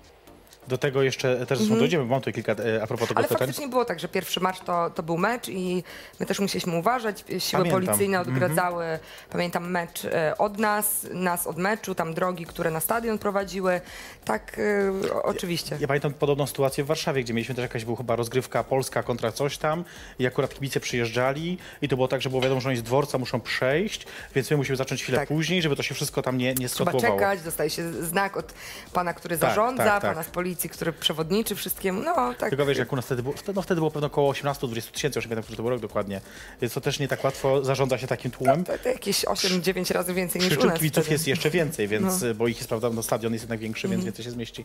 Do 0.68 0.78
tego 0.78 1.02
jeszcze 1.02 1.46
też 1.46 1.58
zresztą 1.58 1.78
dojdziemy, 1.78 2.04
bo 2.04 2.10
mam 2.10 2.20
tutaj 2.20 2.32
kilka 2.32 2.52
e, 2.52 2.82
a 2.82 2.86
propos 2.86 3.08
tego 3.08 3.18
Ale 3.18 3.28
faktycznie 3.28 3.68
było 3.68 3.84
tak, 3.84 4.00
że 4.00 4.08
pierwszy 4.08 4.40
marsz 4.40 4.60
to, 4.60 4.90
to 4.90 5.02
był 5.02 5.18
mecz 5.18 5.48
i 5.48 5.84
my 6.20 6.26
też 6.26 6.40
musieliśmy 6.40 6.76
uważać. 6.78 7.24
Siły 7.38 7.62
Pamiętam. 7.62 7.82
policyjne 7.84 8.20
odgradzały, 8.20 8.98
pamiętam 9.30 9.70
mecz 9.70 10.04
e, 10.04 10.38
od 10.38 10.58
nas, 10.58 11.06
nas 11.12 11.46
od 11.46 11.56
meczu, 11.58 11.94
tam 11.94 12.14
drogi, 12.14 12.46
które 12.46 12.70
na 12.70 12.80
stadion 12.80 13.18
prowadziły. 13.18 13.80
Tak, 14.24 14.58
e, 14.58 15.22
oczywiście. 15.22 15.76
Ja 15.80 15.86
pamiętam 15.88 16.14
podobną 16.14 16.46
sytuację 16.46 16.84
w 16.84 16.86
Warszawie, 16.86 17.22
gdzie 17.24 17.34
mieliśmy 17.34 17.54
też 17.54 17.62
jakaś 17.62 17.84
była 17.84 17.96
chyba 17.96 18.16
rozgrywka 18.16 18.64
polska 18.64 19.02
kontra 19.02 19.32
coś 19.32 19.58
tam 19.58 19.84
i 20.18 20.26
akurat 20.26 20.54
kibice 20.54 20.80
przyjeżdżali 20.80 21.58
i 21.82 21.88
to 21.88 21.96
było 21.96 22.08
tak, 22.08 22.22
że 22.22 22.30
było 22.30 22.42
wiadomo, 22.42 22.60
że 22.60 22.68
oni 22.68 22.78
z 22.78 22.82
dworca 22.82 23.18
muszą 23.18 23.40
przejść, 23.40 24.06
więc 24.34 24.50
my 24.50 24.56
musimy 24.56 24.76
zacząć 24.76 25.02
chwilę 25.02 25.18
Tak. 25.18 25.28
później, 25.28 25.62
żeby 25.62 25.76
to 25.76 25.82
się 25.82 25.94
wszystko 25.94 26.22
tam 26.22 26.38
nie, 26.38 26.54
nie 26.54 26.68
Trzeba 26.68 26.90
skotłowało. 26.90 27.20
czekać, 27.20 27.42
dostaje 27.42 27.70
się 27.70 27.92
znak 27.92 28.36
od 28.36 28.54
pana, 28.92 29.14
który 29.14 29.38
Tak, 29.38 29.50
zarządza, 29.50 29.84
tak, 29.84 30.02
tak. 30.02 30.10
pana 30.12 30.22
z 30.22 30.26
policji, 30.30 30.53
który 30.68 30.92
przewodniczy 30.92 31.54
wszystkiemu. 31.54 32.02
No 32.02 32.34
tak. 32.34 32.48
Tylko 32.50 32.66
wiesz, 32.66 32.78
jak 32.78 32.92
u 32.92 32.96
nas 32.96 33.04
wtedy 33.04 33.22
było, 33.22 33.34
wtedy, 33.36 33.52
no 33.56 33.62
wtedy 33.62 33.80
było 33.80 33.90
pewno 33.90 34.06
około 34.06 34.32
18-20 34.32 34.90
tysięcy, 34.90 35.18
już 35.18 35.24
nie 35.24 35.28
pamiętam, 35.28 35.42
który 35.42 35.56
to 35.56 35.62
był 35.62 35.70
rok 35.70 35.80
dokładnie, 35.80 36.20
więc 36.60 36.72
to 36.74 36.80
też 36.80 36.98
nie 36.98 37.08
tak 37.08 37.24
łatwo 37.24 37.64
zarządza 37.64 37.98
się 37.98 38.06
takim 38.06 38.30
tłumem. 38.30 38.64
To, 38.64 38.78
to 38.78 38.88
jakieś 38.88 39.24
8-9 39.24 39.92
razy 39.94 40.14
więcej 40.14 40.40
niż 40.40 40.46
u 40.46 40.50
Przyczyn 40.50 40.68
nas. 40.70 40.78
kibiców 40.78 41.10
jest 41.10 41.26
jeszcze 41.26 41.50
więcej, 41.50 41.88
więc, 41.88 42.22
No. 42.22 42.34
bo 42.34 42.48
ich 42.48 42.56
jest, 42.56 42.68
prawda, 42.68 42.90
no 42.90 43.02
stadion 43.02 43.32
jest 43.32 43.42
jednak 43.42 43.60
większy, 43.60 43.86
Mhm. 43.86 43.96
więc 44.00 44.04
więcej 44.04 44.24
się 44.24 44.30
zmieści. 44.30 44.64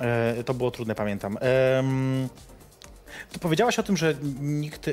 E, 0.00 0.44
to 0.44 0.54
było 0.54 0.70
trudne, 0.70 0.94
pamiętam. 0.94 1.38
To 3.32 3.38
powiedziałaś 3.38 3.78
o 3.78 3.82
tym, 3.82 3.96
że 3.96 4.14
nikt, 4.40 4.88
e, 4.88 4.92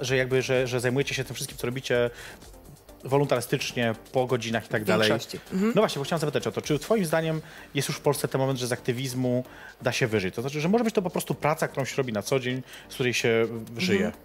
że 0.00 0.16
jakby, 0.16 0.42
że, 0.42 0.66
że 0.66 0.80
zajmujecie 0.80 1.14
się 1.14 1.24
tym 1.24 1.34
wszystkim, 1.34 1.58
co 1.58 1.66
robicie 1.66 2.10
wolontarystycznie, 3.04 3.94
po 4.12 4.26
godzinach 4.26 4.66
i 4.66 4.68
tak 4.68 4.84
dalej. 4.84 5.12
Mhm. 5.52 5.72
No 5.74 5.82
właśnie, 5.82 6.00
bo 6.00 6.04
chciałam 6.04 6.20
zapytać 6.20 6.46
o 6.46 6.52
to, 6.52 6.62
czy 6.62 6.78
twoim 6.78 7.04
zdaniem 7.04 7.40
jest 7.74 7.88
już 7.88 7.96
w 7.96 8.00
Polsce 8.00 8.28
ten 8.28 8.40
moment, 8.40 8.58
że 8.58 8.66
z 8.66 8.72
aktywizmu 8.72 9.44
da 9.82 9.92
się 9.92 10.06
wyżyć? 10.06 10.34
To 10.34 10.40
znaczy, 10.40 10.60
że 10.60 10.68
może 10.68 10.84
być 10.84 10.94
to 10.94 11.02
po 11.02 11.10
prostu 11.10 11.34
praca, 11.34 11.68
którą 11.68 11.84
się 11.84 11.96
robi 11.96 12.12
na 12.12 12.22
co 12.22 12.40
dzień, 12.40 12.62
z 12.88 12.94
której 12.94 13.14
się 13.14 13.46
żyje. 13.76 14.06
Mhm. 14.06 14.24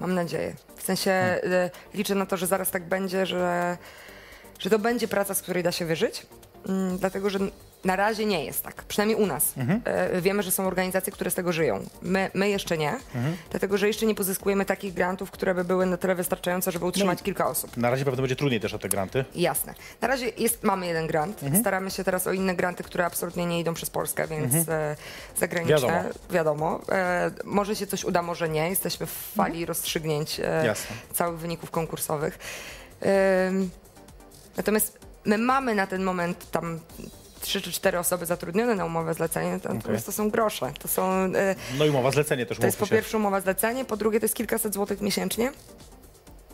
Mam 0.00 0.14
nadzieję. 0.14 0.54
W 0.76 0.82
sensie 0.82 1.10
Hmm. 1.10 1.52
e, 1.52 1.70
liczę 1.94 2.14
na 2.14 2.26
to, 2.26 2.36
że 2.36 2.46
zaraz 2.46 2.70
tak 2.70 2.88
będzie, 2.88 3.26
że, 3.26 3.78
że 4.58 4.70
to 4.70 4.78
będzie 4.78 5.08
praca, 5.08 5.34
z 5.34 5.42
której 5.42 5.62
da 5.62 5.72
się 5.72 5.84
wyżyć. 5.84 6.26
Mm, 6.68 6.98
dlatego, 6.98 7.30
że 7.30 7.38
na 7.84 7.96
razie 7.96 8.26
nie 8.26 8.44
jest 8.44 8.62
tak. 8.64 8.74
Przynajmniej 8.84 9.16
u 9.18 9.26
nas. 9.26 9.52
Mhm. 9.58 9.80
E, 9.84 10.20
wiemy, 10.20 10.42
że 10.42 10.50
są 10.50 10.66
organizacje, 10.66 11.12
które 11.12 11.30
z 11.30 11.34
tego 11.34 11.52
żyją. 11.52 11.80
My, 12.02 12.30
my 12.34 12.48
jeszcze 12.48 12.78
nie. 12.78 12.90
Mhm. 13.14 13.36
Dlatego, 13.50 13.78
że 13.78 13.86
jeszcze 13.86 14.06
nie 14.06 14.14
pozyskujemy 14.14 14.64
takich 14.64 14.94
grantów, 14.94 15.30
które 15.30 15.54
by 15.54 15.64
były 15.64 15.86
na 15.86 15.96
tyle 15.96 16.14
wystarczające, 16.14 16.72
żeby 16.72 16.84
utrzymać 16.84 17.22
kilka 17.22 17.46
osób. 17.48 17.76
Na 17.76 17.90
razie 17.90 18.04
pewno 18.04 18.22
będzie 18.22 18.36
trudniej 18.36 18.60
też 18.60 18.74
o 18.74 18.78
te 18.78 18.88
granty. 18.88 19.24
Jasne. 19.34 19.74
Na 20.00 20.08
razie 20.08 20.28
jest, 20.38 20.62
mamy 20.64 20.86
jeden 20.86 21.06
grant. 21.06 21.42
Mhm. 21.42 21.62
Staramy 21.62 21.90
się 21.90 22.04
teraz 22.04 22.26
o 22.26 22.32
inne 22.32 22.54
granty, 22.54 22.82
które 22.84 23.04
absolutnie 23.06 23.46
nie 23.46 23.60
idą 23.60 23.74
przez 23.74 23.90
Polskę, 23.90 24.28
więc 24.28 24.68
e, 24.68 24.96
zagraniczne, 25.36 25.76
Mhm. 25.76 26.04
Wiadomo. 26.04 26.24
wiadomo. 26.30 26.80
E, 26.92 27.30
może 27.44 27.76
się 27.76 27.86
coś 27.86 28.04
uda, 28.04 28.22
może 28.22 28.48
nie. 28.48 28.68
Jesteśmy 28.68 29.06
w 29.06 29.10
fali 29.36 29.50
Mhm. 29.52 29.66
rozstrzygnięć 29.68 30.40
e, 30.40 30.74
całych 31.12 31.38
wyników 31.38 31.70
konkursowych. 31.70 32.38
Em, 33.00 33.70
natomiast 34.56 34.98
my 35.24 35.38
mamy 35.38 35.74
na 35.74 35.86
ten 35.86 36.02
moment 36.04 36.50
tam 36.50 36.80
trzy 37.40 37.60
czy 37.62 37.72
cztery 37.72 37.98
osoby 37.98 38.26
zatrudnione 38.26 38.74
na 38.74 38.84
umowę 38.84 39.14
zlecenie, 39.14 39.50
natomiast 39.52 39.86
Okej. 39.86 40.02
to 40.02 40.12
są 40.12 40.30
grosze. 40.30 40.72
To 40.78 40.88
są... 40.88 41.10
E, 41.12 41.54
No 41.78 41.84
i 41.84 41.90
umowa 41.90 42.10
zlecenie 42.10 42.46
też 42.46 42.58
to 42.58 42.66
jest 42.66 42.78
po 42.78 42.86
się. 42.86 42.90
pierwsze 42.96 43.16
umowa 43.16 43.40
zlecenie, 43.40 43.84
po 43.84 43.96
drugie 43.96 44.20
to 44.20 44.24
jest 44.24 44.34
kilkaset 44.36 44.74
złotych 44.74 45.00
miesięcznie, 45.00 45.52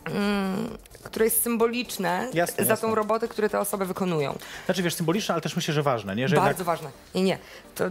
mm, 0.05 0.77
które 1.03 1.25
jest 1.25 1.41
symboliczne 1.43 2.29
Jasne, 2.33 2.65
za 2.65 2.69
jasne. 2.69 2.87
tą 2.89 2.95
robotę, 2.95 3.27
które 3.27 3.49
te 3.49 3.59
osoby 3.59 3.85
wykonują. 3.85 4.37
Znaczy 4.65 4.83
wiesz, 4.83 4.93
symboliczne, 4.95 5.33
ale 5.35 5.41
też 5.41 5.55
myślę, 5.55 5.73
że 5.73 5.83
ważne, 5.83 6.15
nie? 6.15 6.27
Że 6.27 6.35
Bardzo 6.35 6.49
jednak 6.49 6.65
ważne. 6.65 6.89
Nie, 7.15 7.23
nie. 7.23 7.37
To 7.75 7.83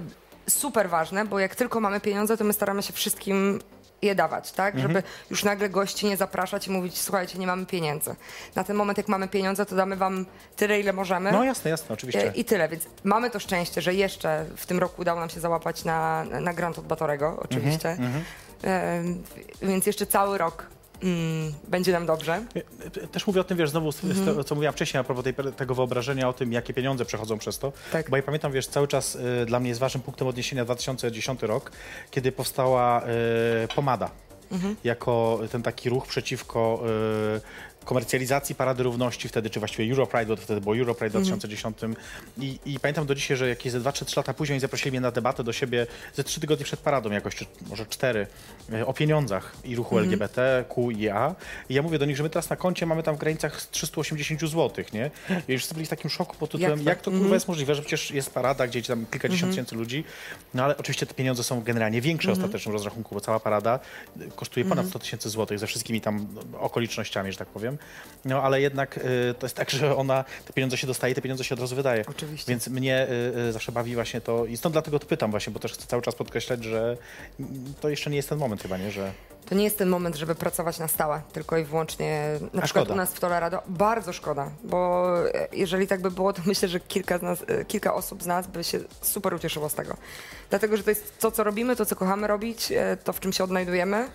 super 0.48 0.88
ważne, 0.90 1.24
bo 1.24 1.38
jak 1.38 1.54
tylko 1.54 1.80
mamy 1.80 2.00
pieniądze, 2.00 2.36
to 2.36 2.44
my 2.44 2.52
staramy 2.52 2.82
się 2.82 2.92
wszystkim 2.92 3.60
je 4.04 4.14
dawać, 4.14 4.52
tak? 4.52 4.74
Mhm. 4.74 4.92
Żeby 4.92 5.02
już 5.30 5.44
nagle 5.44 5.68
gości 5.68 6.06
nie 6.06 6.16
zapraszać 6.16 6.66
i 6.66 6.70
mówić, 6.70 7.00
słuchajcie, 7.00 7.38
nie 7.38 7.46
mamy 7.46 7.66
pieniędzy. 7.66 8.14
Na 8.54 8.64
ten 8.64 8.76
moment, 8.76 8.98
jak 8.98 9.08
mamy 9.08 9.28
pieniądze, 9.28 9.66
to 9.66 9.76
damy 9.76 9.96
wam 9.96 10.26
tyle, 10.56 10.80
ile 10.80 10.92
możemy. 10.92 11.32
No 11.32 11.44
jasne, 11.44 11.70
jasne, 11.70 11.94
oczywiście. 11.94 12.28
E, 12.28 12.34
I 12.34 12.44
tyle, 12.44 12.68
więc 12.68 12.86
mamy 13.04 13.30
to 13.30 13.40
szczęście, 13.40 13.82
że 13.82 13.94
jeszcze 13.94 14.44
w 14.56 14.66
tym 14.66 14.78
roku 14.78 15.02
udało 15.02 15.20
nam 15.20 15.30
się 15.30 15.40
załapać 15.40 15.84
na, 15.84 16.24
na 16.24 16.54
grant 16.54 16.78
od 16.78 16.86
Batorego, 16.86 17.36
oczywiście. 17.42 17.88
Mhm, 17.88 18.24
E, 18.64 19.02
więc 19.62 19.86
jeszcze 19.86 20.06
cały 20.06 20.38
rok 20.38 20.66
mm, 21.02 21.52
będzie 21.68 21.92
nam 21.92 22.06
dobrze. 22.06 22.44
Też 23.12 23.26
mówię 23.26 23.40
o 23.40 23.44
tym, 23.44 23.58
wiesz, 23.58 23.70
znowu, 23.70 23.92
to, 24.24 24.44
co 24.44 24.54
mówiłam 24.54 24.74
wcześniej 24.74 25.00
a 25.00 25.04
propos 25.04 25.24
tej, 25.24 25.34
tego 25.56 25.74
wyobrażenia 25.74 26.28
o 26.28 26.32
tym, 26.32 26.52
jakie 26.52 26.74
pieniądze 26.74 27.04
przechodzą 27.04 27.38
przez 27.38 27.58
to. 27.58 27.72
Tak. 27.92 28.10
Bo 28.10 28.16
ja 28.16 28.22
pamiętam, 28.22 28.52
wiesz, 28.52 28.66
cały 28.66 28.88
czas 28.88 29.14
y, 29.14 29.46
dla 29.46 29.60
mnie 29.60 29.68
jest 29.68 29.80
ważnym 29.80 30.02
punktem 30.02 30.28
odniesienia 30.28 30.64
2010 30.64 31.42
rok, 31.42 31.72
kiedy 32.10 32.32
powstała 32.32 33.02
y, 33.02 33.68
pomada. 33.74 34.10
Mhm. 34.52 34.76
Jako 34.84 35.40
ten 35.50 35.62
taki 35.62 35.90
ruch 35.90 36.06
przeciwko 36.06 36.82
y, 37.36 37.73
komercjalizacji 37.84 38.54
Parady 38.54 38.82
Równości 38.82 39.28
wtedy, 39.28 39.50
czy 39.50 39.58
właściwie 39.58 39.90
Europride, 39.92 40.26
bo 40.26 40.36
to 40.36 40.42
wtedy 40.42 40.60
było 40.60 40.76
Europride 40.76 41.10
w 41.18 41.22
Mhm. 41.22 41.38
2010. 41.38 41.78
I, 42.38 42.58
I 42.66 42.80
pamiętam 42.80 43.06
do 43.06 43.14
dzisiaj, 43.14 43.36
że 43.36 43.48
jakieś 43.48 43.72
ze 43.72 43.80
2-3 43.80 44.16
lata 44.16 44.34
później 44.34 44.60
zaprosili 44.60 44.90
mnie 44.90 45.00
na 45.00 45.10
debatę 45.10 45.44
do 45.44 45.52
siebie 45.52 45.86
ze 46.14 46.24
trzy 46.24 46.40
tygodnie 46.40 46.64
przed 46.64 46.80
paradą 46.80 47.10
jakoś, 47.10 47.34
czy 47.34 47.46
może 47.70 47.86
cztery, 47.86 48.26
y, 48.72 48.86
o 48.86 48.92
pieniądzach 48.94 49.52
i 49.64 49.76
ruchu 49.76 49.98
Mhm. 49.98 50.12
LGBT, 50.12 50.64
Q 50.74 50.90
i 50.90 51.02
ja 51.74 51.82
mówię 51.82 51.98
do 51.98 52.04
nich, 52.06 52.16
że 52.16 52.22
my 52.22 52.30
teraz 52.30 52.50
na 52.50 52.56
koncie 52.56 52.86
mamy 52.86 53.02
tam 53.02 53.16
w 53.16 53.18
granicach 53.18 53.62
380 53.70 54.40
zł, 54.40 54.84
nie? 54.92 55.10
I 55.48 55.52
już 55.52 55.66
byli 55.72 55.86
w 55.86 55.88
takim 55.88 56.10
szoku 56.10 56.36
pod 56.36 56.50
tytułem, 56.50 56.78
Jak 56.78 56.86
jak 56.86 57.00
to? 57.00 57.10
to, 57.10 57.18
kurwa 57.18 57.34
jest 57.34 57.48
możliwe, 57.48 57.74
że 57.74 57.82
przecież 57.82 58.10
jest 58.10 58.30
parada, 58.30 58.66
gdzie 58.66 58.82
tam 58.82 59.06
kilkadziesiąt 59.06 59.52
tysięcy 59.52 59.74
ludzi, 59.76 60.04
no 60.54 60.64
ale 60.64 60.76
oczywiście 60.76 61.06
te 61.06 61.14
pieniądze 61.14 61.44
są 61.44 61.62
generalnie 61.62 62.00
większe 62.00 62.28
w 62.28 62.32
ostatecznym 62.32 62.72
rozrachunku, 62.72 63.14
bo 63.14 63.20
cała 63.20 63.40
parada 63.40 63.78
y, 64.20 64.28
kosztuje 64.36 64.64
ponad 64.66 64.86
100 64.86 64.98
tysięcy 64.98 65.30
złotych 65.30 65.58
ze 65.58 65.66
wszystkimi 65.66 66.00
tam 66.00 66.26
no, 66.52 66.60
okolicznościami, 66.60 67.32
że 67.32 67.38
tak 67.38 67.48
powiem. 67.48 67.73
No 68.24 68.42
ale 68.42 68.60
jednak 68.60 68.96
y, 68.98 69.34
to 69.38 69.46
jest 69.46 69.56
tak, 69.56 69.70
że 69.70 69.96
ona, 69.96 70.24
te 70.46 70.52
pieniądze 70.52 70.76
się 70.76 70.86
dostaje, 70.86 71.14
te 71.14 71.22
pieniądze 71.22 71.44
się 71.44 71.54
od 71.54 71.60
razu 71.60 71.76
wydaje. 71.76 72.04
Oczywiście. 72.08 72.52
Więc 72.52 72.68
mnie 72.68 73.06
y, 73.36 73.38
y, 73.48 73.52
zawsze 73.52 73.72
bawi 73.72 73.94
właśnie 73.94 74.20
to 74.20 74.46
i 74.46 74.56
stąd 74.56 74.72
dlatego 74.74 74.98
to 74.98 75.06
pytam 75.06 75.30
właśnie, 75.30 75.52
bo 75.52 75.60
też 75.60 75.72
chcę 75.72 75.86
cały 75.86 76.02
czas 76.02 76.14
podkreślać, 76.14 76.64
że 76.64 76.96
to 77.80 77.88
jeszcze 77.88 78.10
nie 78.10 78.16
jest 78.16 78.28
ten 78.28 78.38
moment 78.38 78.62
chyba, 78.62 78.76
nie, 78.76 78.90
że... 78.90 79.12
To 79.46 79.54
nie 79.54 79.64
jest 79.64 79.78
ten 79.78 79.88
moment, 79.88 80.16
żeby 80.16 80.34
pracować 80.34 80.78
na 80.78 80.88
stałe, 80.88 81.22
tylko 81.32 81.58
i 81.58 81.64
wyłącznie 81.64 82.38
na 82.40 82.62
A 82.62 82.64
przykład 82.64 82.84
szkoda. 82.84 82.94
u 82.94 82.96
nas 82.96 83.14
w 83.14 83.20
Tolerado. 83.20 83.62
Bardzo 83.66 84.12
szkoda, 84.12 84.50
bo 84.64 85.14
e, 85.34 85.48
jeżeli 85.52 85.86
tak 85.86 86.00
by 86.00 86.10
było, 86.10 86.32
to 86.32 86.42
myślę, 86.46 86.68
że 86.68 86.80
kilka, 86.80 87.18
nas, 87.18 87.44
e, 87.46 87.64
kilka 87.64 87.94
osób 87.94 88.22
z 88.22 88.26
nas 88.26 88.46
by 88.46 88.64
się 88.64 88.80
super 89.02 89.34
ucieszyło 89.34 89.68
z 89.68 89.74
tego. 89.74 89.96
Dlatego, 90.50 90.76
że 90.76 90.82
to 90.82 90.90
jest 90.90 91.18
to, 91.18 91.30
co 91.30 91.44
robimy, 91.44 91.76
to, 91.76 91.86
co 91.86 91.96
kochamy 91.96 92.26
robić, 92.26 92.72
e, 92.72 92.96
to, 93.04 93.12
w 93.12 93.20
czym 93.20 93.32
się 93.32 93.44
odnajdujemy, 93.44 94.08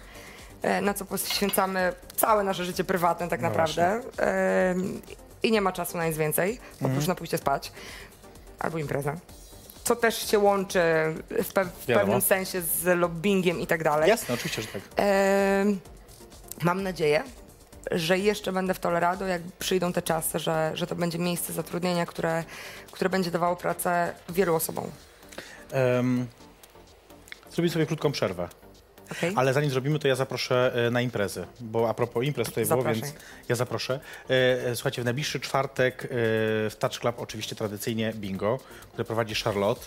na 0.82 0.93
co 0.93 1.06
poświęcamy 1.06 1.93
całe 2.15 2.43
nasze 2.43 2.65
życie 2.65 2.84
prywatne 2.84 3.28
tak 3.28 3.41
No 3.41 3.50
naprawdę. 3.50 4.02
E, 4.19 4.76
I 5.43 5.52
nie 5.52 5.62
ma 5.62 5.72
czasu 5.72 5.98
na 5.98 6.08
nic 6.08 6.17
więcej, 6.17 6.60
oprócz 6.76 6.86
Mhm. 6.89 7.08
na 7.08 7.15
pójście 7.15 7.38
spać 7.38 7.72
albo 8.60 8.78
impreza. 8.78 9.15
Co 9.84 9.95
też 9.95 10.28
się 10.32 10.39
łączy 10.39 10.80
w, 11.30 11.54
pe- 11.54 11.65
w 11.82 11.86
pewnym 11.86 12.22
sensie 12.22 12.62
z 12.62 13.00
lobbyingiem 13.00 13.60
i 13.60 13.67
tak 13.67 13.84
dalej. 13.84 14.10
Jasne, 14.10 14.34
oczywiście, 14.34 14.62
że 14.62 14.67
tak. 14.67 14.82
Em, 14.95 15.80
mam 16.63 16.84
nadzieję, 16.84 17.24
że 17.91 18.17
jeszcze 18.19 18.52
będę 18.52 18.74
w 18.74 18.80
Tolerado, 18.80 19.28
jak 19.28 19.41
przyjdą 19.60 19.93
te 19.93 20.02
czasy, 20.02 20.39
że, 20.39 20.72
że 20.74 20.88
to 20.88 20.95
będzie 20.95 21.19
miejsce 21.19 21.54
zatrudnienia, 21.54 22.06
które, 22.06 22.43
które 22.91 23.10
będzie 23.10 23.32
dawało 23.32 23.56
pracę 23.56 24.13
wielu 24.30 24.56
osobom. 24.56 24.91
Um, 25.74 26.28
zrobimy 27.52 27.74
sobie 27.74 27.86
krótką 27.86 28.12
przerwę. 28.12 28.48
Okay? 29.12 29.34
Ale 29.36 29.54
zanim 29.54 29.69
zrobimy, 29.69 30.00
to 30.00 30.08
ja 30.08 30.15
zaproszę 30.15 30.72
e, 30.88 30.91
na 30.91 31.02
imprezy, 31.02 31.45
bo 31.60 31.89
a 31.89 31.93
propos 31.93 32.24
imprez 32.24 32.48
tutaj 32.48 32.65
było, 32.65 32.78
Zapraszaj. 32.78 33.02
więc 33.02 33.13
ja 33.50 33.56
zaproszę. 33.56 34.00
E, 34.30 34.34
e, 34.67 34.76
Słuchajcie, 34.76 35.02
w 35.02 35.06
najbliższy 35.06 35.39
czwartek 35.39 36.08
w 36.12 36.76
Touch 36.80 37.00
Club 37.00 37.15
oczywiście 37.19 37.56
tradycyjnie 37.56 38.13
bingo, 38.15 38.60
które 38.91 39.06
prowadzi 39.06 39.36
Charlotte. 39.36 39.86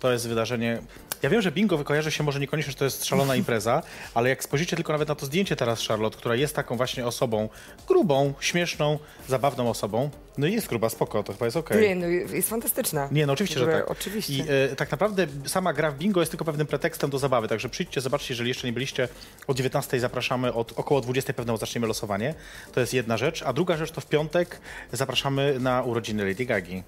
To 0.00 0.12
jest 0.12 0.28
wydarzenie... 0.28 0.82
Ja 1.22 1.30
wiem, 1.30 1.42
że 1.42 1.52
bingo 1.52 1.84
kojarzy 1.84 2.10
się 2.10 2.24
może 2.24 2.40
niekoniecznie, 2.40 2.72
że 2.72 2.78
to 2.78 2.84
jest 2.84 3.04
szalona 3.04 3.36
impreza, 3.42 3.82
ale 4.14 4.28
jak 4.28 4.44
spojrzycie 4.44 4.76
tylko 4.76 4.92
nawet 4.92 5.08
na 5.08 5.14
to 5.14 5.26
zdjęcie 5.26 5.56
teraz 5.56 5.86
Charlotte, 5.86 6.16
która 6.18 6.34
jest 6.34 6.54
taką 6.54 6.76
właśnie 6.76 7.06
osobą 7.06 7.48
grubą, 7.88 8.34
śmieszną, 8.40 8.98
zabawną 9.28 9.70
osobą. 9.70 10.10
No 10.38 10.46
i 10.46 10.52
jest 10.52 10.66
gruba, 10.66 10.88
spoko, 10.88 11.22
to 11.22 11.32
chyba 11.32 11.44
jest 11.44 11.56
okej. 11.56 11.88
Nie, 11.88 11.96
no, 11.96 12.06
jest 12.06 12.48
fantastyczna. 12.48 13.08
Nie, 13.12 13.26
no 13.26 13.32
oczywiście, 13.32 13.58
że 13.58 13.64
Że- 13.64 13.72
tak. 13.72 13.90
oczywiście. 13.90 14.32
I 14.32 14.40
e, 14.40 14.76
tak 14.76 14.90
naprawdę 14.90 15.26
sama 15.46 15.72
gra 15.72 15.90
w 15.90 15.98
bingo 15.98 16.20
jest 16.20 16.32
tylko 16.32 16.44
pewnym 16.44 16.66
pretekstem 16.66 17.10
do 17.10 17.18
zabawy, 17.18 17.48
także 17.48 17.68
przyjdźcie, 17.68 18.00
zobaczcie, 18.00 18.32
jeżeli 18.34 18.48
jeszcze 18.48 18.66
nie 18.66 18.72
byliście, 18.72 19.08
o 19.46 19.54
19 19.54 20.00
zapraszamy, 20.00 20.52
od 20.52 20.72
około 20.76 21.00
20 21.00 21.32
pewno 21.32 21.56
zaczniemy 21.56 21.86
losowanie. 21.86 22.34
To 22.72 22.80
jest 22.80 22.94
jedna 22.94 23.16
rzecz. 23.16 23.42
A 23.42 23.52
druga 23.52 23.76
rzecz 23.76 23.90
to 23.90 24.00
w 24.00 24.06
piątek 24.06 24.60
zapraszamy 24.92 25.60
na 25.60 25.82
urodziny 25.82 26.28
Lady 26.28 26.44
Gagi. 26.44 26.82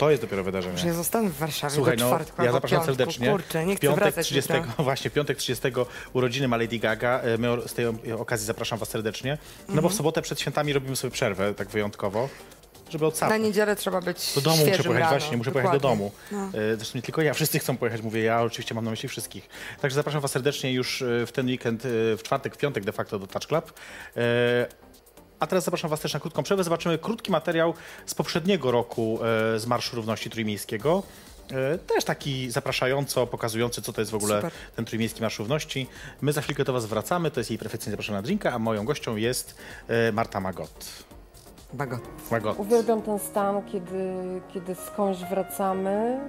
To 0.00 0.10
jest 0.10 0.22
dopiero 0.22 0.44
wydarzenie. 0.44 0.78
Że 0.78 0.86
ja 0.86 0.94
zostanę 0.94 1.28
w 1.30 1.36
Warszawie 1.38 1.74
Słuchaj, 1.74 1.96
do 1.96 2.04
no, 2.04 2.10
czwartku 2.10 2.42
ja 2.42 2.48
albo 2.48 2.52
zapraszam 2.52 2.78
piątku. 2.78 2.96
serdecznie. 2.96 3.30
Kurczę, 3.30 3.66
nie 3.66 3.74
w 3.74 3.76
chcę 3.78 3.86
piątek 3.86 4.04
wracać 4.04 4.26
30, 4.26 4.52
jutro. 4.52 4.72
właśnie, 4.84 5.10
piątek 5.10 5.36
30 5.38 5.68
urodziny 6.12 6.48
ma 6.48 6.56
Lady 6.56 6.78
Gaga. 6.78 7.20
E, 7.20 7.38
My 7.38 7.48
z 7.68 7.74
tej 7.74 7.86
okazji 8.18 8.46
zapraszam 8.46 8.78
was 8.78 8.88
serdecznie. 8.88 9.38
No 9.58 9.64
Mhm. 9.68 9.82
bo 9.82 9.88
w 9.88 9.94
sobotę 9.94 10.22
przed 10.22 10.40
świętami 10.40 10.72
robimy 10.72 10.96
sobie 10.96 11.10
przerwę, 11.10 11.54
tak 11.54 11.68
wyjątkowo, 11.68 12.28
żeby 12.90 13.06
Na 13.28 13.36
niedzielę 13.36 13.76
trzeba 13.76 14.00
być 14.00 14.32
Do 14.34 14.40
domu 14.40 14.56
muszę 14.56 14.70
pojechać, 14.70 14.86
rano. 15.02 15.08
właśnie, 15.18 15.36
muszę 15.36 15.50
pojechać 15.52 15.72
do 15.72 15.78
Dokładnie. 15.78 16.10
domu. 16.32 16.52
E, 16.72 16.76
Zresztą 16.76 16.98
nie 16.98 17.02
tylko 17.02 17.22
ja, 17.22 17.34
wszyscy 17.34 17.58
chcą 17.58 17.76
pojechać, 17.76 18.02
mówię 18.02 18.22
ja, 18.22 18.42
oczywiście 18.42 18.74
mam 18.74 18.84
na 18.84 18.90
myśli 18.90 19.08
wszystkich. 19.08 19.48
Także 19.80 19.94
zapraszam 19.94 20.20
was 20.20 20.30
serdecznie 20.30 20.72
już 20.72 21.02
e, 21.02 21.26
w 21.26 21.32
ten 21.32 21.46
weekend, 21.46 21.82
w 21.84 22.20
czwartek, 22.22 22.54
w 22.54 22.58
piątek 22.58 22.84
de 22.84 22.92
facto 22.92 23.18
do 23.18 23.26
Touch 23.26 23.46
Club. 23.46 23.72
A 25.40 25.46
teraz 25.46 25.64
zapraszam 25.64 25.90
was 25.90 26.00
też 26.00 26.14
na 26.14 26.20
krótką 26.20 26.42
przerwę. 26.42 26.64
Zobaczymy 26.64 26.98
krótki 26.98 27.30
materiał 27.30 27.74
z 28.06 28.14
poprzedniego 28.14 28.70
roku 28.70 29.18
e, 29.54 29.58
z 29.58 29.66
Marszu 29.66 29.96
Równości 29.96 30.30
Trójmiejskiego. 30.30 31.02
E, 31.52 31.78
Też 31.78 32.04
taki 32.04 32.50
zapraszająco, 32.50 33.26
pokazujący, 33.26 33.82
co 33.82 33.92
to 33.92 34.00
jest 34.00 34.10
w 34.10 34.14
ogóle 34.14 34.36
Super. 34.36 34.52
ten 34.76 34.84
Trójmiejski 34.84 35.22
Marsz 35.22 35.38
Równości. 35.38 35.86
My 36.20 36.32
za 36.32 36.42
chwilkę 36.42 36.64
do 36.64 36.72
was 36.72 36.86
wracamy, 36.86 37.30
to 37.30 37.40
jest 37.40 37.50
jej 37.50 37.58
perfekcyjnie 37.58 37.90
zapraszana 37.92 38.22
drinka, 38.22 38.52
a 38.52 38.58
moją 38.58 38.84
gością 38.84 39.16
jest 39.16 39.54
e, 39.88 40.12
Marta 40.12 40.40
Magot. 40.40 40.86
Bagot. 41.72 42.00
Magot. 42.30 42.58
Uwielbiam 42.58 43.02
ten 43.02 43.18
stan, 43.18 43.62
kiedy, 43.72 44.12
kiedy 44.54 44.74
skądś 44.74 45.20
wracamy, 45.30 46.20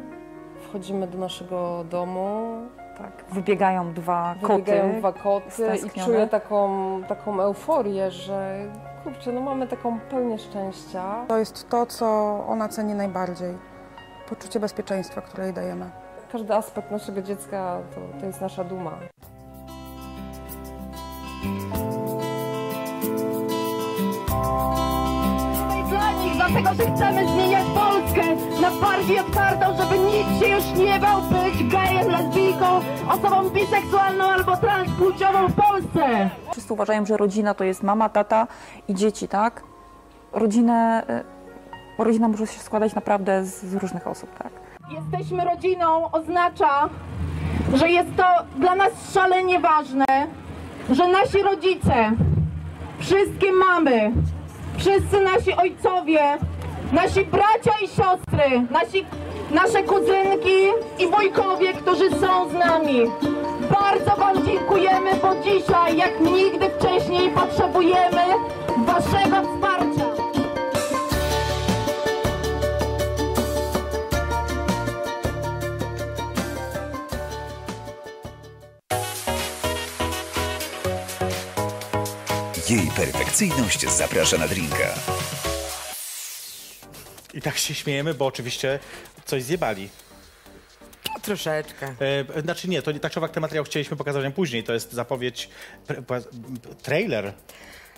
wchodzimy 0.69 1.08
do 1.08 1.17
naszego 1.17 1.86
domu, 1.89 2.58
Tak, 3.02 3.26
wybiegają 3.32 3.94
dwa 3.94 4.36
koty. 4.42 4.54
wybiegają 4.54 5.00
dwa 5.00 5.14
koty 5.14 5.78
i 5.88 6.00
czuję 6.00 6.28
taką, 6.28 6.70
taką 7.08 7.42
euforię, 7.42 8.12
że 8.12 8.66
kurczę, 9.04 9.32
no 9.32 9.42
mamy 9.42 9.68
taką 9.68 10.00
pełnię 10.00 10.40
szczęścia. 10.40 11.26
To 11.28 11.38
jest 11.38 11.70
to, 11.70 11.86
co 11.86 12.06
ona 12.48 12.70
ceni 12.70 12.94
najbardziej. 12.94 13.58
Poczucie 14.30 14.60
bezpieczeństwa, 14.60 15.22
które 15.22 15.44
jej 15.44 15.54
dajemy. 15.54 15.90
Każdy 16.32 16.54
aspekt 16.54 16.92
naszego 16.92 17.22
dziecka 17.22 17.78
to, 17.96 18.20
to 18.20 18.26
jest 18.26 18.42
nasza 18.42 18.64
duma. 18.64 18.98
dla 21.42 21.90
nich, 24.72 24.90
dlatego 26.52 26.84
że 26.84 26.96
chcemy 26.96 27.28
zmieniać 27.28 27.66
Polskę 27.66 28.22
na 28.62 28.72
bardziej 28.72 29.20
otwartą, 29.20 29.66
żeby 29.78 30.00
nikt 30.00 30.40
się 30.40 30.48
już 30.48 30.64
nie 30.78 31.00
bał 31.00 31.22
być 31.22 31.72
gejem, 31.72 32.12
lesbijką, 32.12 32.66
osobą 33.10 33.50
biseksualną 33.50 34.24
albo 34.24 34.58
transpłciową 34.58 35.48
w 35.48 35.54
Polsce. 35.54 36.30
Wszyscy 36.52 36.74
uważają, 36.74 37.06
że 37.06 37.18
rodzina 37.18 37.54
to 37.54 37.64
jest 37.64 37.84
mama, 37.84 38.10
tata 38.10 38.48
i 38.88 38.96
dzieci, 38.96 39.28
tak? 39.28 39.64
Rodzinę, 40.34 41.04
y, 42.00 42.04
rodzina 42.04 42.28
może 42.28 42.48
się 42.48 42.60
składać 42.60 42.96
naprawdę 42.96 43.46
z, 43.46 43.64
z 43.64 43.76
różnych 43.76 44.08
osób, 44.08 44.38
tak? 44.38 44.52
Jesteśmy 44.92 45.46
rodziną 45.46 46.12
oznacza, 46.12 46.90
że 47.74 47.90
jest 47.90 48.16
to 48.18 48.24
dla 48.58 48.76
nas 48.76 49.14
szalenie 49.14 49.60
ważne, 49.60 50.06
że 50.90 51.08
nasi 51.08 51.42
rodzice, 51.44 52.12
wszystkie 53.00 53.52
mamy, 53.52 54.12
wszyscy 54.82 55.22
nasi 55.22 55.54
ojcowie, 55.56 56.38
nasi 56.94 57.26
bracia 57.26 57.72
i 57.84 57.88
siostry, 57.88 58.67
nasi, 58.72 59.06
nasze 59.52 59.84
kuzynki 59.84 60.60
i 61.00 61.08
wujkowie, 61.08 61.74
którzy 61.74 62.10
są 62.10 62.50
z 62.50 62.54
nami. 62.54 63.02
Bardzo 63.80 64.15
Wam 64.15 64.46
dziękujemy, 64.46 65.12
bo 65.22 65.36
dzisiaj, 65.44 65.98
jak 65.98 66.20
nigdy 66.20 66.70
wcześniej, 66.70 67.30
potrzebujemy 67.30 68.22
Waszego 68.86 69.38
wsparcia. 69.44 69.81
Perfekcyjność 83.06 83.90
zaprasza 83.90 84.38
na 84.38 84.48
drinka. 84.48 84.94
I 87.34 87.42
tak 87.42 87.58
się 87.58 87.74
śmiejemy, 87.76 88.14
bo 88.14 88.26
oczywiście 88.26 88.80
coś 89.26 89.44
zjebali. 89.44 89.90
Troszeczkę. 91.22 91.94
E, 92.36 92.42
znaczy 92.42 92.68
nie, 92.70 92.82
to 92.82 92.92
nie- 92.92 93.00
tak 93.00 93.12
czy 93.12 93.20
owak 93.20 93.32
ten 93.32 93.42
materiał 93.42 93.66
chcieliśmy 93.66 93.98
pokazać 93.98 94.24
wam 94.24 94.32
później. 94.32 94.64
To 94.64 94.74
jest 94.74 94.94
zapowiedź, 94.94 95.50
pre, 95.88 96.02
pa- 96.02 96.20
trailer. 96.84 97.34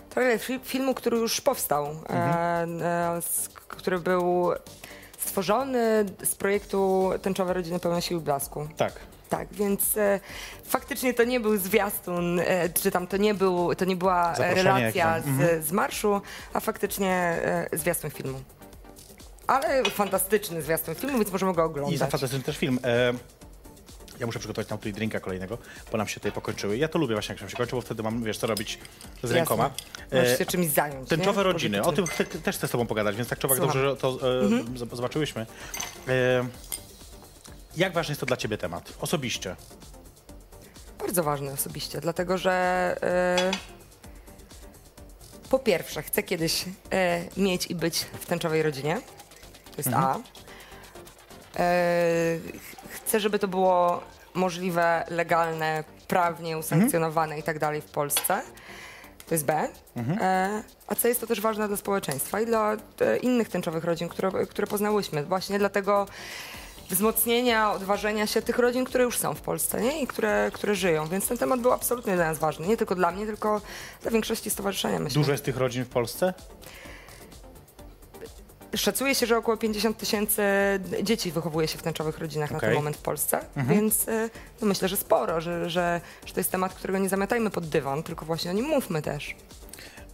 Trailer 0.09 0.39
fi- 0.39 0.59
filmu, 0.63 0.93
który 0.93 1.17
już 1.17 1.41
powstał, 1.41 1.85
Mhm. 2.09 2.81
e, 2.81 2.85
e, 3.17 3.21
z, 3.21 3.49
który 3.49 3.99
był 3.99 4.51
stworzony 5.19 6.05
z 6.23 6.35
projektu 6.35 7.09
Tęczowe 7.21 7.53
Rodziny 7.53 7.79
Pełne 7.79 8.01
Siły 8.01 8.21
i 8.21 8.23
Blasku. 8.23 8.67
Tak. 8.77 8.93
Tak, 9.37 9.47
więc 9.53 9.97
e, 9.97 10.19
faktycznie 10.65 11.13
to 11.13 11.23
nie 11.23 11.39
był 11.39 11.57
zwiastun, 11.57 12.39
e, 12.39 12.69
czy 12.69 12.91
tam 12.91 13.07
to 13.07 13.17
nie, 13.17 13.33
był, 13.33 13.75
to 13.75 13.85
nie 13.85 13.95
była 13.95 14.35
Zaproszenie 14.35 14.63
relacja 14.63 15.15
jakieś. 15.15 15.27
Mhm. 15.29 15.63
z, 15.63 15.67
z 15.67 15.71
marszu, 15.71 16.21
a 16.53 16.59
faktycznie 16.59 17.11
e, 17.11 17.67
zwiastun 17.73 18.11
filmu. 18.11 18.41
Ale 19.47 19.83
fantastyczny 19.83 20.61
zwiastun 20.61 20.95
filmu, 20.95 21.17
więc 21.17 21.31
możemy 21.31 21.53
go 21.53 21.63
oglądać. 21.63 21.93
I 21.93 21.97
za 21.97 22.05
fantastyczny 22.07 22.43
też 22.43 22.57
film. 22.57 22.79
E, 22.83 23.13
ja 24.19 24.25
muszę 24.25 24.39
przygotować 24.39 24.67
tam 24.67 24.77
tutaj 24.77 24.93
drinka 24.93 25.19
kolejnego, 25.19 25.57
bo 25.91 25.97
nam 25.97 26.07
się 26.07 26.13
tutaj 26.15 26.31
pokończyły. 26.31 26.77
Ja 26.77 26.87
to 26.87 26.99
lubię 26.99 27.15
właśnie, 27.15 27.35
jak 27.41 27.49
się 27.51 27.57
kończy, 27.57 27.75
bo 27.75 27.81
wtedy 27.81 28.03
mam, 28.03 28.23
wiesz, 28.23 28.37
co 28.37 28.47
robić 28.47 28.79
z 29.19 29.23
Jasne. 29.23 29.35
rękoma. 29.37 29.69
Możesz 30.11 30.29
E, 30.33 30.37
się 30.37 30.45
czymś 30.45 30.67
zająć. 30.67 31.09
Tęczowe 31.09 31.37
nie? 31.37 31.43
rodziny, 31.43 31.81
o 31.83 31.91
tym 31.91 32.07
chcę, 32.07 32.25
też 32.25 32.55
chcę 32.57 32.67
z 32.67 32.71
tobą 32.71 32.85
pogadać, 32.87 33.15
więc 33.15 33.29
tak 33.29 33.39
Słucham. 33.39 33.57
dobrze, 33.59 33.81
że 33.89 33.95
to 33.95 34.17
e, 34.21 34.39
Mhm. 34.45 34.77
zobaczyłyśmy. 34.95 35.45
E, 36.07 36.45
jak 37.77 37.93
ważny 37.93 38.11
jest 38.11 38.19
to 38.19 38.25
dla 38.25 38.37
ciebie 38.37 38.57
temat? 38.57 38.93
Osobiście. 39.01 39.55
Bardzo 40.99 41.23
ważny 41.23 41.51
osobiście, 41.51 42.01
dlatego 42.01 42.37
że 42.37 42.51
e, 43.03 43.51
po 45.49 45.59
pierwsze 45.59 46.01
chcę 46.03 46.23
kiedyś 46.23 46.65
e, 46.91 47.25
mieć 47.37 47.67
i 47.67 47.75
być 47.75 47.99
w 47.99 48.25
tęczowej 48.25 48.63
rodzinie. 48.63 49.01
To 49.65 49.77
jest 49.77 49.89
A. 49.93 50.15
E, 50.15 50.19
ch- 52.59 52.89
chcę, 52.89 53.19
żeby 53.19 53.39
to 53.39 53.47
było 53.47 54.01
możliwe, 54.33 55.03
legalne, 55.09 55.83
prawnie 56.07 56.57
usankcjonowane 56.57 57.39
i 57.39 57.43
tak 57.43 57.59
dalej 57.59 57.81
w 57.81 57.85
Polsce. 57.85 58.41
To 59.27 59.35
jest 59.35 59.45
B. 59.45 59.67
E, 60.21 60.63
a 60.87 60.95
C 60.95 61.07
jest 61.09 61.21
to 61.21 61.27
też 61.27 61.41
ważne 61.41 61.67
dla 61.67 61.77
społeczeństwa 61.77 62.41
i 62.41 62.45
dla 62.45 62.73
e, 62.99 63.17
innych 63.17 63.49
tęczowych 63.49 63.83
rodzin, 63.83 64.09
które, 64.09 64.31
które 64.47 64.67
poznałyśmy. 64.67 65.23
Właśnie 65.23 65.59
dlatego 65.59 66.05
wzmocnienia, 66.89 67.71
odważenia 67.71 68.27
się 68.27 68.41
tych 68.41 68.59
rodzin, 68.59 68.85
które 68.85 69.03
już 69.03 69.17
są 69.17 69.33
w 69.33 69.41
Polsce 69.41 69.81
nie? 69.81 70.01
i 70.01 70.07
które, 70.07 70.51
które 70.53 70.75
żyją. 70.75 71.07
Więc 71.07 71.27
ten 71.27 71.37
temat 71.37 71.61
był 71.61 71.71
absolutnie 71.71 72.15
dla 72.15 72.25
nas 72.25 72.39
ważny. 72.39 72.67
Nie 72.67 72.77
tylko 72.77 72.95
dla 72.95 73.11
mnie, 73.11 73.25
tylko 73.25 73.61
dla 74.01 74.11
większości 74.11 74.49
stowarzyszenia, 74.49 74.99
myślę. 74.99 75.21
Dużo 75.21 75.31
jest 75.31 75.45
tych 75.45 75.57
rodzin 75.57 75.85
w 75.85 75.89
Polsce? 75.89 76.33
Szacuje 78.75 79.15
się, 79.15 79.25
że 79.25 79.37
około 79.37 79.57
50 79.57 79.97
tysięcy 79.97 80.43
dzieci 81.03 81.31
wychowuje 81.31 81.67
się 81.67 81.77
w 81.77 81.81
tęczowych 81.81 82.17
rodzinach 82.19 82.51
na 82.51 82.57
Okej. 82.57 82.69
ten 82.69 82.75
moment 82.75 82.97
w 82.97 83.01
Polsce, 83.01 83.39
więc 83.57 84.07
y, 84.07 84.29
no 84.61 84.67
myślę, 84.67 84.87
że 84.87 84.97
sporo, 84.97 85.41
że, 85.41 85.69
że, 85.69 86.01
że 86.25 86.33
to 86.33 86.39
jest 86.39 86.51
temat, 86.51 86.73
którego 86.73 86.99
nie 86.99 87.09
zamietajmy 87.09 87.49
pod 87.49 87.69
dywan, 87.69 88.03
tylko 88.03 88.25
właśnie 88.25 88.51
o 88.51 88.53
nim 88.53 88.65
mówmy 88.65 89.01
też. 89.01 89.35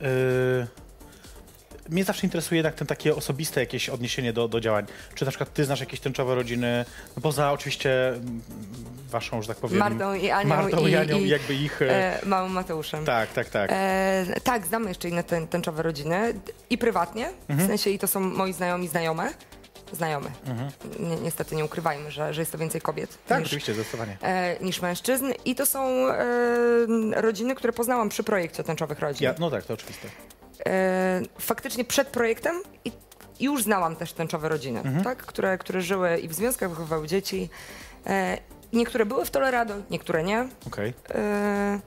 Yy, 0.02 0.68
mnie 1.90 2.04
zawsze 2.04 2.28
interesuje 2.28 2.58
jednak 2.58 2.76
ten 2.76 2.88
takie 2.88 3.16
osobiste 3.16 3.60
jakieś 3.60 3.90
odniesienie 3.90 4.34
do, 4.34 4.48
do 4.48 4.60
działań. 4.60 4.86
Czy 5.16 5.26
na 5.26 5.32
przykład 5.32 5.54
ty 5.54 5.66
znasz 5.66 5.80
jakieś 5.80 6.00
tęczowe 6.00 6.36
rodziny, 6.36 6.86
no 7.16 7.22
poza 7.22 7.52
oczywiście 7.52 8.10
mm, 8.10 8.42
waszą, 9.10 9.42
że 9.42 9.48
tak 9.48 9.58
powiem... 9.58 9.80
Martą 9.80 10.14
i 10.14 10.30
Anią 10.30 10.50
Martą 10.50 10.88
i, 10.88 10.92
i 10.92 10.96
Anią 10.96 11.18
i, 11.18 11.30
jakby 11.30 11.54
ich... 11.54 11.82
E, 11.82 12.22
e, 12.24 12.26
małym 12.26 12.52
Mateuszem. 12.52 13.06
tak, 13.06 13.34
tak, 13.34 13.50
tak. 13.50 13.70
E, 13.74 14.26
tak, 14.44 14.68
znamy 14.68 14.90
jeszcze 14.90 15.10
inne 15.10 15.24
tę- 15.24 15.48
tęczowe 15.48 15.84
rodziny 15.84 16.34
i 16.70 16.78
prywatnie, 16.78 17.30
w 17.50 17.68
sensie 17.68 17.90
i 17.90 18.00
to 18.00 18.08
są 18.08 18.20
moi 18.20 18.54
znajomi, 18.54 18.88
znajome. 18.88 19.34
Znajome. 19.94 20.32
Ni 21.00 21.16
niestety 21.22 21.56
nie 21.56 21.66
ukrywajmy, 21.66 22.12
że, 22.12 22.34
że 22.34 22.42
jest 22.42 22.52
to 22.52 22.58
więcej 22.58 22.82
kobiet 22.82 23.18
tak, 23.28 23.40
niż, 23.40 23.48
oczywiście, 23.48 23.74
zdecydowanie. 23.74 24.18
e, 24.22 24.58
niż 24.62 24.82
mężczyzn. 24.82 25.26
I 25.46 25.56
to 25.56 25.66
są 25.66 26.10
e, 26.10 26.26
rodziny, 27.22 27.56
które 27.56 27.74
poznałam 27.74 28.10
przy 28.10 28.24
projekcie 28.24 28.64
tęczowych 28.64 29.00
rodzin. 29.00 29.24
Ja, 29.26 29.36
no 29.40 29.52
tak, 29.52 29.66
to 29.66 29.74
oczywiste. 29.74 30.08
E, 30.66 31.22
faktycznie 31.40 31.86
przed 31.86 32.08
projektem 32.08 32.56
i 32.86 32.92
już 33.40 33.64
znałam 33.64 33.96
też 33.96 34.14
tęczowe 34.14 34.50
rodziny, 34.50 34.82
tak? 35.04 35.18
które, 35.18 35.58
które 35.58 35.82
żyły 35.82 36.18
i 36.18 36.28
w 36.28 36.34
związkach, 36.34 36.70
wychowywały 36.70 37.08
dzieci. 37.08 37.50
E, 38.08 38.38
niektóre 38.74 39.06
były 39.06 39.26
w 39.26 39.32
Tolerado, 39.32 39.74
niektóre 39.90 40.24
nie. 40.24 40.48
Okej. 40.68 40.94
E, 41.16 41.80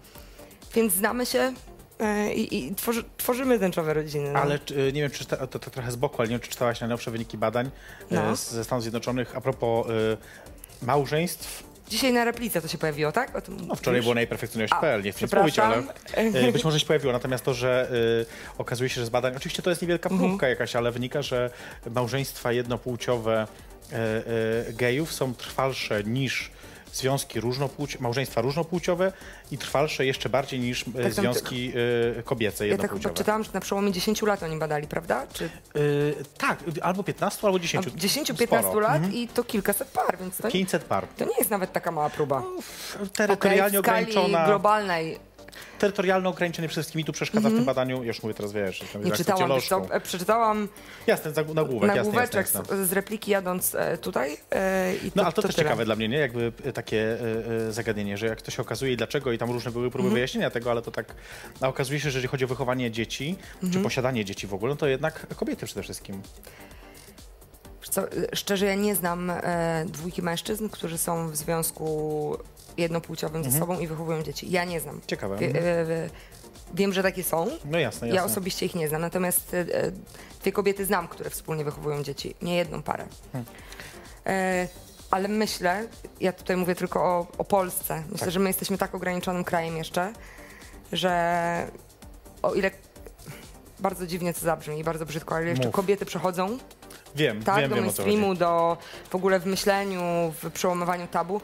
więc 0.75 0.93
znamy 0.93 1.27
się 1.27 1.53
i, 2.35 2.59
i 2.59 2.75
tworzy, 2.75 3.05
tworzymy 3.17 3.59
tęczowe 3.59 3.95
rodziny. 3.95 4.33
No. 4.33 4.39
Ale 4.41 4.59
nie 4.93 5.03
wiem, 5.03 5.11
czy 5.11 5.25
to, 5.25 5.47
to 5.47 5.59
trochę 5.59 5.93
z 5.93 5.97
boku, 5.97 6.17
ale 6.19 6.29
nie 6.29 6.35
wiem, 6.35 6.41
czy 6.41 6.51
czytałaś 6.51 6.81
najnowsze 6.81 7.11
wyniki 7.11 7.39
badań 7.39 7.71
No. 8.11 8.37
ze 8.37 8.65
Stanów 8.65 8.83
Zjednoczonych 8.83 9.37
a 9.37 9.41
propos 9.41 9.87
e, 9.87 9.93
małżeństw. 10.87 11.72
Dzisiaj 11.89 12.13
na 12.13 12.25
replice 12.25 12.63
to 12.63 12.69
się 12.69 12.79
pojawiło, 12.79 13.13
tak? 13.13 13.37
O 13.37 13.41
tym 13.41 13.67
No 13.67 13.75
wczoraj 13.75 14.01
było 14.03 14.15
najperfekcjonalność.pl, 14.15 15.03
nie 15.03 15.13
chcę 15.13 15.25
nic 15.25 15.33
mówić, 15.35 15.53
przepraszam. 15.55 15.89
ale 16.17 16.49
e, 16.49 16.53
być 16.53 16.65
może 16.65 16.81
się 16.81 16.87
pojawiło. 16.87 17.13
Natomiast 17.13 17.45
to, 17.45 17.55
że 17.55 17.91
e, 18.55 18.59
okazuje 18.59 18.91
się, 18.91 19.01
że 19.01 19.07
z 19.07 19.11
badań, 19.11 19.37
oczywiście 19.37 19.63
to 19.63 19.71
jest 19.71 19.83
niewielka 19.83 20.11
Mhm. 20.11 20.31
próbka 20.31 20.49
jakaś, 20.49 20.77
ale 20.77 20.93
wynika, 20.93 21.23
że 21.23 21.51
małżeństwa 21.95 22.53
jednopłciowe 22.53 23.47
e, 23.93 23.97
e, 24.69 24.73
gejów 24.73 25.13
są 25.13 25.35
trwalsze 25.35 26.05
niż 26.05 26.51
związki 26.93 27.41
różnopłciowe, 27.41 28.03
małżeństwa 28.03 28.41
różnopłciowe 28.41 29.13
i 29.51 29.59
trwalsze 29.59 30.07
jeszcze 30.07 30.29
bardziej 30.29 30.61
niż 30.61 30.85
e, 30.99 31.03
Tak, 31.03 31.13
związki 31.13 31.73
e, 32.19 32.23
kobiece 32.23 32.69
Ja 32.69 32.79
tak 32.79 33.15
czytałam, 33.15 33.45
że 33.45 33.51
na 33.55 33.61
przełomie 33.61 33.93
10 33.93 34.23
lat 34.23 34.43
oni 34.43 34.57
badali, 34.57 34.87
prawda? 34.87 35.27
Czy 35.33 35.51
Y, 35.77 36.15
tak, 36.39 36.59
albo 36.83 37.03
15, 37.03 37.47
albo 37.47 37.59
10. 37.59 37.87
10-15 37.87 38.61
Sporo. 38.61 38.81
lat 38.81 38.97
Mhm. 38.97 39.15
i 39.15 39.29
to 39.29 39.45
kilkaset 39.45 39.89
par, 39.89 40.19
więc 40.19 40.37
to, 40.37 40.49
500 40.51 40.85
par. 40.85 41.07
to 41.17 41.25
nie 41.25 41.37
jest 41.39 41.51
nawet 41.51 41.73
taka 41.73 41.91
mała 41.91 42.11
próba. 42.11 42.43
Terytorialnie 43.13 43.79
Okej, 43.79 43.83
w 43.83 43.87
skali 44.09 44.17
ograniczona. 44.17 44.47
globalnej 44.47 45.19
Terytorialne 45.79 46.29
ograniczenie 46.29 46.69
przede 46.69 46.83
wszystkim 46.83 46.99
mi 46.99 47.05
tu 47.05 47.13
przeszkadza 47.13 47.49
w 47.51 47.53
tym 47.53 47.65
badaniu. 47.65 48.03
Już 48.05 48.23
mówię 48.23 48.35
teraz, 48.35 48.53
wiesz, 48.53 48.83
Mhm. 48.83 49.05
nie 49.05 49.13
czytałam, 49.13 49.53
e, 49.91 50.01
przeczytałam 50.01 50.69
Jasne, 51.07 51.33
nagłówek, 51.55 51.83
jasne, 51.89 51.97
nagłóweczek 51.97 52.35
jasne, 52.47 52.61
jasne. 52.61 52.87
z, 52.87 52.93
repliki 52.93 53.31
jadąc 53.31 53.75
e, 53.75 53.99
tutaj 53.99 54.37
e, 54.51 54.95
i 54.97 55.11
to, 55.11 55.13
No 55.17 55.23
ale 55.23 55.33
to, 55.33 55.43
też 55.43 55.55
tyle. 55.55 55.65
ciekawe 55.65 55.85
dla 55.85 55.97
mnie, 55.97 56.09
nie? 56.09 56.19
Jakby 56.19 56.53
e, 56.65 56.73
takie 56.73 56.99
e, 57.03 57.67
e, 57.69 57.73
zagadnienie, 57.73 58.17
że 58.17 58.27
jak 58.27 58.43
to 58.43 58.51
się 58.51 58.63
okazuje 58.63 58.93
i 58.93 58.97
dlaczego 58.97 59.33
i 59.33 59.39
tam 59.39 59.51
różne 59.51 59.71
były 59.71 59.85
Mhm. 59.85 60.03
próby 60.03 60.15
wyjaśnienia 60.15 60.51
tego, 60.51 60.71
ale 60.71 60.83
to 60.83 60.91
tak 60.91 61.15
a 61.61 61.69
okazuje 61.69 62.01
się, 62.01 62.03
że 62.03 62.09
jeżeli 62.19 62.29
chodzi 62.29 62.45
o 62.45 62.49
wychowanie 62.49 62.91
dzieci, 62.91 63.37
czy 63.61 63.67
Mhm. 63.67 63.85
posiadanie 63.85 64.25
dzieci 64.25 64.47
w 64.47 64.55
ogóle, 64.55 64.71
no 64.71 64.77
to 64.77 64.87
jednak 64.87 65.27
kobiety 65.37 65.67
przede 65.67 65.83
wszystkim. 65.83 66.23
Co, 67.91 68.03
szczerze, 68.35 68.67
ja 68.67 68.75
nie 68.75 68.95
znam 68.95 69.31
e, 69.31 69.85
dwójki 69.89 70.23
mężczyzn, 70.23 70.69
którzy 70.69 70.99
są 70.99 71.29
w 71.31 71.37
związku 71.37 72.37
jednopłciowym 72.77 73.45
ze 73.45 73.59
sobą 73.59 73.79
i 73.79 73.87
wychowują 73.87 74.23
dzieci. 74.23 74.51
Ja 74.51 74.65
nie 74.65 74.81
znam. 74.81 75.01
Ciekawe. 75.07 75.37
Wie, 75.37 75.47
Mhm. 75.47 75.65
e, 75.65 75.69
e, 75.71 76.09
wiem, 76.75 76.93
że 76.93 77.03
takie 77.03 77.25
są. 77.25 77.47
No 77.65 77.79
jasne, 77.79 78.09
jasne. 78.09 78.09
Ja 78.09 78.25
osobiście 78.25 78.67
ich 78.67 78.75
nie 78.75 78.89
znam, 78.89 79.01
natomiast 79.01 79.55
e, 79.55 79.59
e, 79.61 79.93
dwie 80.41 80.53
kobiety 80.53 80.85
znam, 80.85 81.09
które 81.09 81.31
wspólnie 81.31 81.65
wychowują 81.65 82.03
dzieci. 82.03 82.35
Nie 82.43 82.57
jedną 82.57 82.83
parę. 82.83 83.05
Hmm. 83.33 83.51
E, 84.27 84.69
ale 85.11 85.29
myślę, 85.29 85.87
ja 86.21 86.33
tutaj 86.33 86.57
mówię 86.57 86.75
tylko 86.75 87.05
o, 87.05 87.27
o 87.39 87.45
Polsce, 87.45 88.03
myślę, 88.11 88.19
Tak. 88.27 88.31
że 88.31 88.41
my 88.41 88.49
jesteśmy 88.49 88.79
tak 88.79 88.95
ograniczonym 88.95 89.45
krajem 89.45 89.77
jeszcze, 89.77 90.13
że 90.93 91.67
o 92.43 92.55
ile 92.55 92.71
bardzo 93.81 94.07
dziwnie 94.07 94.35
to 94.35 94.41
zabrzmi 94.41 94.79
i 94.79 94.85
bardzo 94.85 95.07
brzydko, 95.07 95.35
ale 95.35 95.47
jeszcze 95.47 95.67
Mów. 95.67 95.75
kobiety 95.75 96.05
przechodzą 96.07 96.59
Wiem, 97.17 97.43
tak, 97.43 97.61
wiem, 97.61 97.71
do 97.71 97.77
mainstreamu, 97.77 98.35
do 98.35 98.77
w 99.11 99.15
ogóle 99.15 99.41
w 99.41 99.47
myśleniu, 99.47 100.01
w 100.43 100.51
przełamowaniu 100.51 101.07
tabu, 101.07 101.41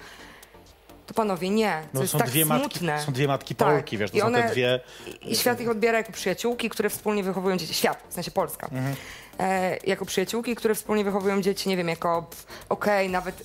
to 1.08 1.14
panowie 1.14 1.50
nie. 1.50 1.82
To 1.82 1.88
No, 1.94 2.00
jest 2.00 2.12
są, 2.12 2.18
tak 2.18 2.28
dwie 2.30 2.44
matki, 2.44 2.78
smutne. 2.78 3.02
są 3.02 3.12
dwie 3.12 3.26
matki 3.28 3.54
Tak. 3.54 3.68
Polki, 3.68 3.98
wiesz, 3.98 4.10
to 4.10 4.16
I 4.16 4.20
są 4.20 4.26
one- 4.26 4.42
te 4.42 4.48
dwie... 4.50 4.80
I 5.22 5.36
świat 5.36 5.60
ich 5.60 5.68
odbiera 5.68 5.98
jako 5.98 6.12
przyjaciółki, 6.12 6.70
które 6.70 6.90
wspólnie 6.90 7.22
wychowują 7.22 7.56
dzieci. 7.56 7.74
Świat, 7.74 8.04
w 8.08 8.14
sensie 8.14 8.30
Polska. 8.30 8.66
Mhm. 8.72 8.94
E, 9.40 9.76
jako 9.86 10.04
przyjaciółki, 10.04 10.54
które 10.54 10.74
wspólnie 10.74 11.04
wychowują 11.04 11.42
dzieci, 11.42 11.68
nie 11.68 11.76
wiem, 11.76 11.88
jako 11.88 12.22
pff, 12.22 12.46
okej, 12.68 13.10
nawet 13.10 13.42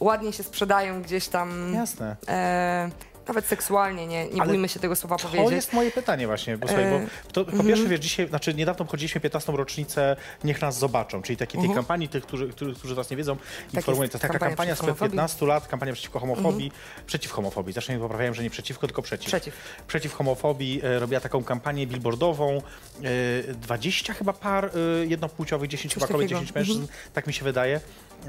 ładnie 0.00 0.32
się 0.32 0.42
sprzedają 0.42 1.02
gdzieś 1.02 1.28
tam. 1.28 1.74
Jasne. 1.74 2.16
E, 2.28 2.90
nawet 3.28 3.46
seksualnie, 3.46 4.06
nie, 4.06 4.28
nie 4.28 4.40
Ale 4.42 4.48
bójmy 4.48 4.68
się 4.68 4.80
tego 4.80 4.96
słowa 4.96 5.16
To 5.16 5.28
powiedzieć. 5.28 5.52
jest 5.52 5.72
moje 5.72 5.90
pytanie 5.90 6.26
właśnie, 6.26 6.58
bo, 6.58 6.68
słuchaj, 6.68 6.84
bo 6.90 7.00
to, 7.32 7.44
po 7.44 7.64
pierwsze, 7.64 7.84
wiesz, 7.88 8.00
dzisiaj, 8.00 8.28
znaczy 8.28 8.54
niedawno 8.54 8.82
obchodziliśmy 8.82 9.20
15. 9.20 9.52
rocznicę 9.52 10.16
Niech 10.44 10.62
nas 10.62 10.78
zobaczą, 10.78 11.22
czyli 11.22 11.36
takiej 11.36 11.60
tej 11.60 11.70
kampanii, 11.74 12.08
tych, 12.08 12.22
którzy, 12.22 12.48
którzy, 12.48 12.74
którzy 12.74 12.94
was 12.94 13.10
nie 13.10 13.16
wiedzą, 13.16 13.36
informuję, 13.74 14.08
to 14.08 14.18
jest 14.18 14.22
taka 14.22 14.38
kampania 14.38 14.74
sprzed 14.74 14.86
homofobii. 14.86 15.10
15 15.10 15.46
lat, 15.46 15.68
kampania 15.68 15.92
przeciwko 15.92 16.20
homofobii, 16.20 16.72
przeciw 17.06 17.32
homofobii, 17.32 17.72
zresztą 17.72 17.92
nie 17.92 17.98
poprawiałem, 17.98 18.34
że 18.34 18.42
nie 18.42 18.50
przeciwko, 18.50 18.86
tylko 18.86 19.02
przeciw. 19.02 19.26
Przeciw. 19.26 19.54
Przeciw 19.86 20.14
homofobii 20.14 20.80
e, 20.84 20.98
robiła 20.98 21.20
taką 21.20 21.44
kampanię 21.44 21.86
billboardową, 21.86 22.62
e, 23.48 23.54
20 23.54 24.14
chyba 24.14 24.32
par 24.32 24.64
e, 24.64 25.06
jednopłciowych, 25.06 25.70
10 25.70 25.94
chyba 25.94 26.06
kobiet, 26.06 26.22
takiego. 26.22 26.40
10 26.40 26.54
mężczyzn, 26.54 26.86
tak 27.12 27.26
mi 27.26 27.32
się 27.32 27.44
wydaje. 27.44 27.80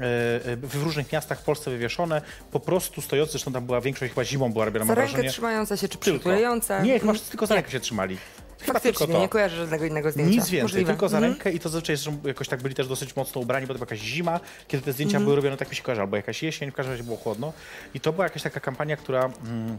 e, 0.52 0.56
w 0.56 0.82
różnych 0.84 1.12
miastach 1.12 1.40
w 1.40 1.42
Polsce 1.42 1.70
wywieszone, 1.70 2.22
po 2.52 2.60
prostu 2.60 3.00
stojące, 3.02 3.32
zresztą 3.32 3.52
tam 3.52 3.66
była 3.66 3.80
większość 3.80 4.12
chyba 4.12 4.24
zimą 4.24 4.52
była 4.52 4.64
robiona, 4.64 4.84
mam 4.84 4.96
rękę 4.96 5.10
wrażenie. 5.12 5.30
trzymające 5.30 5.76
się, 5.78 5.88
czy 5.88 5.98
Tylko. 5.98 6.18
przytulające. 6.18 6.82
Nie, 6.82 6.98
chyba 7.00 7.12
Mhm. 7.12 7.30
tylko 7.30 7.46
za 7.46 7.54
rękę 7.54 7.70
się 7.70 7.80
trzymali. 7.80 8.16
Chyba 8.60 8.72
Faktycznie, 8.72 8.98
tylko 8.98 9.12
to. 9.12 9.20
nie 9.20 9.28
kojarzę 9.28 9.56
żadnego 9.56 9.84
innego 9.84 10.10
zdjęcia. 10.10 10.30
Nic 10.30 10.40
więcej, 10.48 10.62
Możliwe. 10.62 10.90
tylko 10.92 11.08
za 11.08 11.16
Mhm. 11.16 11.32
rękę 11.32 11.52
i 11.52 11.60
to 11.60 11.68
zazwyczaj 11.68 11.96
zresztą 11.96 12.18
jakoś 12.24 12.48
tak 12.48 12.62
byli 12.62 12.74
też 12.74 12.88
dosyć 12.88 13.16
mocno 13.16 13.40
ubrani, 13.40 13.66
bo 13.66 13.74
to 13.74 13.78
była 13.78 13.86
jakaś 13.86 13.98
zima, 14.00 14.40
kiedy 14.68 14.84
te 14.84 14.92
zdjęcia 14.92 15.10
Mhm. 15.16 15.24
były 15.24 15.36
robione, 15.36 15.56
tak 15.56 15.70
mi 15.70 15.76
się 15.76 15.82
kojarzy, 15.82 16.00
albo 16.00 16.16
jakaś 16.16 16.42
jesień, 16.42 16.70
w 16.70 16.74
każdym 16.74 16.92
razie 16.92 17.04
było 17.04 17.16
chłodno. 17.16 17.52
I 17.94 18.00
to 18.00 18.12
była 18.12 18.24
jakaś 18.24 18.42
taka 18.42 18.60
kampania, 18.60 18.96
która... 18.96 19.24
Mm, 19.44 19.78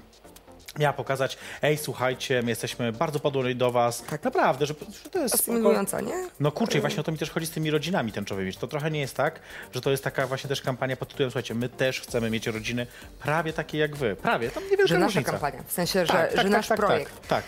Miała 0.80 0.94
pokazać, 0.94 1.38
ej, 1.62 1.78
słuchajcie, 1.78 2.42
my 2.42 2.50
jesteśmy 2.50 2.92
bardzo 2.92 3.20
podłączeni 3.20 3.56
do 3.56 3.72
was. 3.72 4.04
Naprawdę, 4.24 4.66
że, 4.66 4.74
że 5.04 5.10
to 5.10 5.20
jest 5.20 5.36
spoko. 5.36 5.52
Asymilująca, 5.52 6.02
nie? 6.02 6.28
No 6.40 6.52
kurczę, 6.52 6.78
i 6.78 6.82
właśnie 6.82 7.00
o 7.00 7.04
to 7.04 7.12
mi 7.12 7.18
też 7.18 7.30
chodzi 7.32 7.46
z 7.46 7.52
tymi 7.52 7.72
rodzinami 7.72 8.12
tęczowymi. 8.12 8.54
To 8.54 8.68
trochę 8.68 8.92
nie 8.92 9.00
jest 9.00 9.16
tak, 9.16 9.40
że 9.74 9.82
to 9.82 9.92
jest 9.92 10.04
taka 10.04 10.28
właśnie 10.28 10.48
też 10.48 10.62
kampania 10.62 10.96
pod 10.98 11.10
tytułem, 11.10 11.32
słuchajcie, 11.32 11.56
my 11.56 11.70
też 11.70 12.02
chcemy 12.02 12.30
mieć 12.30 12.48
rodziny 12.48 12.88
prawie 13.20 13.54
takie 13.54 13.78
jak 13.78 13.96
wy. 13.96 14.16
Prawie, 14.16 14.50
tam 14.50 14.64
niewielka 14.64 14.88
Że 14.88 14.94
nasza 14.96 15.06
różnica. 15.06 15.32
kampania, 15.32 15.64
w 15.68 15.72
sensie, 15.72 16.06
że, 16.06 16.14
Tak, 16.14 16.32
że 16.32 16.38
tak, 16.38 16.50
nasz 16.50 16.68
tak, 16.68 16.78
projekt. 16.78 17.14
Tak, 17.22 17.28
tak. 17.28 17.44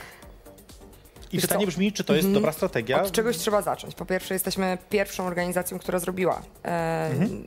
I 1.32 1.36
Wiesz 1.36 1.42
pytanie 1.42 1.66
co? 1.66 1.68
brzmi, 1.72 1.94
czy 1.94 2.04
to 2.04 2.14
jest 2.16 2.32
dobra 2.32 2.52
strategia? 2.52 3.02
Od 3.04 3.12
czegoś 3.12 3.38
trzeba 3.38 3.62
zacząć. 3.62 3.96
Po 3.96 4.06
pierwsze, 4.06 4.34
jesteśmy 4.34 4.78
pierwszą 4.90 5.28
organizacją, 5.28 5.80
która 5.80 6.00
zrobiła 6.00 6.42
e, 6.66 7.08
Mhm. 7.12 7.46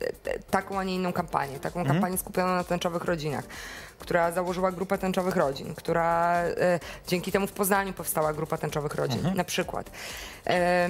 taką, 0.50 0.78
a 0.78 0.84
nie 0.84 0.94
inną 0.94 1.12
kampanię. 1.12 1.58
Taką 1.60 1.84
kampanię 1.86 2.18
skupioną 2.18 2.54
na 2.54 2.64
tęczowych 2.64 3.04
rodzinach, 3.04 3.44
która 3.98 4.32
założyła 4.32 4.72
grupę 4.72 4.98
tęczowych 4.98 5.36
rodzin, 5.36 5.74
która 5.74 6.34
e, 6.44 6.80
dzięki 7.08 7.32
temu 7.32 7.46
w 7.46 7.52
Poznaniu 7.52 7.92
powstała 7.92 8.32
grupa 8.32 8.56
tęczowych 8.56 8.94
rodzin, 8.94 9.18
Mhm. 9.18 9.36
na 9.36 9.44
przykład. 9.44 9.90
E, 10.46 10.88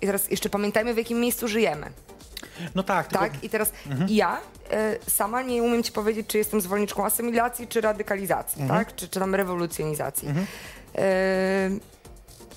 I 0.00 0.06
teraz 0.06 0.30
jeszcze 0.30 0.48
pamiętajmy, 0.50 0.94
w 0.94 0.96
jakim 0.96 1.20
miejscu 1.20 1.48
żyjemy. 1.48 1.86
No 2.74 2.82
tak, 2.82 3.06
tylko... 3.06 3.24
Tak? 3.24 3.44
I 3.44 3.48
teraz 3.50 3.72
ja 4.08 4.40
e, 4.70 4.96
sama 5.10 5.42
nie 5.42 5.62
umiem 5.62 5.82
ci 5.82 5.92
powiedzieć, 5.92 6.26
czy 6.26 6.38
jestem 6.38 6.60
zwolenniczką 6.60 7.04
asymilacji, 7.04 7.68
czy 7.68 7.80
radykalizacji, 7.80 8.64
tak? 8.68 8.94
Czy, 8.96 9.08
czy 9.08 9.20
tam 9.20 9.34
rewolucjonizacji. 9.34 10.28
E, 10.28 11.70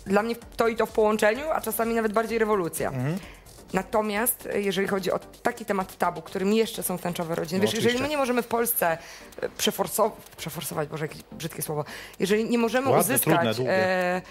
dla 0.06 0.24
mnie 0.24 0.36
to 0.58 0.68
i 0.68 0.76
to 0.76 0.86
w 0.86 0.91
połączeniu, 0.91 1.43
a 1.54 1.62
czasami 1.62 1.95
nawet 1.95 2.14
bardziej 2.14 2.39
rewolucja. 2.39 2.91
Natomiast 3.74 4.45
e, 4.54 4.62
jeżeli 4.62 4.88
chodzi 4.88 5.12
o 5.12 5.20
taki 5.20 5.66
temat 5.66 5.97
tabu, 5.97 6.22
którym 6.22 6.54
jeszcze 6.54 6.84
są 6.84 6.97
tęczowe 6.97 7.36
rodziny, 7.36 7.60
No, 7.60 7.66
wiesz, 7.66 7.74
jeżeli 7.74 7.99
my 8.01 8.08
nie 8.10 8.18
możemy 8.18 8.41
w 8.43 8.47
Polsce 8.47 8.97
e, 9.41 9.49
przeforsować, 9.49 10.14
przeforsować, 10.38 10.89
Boże, 10.89 11.06
jakieś 11.06 11.22
brzydkie 11.32 11.62
słowo, 11.62 11.86
jeżeli 12.20 12.49
nie 12.49 12.58
możemy 12.58 12.89
Ładne, 12.89 13.14
uzyskać 13.16 13.56
trudne, 13.56 13.74
e, 13.74 14.22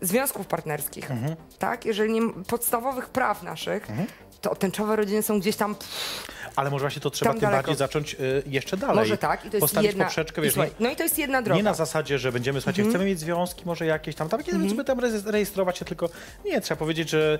związków 0.00 0.46
partnerskich, 0.46 1.10
Mhm. 1.10 1.36
tak, 1.58 1.84
jeżeli 1.84 2.12
nie, 2.12 2.32
podstawowych 2.48 3.08
praw 3.08 3.42
naszych, 3.42 3.86
to 4.40 4.54
tęczowe 4.54 4.96
rodziny 4.96 5.22
są 5.22 5.40
gdzieś 5.40 5.56
tam 5.56 5.76
Ale 6.56 6.70
może 6.70 6.82
właśnie 6.82 7.02
to 7.02 7.10
trzeba 7.10 7.30
Tam 7.30 7.40
tym 7.40 7.50
daleko. 7.50 7.62
bardziej 7.62 7.76
zacząć 7.78 8.14
y, 8.14 8.42
jeszcze 8.46 8.76
dalej. 8.76 8.96
Może 8.96 9.18
tak, 9.18 9.40
i 9.44 9.50
to 9.50 9.56
jest 9.56 9.60
Postawić 9.60 9.86
jedna... 9.88 10.04
poprzeczkę, 10.04 10.42
wiesz, 10.42 10.52
słuchaj, 10.52 10.70
no 10.80 10.90
i 10.90 10.96
to 10.96 11.02
jest 11.02 11.18
jedna 11.18 11.42
droga. 11.42 11.56
nie 11.56 11.62
na 11.62 11.74
zasadzie, 11.74 12.18
że 12.18 12.32
będziemy, 12.32 12.60
słuchajcie, 12.60 12.82
Mhm. 12.82 12.92
chcemy 12.94 13.10
mieć 13.10 13.20
związki 13.20 13.62
może 13.66 13.86
jakieś 13.86 14.14
tam, 14.14 14.28
tam 14.28 14.42
kiedy 14.42 14.58
będziemy 14.58 14.84
tam 14.84 14.98
re- 15.00 15.22
rejestrować 15.32 15.78
się, 15.78 15.84
tylko 15.84 16.08
nie, 16.44 16.60
trzeba 16.60 16.78
powiedzieć, 16.78 17.10
że 17.10 17.38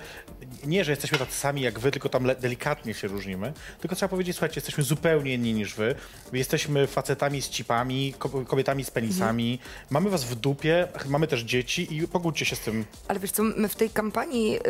nie, 0.65 0.85
że 0.85 0.93
jesteśmy 0.93 1.19
tacy 1.19 1.33
sami 1.33 1.61
jak 1.63 1.79
wy, 1.79 1.91
tylko 1.91 2.09
tam 2.09 2.27
delikatnie 2.41 2.95
się 2.95 3.09
różnimy, 3.09 3.53
tylko 3.81 3.97
trzeba 3.97 4.09
powiedzieć, 4.09 4.37
słuchajcie, 4.37 4.55
jesteśmy 4.57 4.85
zupełnie 4.85 5.35
inni 5.35 5.53
niż 5.55 5.75
wy, 5.75 5.95
jesteśmy 6.33 6.87
facetami 6.87 7.43
z 7.43 7.49
cipami, 7.49 8.15
ko- 8.19 8.29
kobietami 8.45 8.85
z 8.85 8.91
penisami, 8.91 9.53
Mhm. 9.53 9.71
mamy 9.91 10.11
was 10.11 10.25
w 10.25 10.35
dupie, 10.35 10.89
mamy 11.07 11.27
też 11.27 11.41
dzieci 11.41 11.97
i 11.97 12.09
pogódźcie 12.09 12.45
się 12.45 12.57
z 12.57 12.61
tym. 12.61 12.85
Ale 13.09 13.19
wiesz 13.21 13.31
co, 13.31 13.43
my 13.43 13.69
w 13.69 13.75
tej 13.77 13.91
kampanii, 13.91 14.51
yy, 14.53 14.61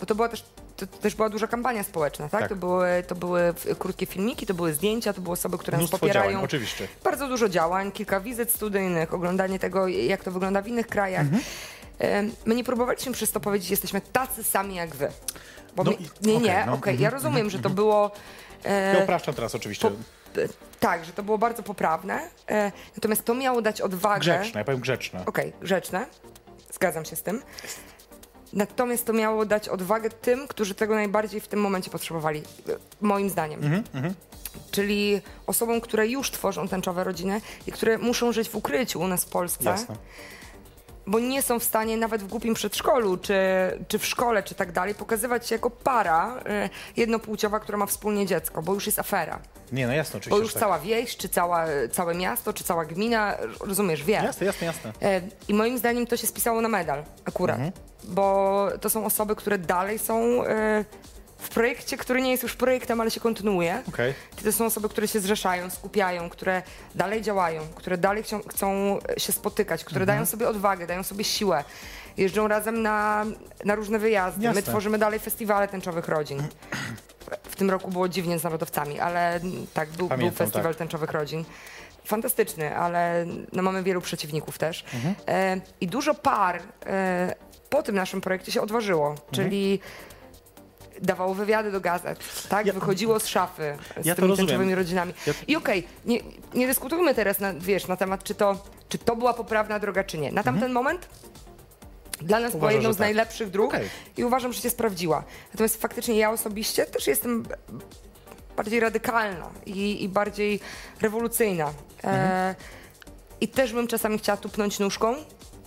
bo 0.00 0.06
to 0.06 0.14
była 0.14 0.28
też, 0.28 0.44
to 0.86 0.96
to 0.96 0.98
też 1.02 1.14
była 1.14 1.28
duża 1.28 1.46
kampania 1.46 1.82
społeczna, 1.82 2.28
tak? 2.28 2.40
Tak. 2.40 2.48
To, 2.48 2.56
były, 2.56 2.88
to 3.06 3.14
były 3.14 3.54
krótkie 3.78 4.06
filmiki, 4.06 4.46
to 4.46 4.54
były 4.54 4.72
zdjęcia, 4.74 5.12
to 5.12 5.20
były 5.20 5.32
osoby, 5.32 5.58
które 5.58 5.76
nas 5.76 5.80
Mnóstwo 5.80 5.98
popierają. 5.98 6.30
działań, 6.30 6.44
oczywiście. 6.44 6.88
Bardzo 7.04 7.28
dużo 7.28 7.48
działań, 7.48 7.92
kilka 7.92 8.20
wizyt 8.20 8.50
studyjnych, 8.52 9.14
oglądanie 9.14 9.58
tego, 9.58 9.88
jak 9.88 10.24
to 10.24 10.30
wygląda 10.30 10.62
w 10.62 10.68
innych 10.68 10.86
krajach. 10.86 11.26
Mhm. 11.26 11.42
My 12.46 12.54
nie 12.54 12.64
próbowaliśmy 12.64 13.12
przez 13.12 13.30
to 13.32 13.40
powiedzieć, 13.40 13.70
jesteśmy 13.70 14.00
tacy 14.00 14.44
sami 14.44 14.74
jak 14.74 14.96
wy. 14.96 15.08
Bo 15.76 15.84
No 15.84 15.90
my, 15.90 15.96
i- 15.96 16.02
nie, 16.02 16.36
okej, 16.36 16.40
nie, 16.42 16.62
no, 16.66 16.72
okej, 16.72 16.92
mhm, 16.92 17.00
ja 17.00 17.10
rozumiem, 17.10 17.50
że 17.50 17.58
to 17.58 17.70
było... 17.70 18.10
e, 18.64 18.94
Ja 18.96 19.02
upraszczam 19.02 19.34
teraz 19.34 19.54
oczywiście. 19.54 19.90
po, 19.90 20.40
e, 20.40 20.48
tak, 20.80 21.04
że 21.04 21.12
to 21.12 21.22
było 21.22 21.38
bardzo 21.38 21.62
poprawne, 21.62 22.20
e, 22.50 22.72
natomiast 22.96 23.24
to 23.24 23.34
miało 23.34 23.62
dać 23.62 23.80
odwagę... 23.80 24.20
Grzeczne, 24.20 24.60
ja 24.60 24.64
powiem 24.64 24.80
grzeczne. 24.80 25.22
Okej, 25.26 25.52
grzeczne. 25.60 26.06
Zgadzam 26.72 27.04
się 27.04 27.16
z 27.16 27.22
tym. 27.22 27.42
Natomiast 28.54 29.06
to 29.06 29.12
miało 29.12 29.46
dać 29.46 29.68
odwagę 29.68 30.10
tym, 30.10 30.48
którzy 30.48 30.74
tego 30.74 30.94
najbardziej 30.94 31.40
w 31.40 31.48
tym 31.48 31.60
momencie 31.60 31.90
potrzebowali, 31.90 32.38
e, 32.40 32.42
moim 33.00 33.30
zdaniem. 33.30 33.64
Mhm, 33.64 34.14
Czyli 34.70 35.20
osobom, 35.46 35.80
które 35.80 36.08
już 36.08 36.30
tworzą 36.30 36.68
tęczowe 36.68 37.04
rodziny 37.04 37.40
i 37.66 37.72
które 37.72 37.98
muszą 37.98 38.32
żyć 38.32 38.48
w 38.48 38.56
ukryciu 38.56 39.00
u 39.00 39.08
nas 39.08 39.24
w 39.24 39.28
Polsce, 39.28 39.64
Jasne. 39.70 39.96
Bo 41.06 41.18
nie 41.20 41.42
są 41.42 41.58
w 41.58 41.64
stanie 41.64 41.96
nawet 41.96 42.22
w 42.22 42.26
głupim 42.26 42.54
przedszkolu, 42.54 43.16
czy, 43.16 43.34
czy 43.88 43.98
w 43.98 44.06
szkole, 44.06 44.42
czy 44.42 44.54
tak 44.54 44.72
dalej, 44.72 44.94
pokazywać 44.94 45.46
się 45.48 45.54
jako 45.54 45.70
para 45.70 46.36
e, 46.46 46.68
jednopłciowa, 46.96 47.60
która 47.60 47.78
ma 47.78 47.86
wspólnie 47.86 48.26
dziecko, 48.26 48.62
bo 48.62 48.74
już 48.74 48.86
jest 48.86 48.98
afera. 48.98 49.38
Nie, 49.72 49.86
no 49.86 49.92
jasne, 49.92 50.10
oczywiście. 50.16 50.30
Bo 50.30 50.38
już 50.38 50.52
tak. 50.52 50.60
cała 50.60 50.78
wieś, 50.78 51.16
czy 51.16 51.28
cała, 51.28 51.66
całe 51.92 52.14
miasto, 52.14 52.52
czy 52.52 52.64
cała 52.64 52.84
gmina, 52.84 53.34
rozumiesz, 53.60 54.04
wie. 54.04 54.12
Jasne, 54.12 54.46
jasne, 54.46 54.66
jasne. 54.66 54.92
E, 55.02 55.20
I 55.48 55.54
moim 55.54 55.78
zdaniem 55.78 56.06
to 56.06 56.16
się 56.16 56.26
spisało 56.26 56.60
na 56.60 56.68
medal 56.68 57.04
akurat, 57.24 57.56
Mhm. 57.56 57.72
bo 58.04 58.68
to 58.80 58.90
są 58.90 59.04
osoby, 59.04 59.36
które 59.36 59.58
dalej 59.58 59.98
są 59.98 60.44
e, 60.44 60.84
w 61.44 61.48
projekcie, 61.48 61.96
który 61.96 62.22
nie 62.22 62.30
jest 62.30 62.42
już 62.42 62.56
projektem, 62.56 63.00
ale 63.00 63.10
się 63.10 63.20
kontynuuje. 63.20 63.82
Okej. 63.88 64.14
To 64.44 64.52
są 64.52 64.66
osoby, 64.66 64.88
które 64.88 65.08
się 65.08 65.20
zrzeszają, 65.20 65.70
skupiają, 65.70 66.30
które 66.30 66.62
dalej 66.94 67.22
działają, 67.22 67.62
które 67.74 67.98
dalej 67.98 68.22
chcą, 68.22 68.40
chcą 68.48 68.98
się 69.18 69.32
spotykać, 69.32 69.84
które 69.84 70.00
Mhm. 70.00 70.16
dają 70.18 70.26
sobie 70.26 70.48
odwagę, 70.48 70.86
dają 70.86 71.02
sobie 71.02 71.24
siłę. 71.24 71.64
Jeżdżą 72.16 72.48
razem 72.48 72.82
na, 72.82 73.24
na 73.64 73.74
różne 73.74 73.98
wyjazdy. 73.98 74.44
Jasne. 74.44 74.60
My 74.60 74.66
tworzymy 74.66 74.98
dalej 74.98 75.20
festiwale 75.20 75.68
tęczowych 75.68 76.08
rodzin. 76.08 76.42
W 77.42 77.56
tym 77.56 77.70
roku 77.70 77.90
było 77.90 78.08
dziwnie 78.08 78.38
z 78.38 78.44
narodowcami, 78.44 79.00
ale 79.00 79.40
tak, 79.74 79.88
był, 79.88 79.98
był 79.98 80.08
Pamiętam, 80.08 80.36
festiwal 80.46 80.72
tak. 80.72 80.76
tęczowych 80.78 81.10
rodzin. 81.10 81.44
Fantastyczny, 82.04 82.76
ale 82.76 83.26
no, 83.52 83.62
mamy 83.62 83.82
wielu 83.82 84.00
przeciwników 84.00 84.58
też. 84.58 84.84
Mhm. 84.94 85.14
E, 85.28 85.60
I 85.80 85.86
dużo 85.86 86.14
par 86.14 86.62
e, 86.86 87.34
po 87.70 87.82
tym 87.82 87.94
naszym 87.94 88.20
projekcie 88.20 88.52
się 88.52 88.62
odważyło, 88.62 89.14
czyli 89.32 89.80
dawało 91.02 91.34
wywiady 91.34 91.72
do 91.72 91.80
gazet, 91.80 92.18
tak? 92.48 92.66
Ja- 92.66 92.72
Wychodziło 92.72 93.20
z 93.20 93.26
szafy 93.26 93.76
z 94.02 94.06
Ja 94.06 94.14
tymi 94.14 94.36
tęczowymi 94.36 94.74
rodzinami. 94.74 95.14
Ja- 95.26 95.32
I 95.48 95.56
okej, 95.56 95.86
nie, 96.04 96.18
nie 96.54 96.66
dyskutujmy 96.66 97.14
teraz 97.14 97.40
na, 97.40 97.54
wiesz, 97.54 97.86
na 97.86 97.96
temat, 97.96 98.24
czy 98.24 98.34
to, 98.34 98.64
czy 98.88 98.98
to 98.98 99.16
była 99.16 99.34
poprawna 99.34 99.78
droga, 99.78 100.04
czy 100.04 100.18
nie. 100.18 100.32
Na 100.32 100.42
tamten 100.42 100.72
moment 100.72 101.08
dla 102.20 102.40
nas 102.40 102.56
była 102.56 102.72
jedną 102.72 102.92
z 102.92 102.96
tak. 102.96 103.00
najlepszych 103.06 103.50
dróg 103.50 103.74
Okej. 103.74 103.88
i 104.16 104.24
uważam, 104.24 104.52
że 104.52 104.60
się 104.62 104.70
sprawdziła. 104.70 105.24
Natomiast 105.52 105.80
faktycznie 105.82 106.18
ja 106.18 106.30
osobiście 106.30 106.86
też 106.86 107.06
jestem 107.06 107.44
bardziej 108.56 108.80
radykalna 108.80 109.50
i, 109.66 110.04
i 110.04 110.08
bardziej 110.08 110.60
rewolucyjna. 111.00 111.72
E, 112.04 112.54
I 113.40 113.48
też 113.48 113.72
bym 113.72 113.86
czasami 113.86 114.18
chciała 114.18 114.36
tupnąć 114.36 114.78
nóżką 114.78 115.14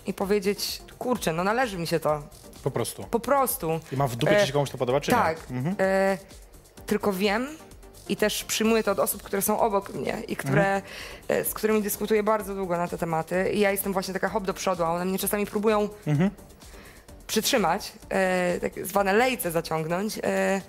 i 0.05 0.13
powiedzieć, 0.13 0.81
kurczę, 0.99 1.33
no 1.33 1.43
należy 1.43 1.77
mi 1.77 1.87
się 1.87 1.99
to. 1.99 2.23
Po 2.67 2.71
prostu. 2.71 3.03
Po 3.03 3.19
prostu. 3.19 3.79
I 3.91 3.97
mam 3.97 4.07
w 4.07 4.15
dupie, 4.15 4.37
E, 4.37 4.41
czy 4.41 4.47
się 4.47 4.53
komuś 4.53 4.69
to 4.69 4.77
podoba, 4.77 4.99
czy 5.01 5.11
tak. 5.11 5.49
nie. 5.49 5.57
Mhm. 5.57 5.75
E, 5.79 6.17
tylko 6.85 7.13
wiem 7.13 7.47
i 8.09 8.15
też 8.15 8.43
przyjmuję 8.43 8.83
to 8.83 8.91
od 8.91 8.99
osób, 8.99 9.23
które 9.23 9.41
są 9.41 9.59
obok 9.59 9.93
mnie 9.93 10.17
i 10.27 10.35
które, 10.35 10.65
Mhm. 10.75 10.81
e, 11.27 11.43
z 11.45 11.53
którymi 11.53 11.81
dyskutuję 11.81 12.23
bardzo 12.23 12.55
długo 12.55 12.77
na 12.77 12.87
te 12.87 12.97
tematy. 12.97 13.49
I 13.53 13.59
ja 13.59 13.71
jestem 13.71 13.93
właśnie 13.93 14.13
taka 14.13 14.29
hop 14.29 14.43
do 14.43 14.53
przodu, 14.53 14.83
a 14.83 14.91
one 14.91 15.05
mnie 15.05 15.19
czasami 15.19 15.45
próbują 15.45 15.89
Mhm. 16.07 16.29
przytrzymać, 17.27 17.91
e, 18.09 18.59
tak 18.59 18.85
zwane 18.87 19.13
lejce 19.13 19.51
zaciągnąć. 19.51 20.19
E, 20.23 20.61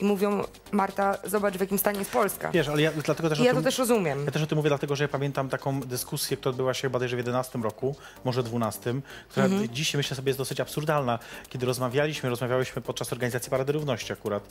I 0.00 0.04
mówią, 0.04 0.44
Marta, 0.72 1.18
zobacz 1.24 1.54
w 1.56 1.60
jakim 1.60 1.78
stanie 1.78 1.98
jest 1.98 2.10
Polska. 2.10 2.50
Wiesz, 2.50 2.68
ale 2.68 2.82
ja 2.82 2.92
dlatego 3.04 3.28
też 3.28 3.38
I 3.40 3.44
ja 3.44 3.52
tym... 3.52 3.62
to 3.62 3.64
też 3.64 3.78
rozumiem. 3.78 4.24
Ja 4.24 4.30
też 4.30 4.42
o 4.42 4.46
tym 4.46 4.56
mówię, 4.56 4.70
dlatego 4.70 4.96
że 4.96 5.04
ja 5.04 5.08
pamiętam 5.08 5.48
taką 5.48 5.80
dyskusję, 5.80 6.36
która 6.36 6.50
odbyła 6.50 6.74
się 6.74 6.90
bodajże 6.90 7.16
w 7.16 7.18
11 7.18 7.58
roku, 7.58 7.96
może 8.24 8.42
12, 8.42 8.94
która 9.28 9.46
Mhm. 9.46 9.68
dzisiaj 9.74 9.98
myślę 9.98 10.16
sobie 10.16 10.28
jest 10.30 10.38
dosyć 10.38 10.60
absurdalna, 10.60 11.18
kiedy 11.48 11.66
rozmawialiśmy, 11.66 12.30
rozmawiałyśmy 12.30 12.82
podczas 12.82 13.12
organizacji 13.12 13.50
Parady 13.50 13.72
Równości 13.72 14.12
akurat. 14.12 14.48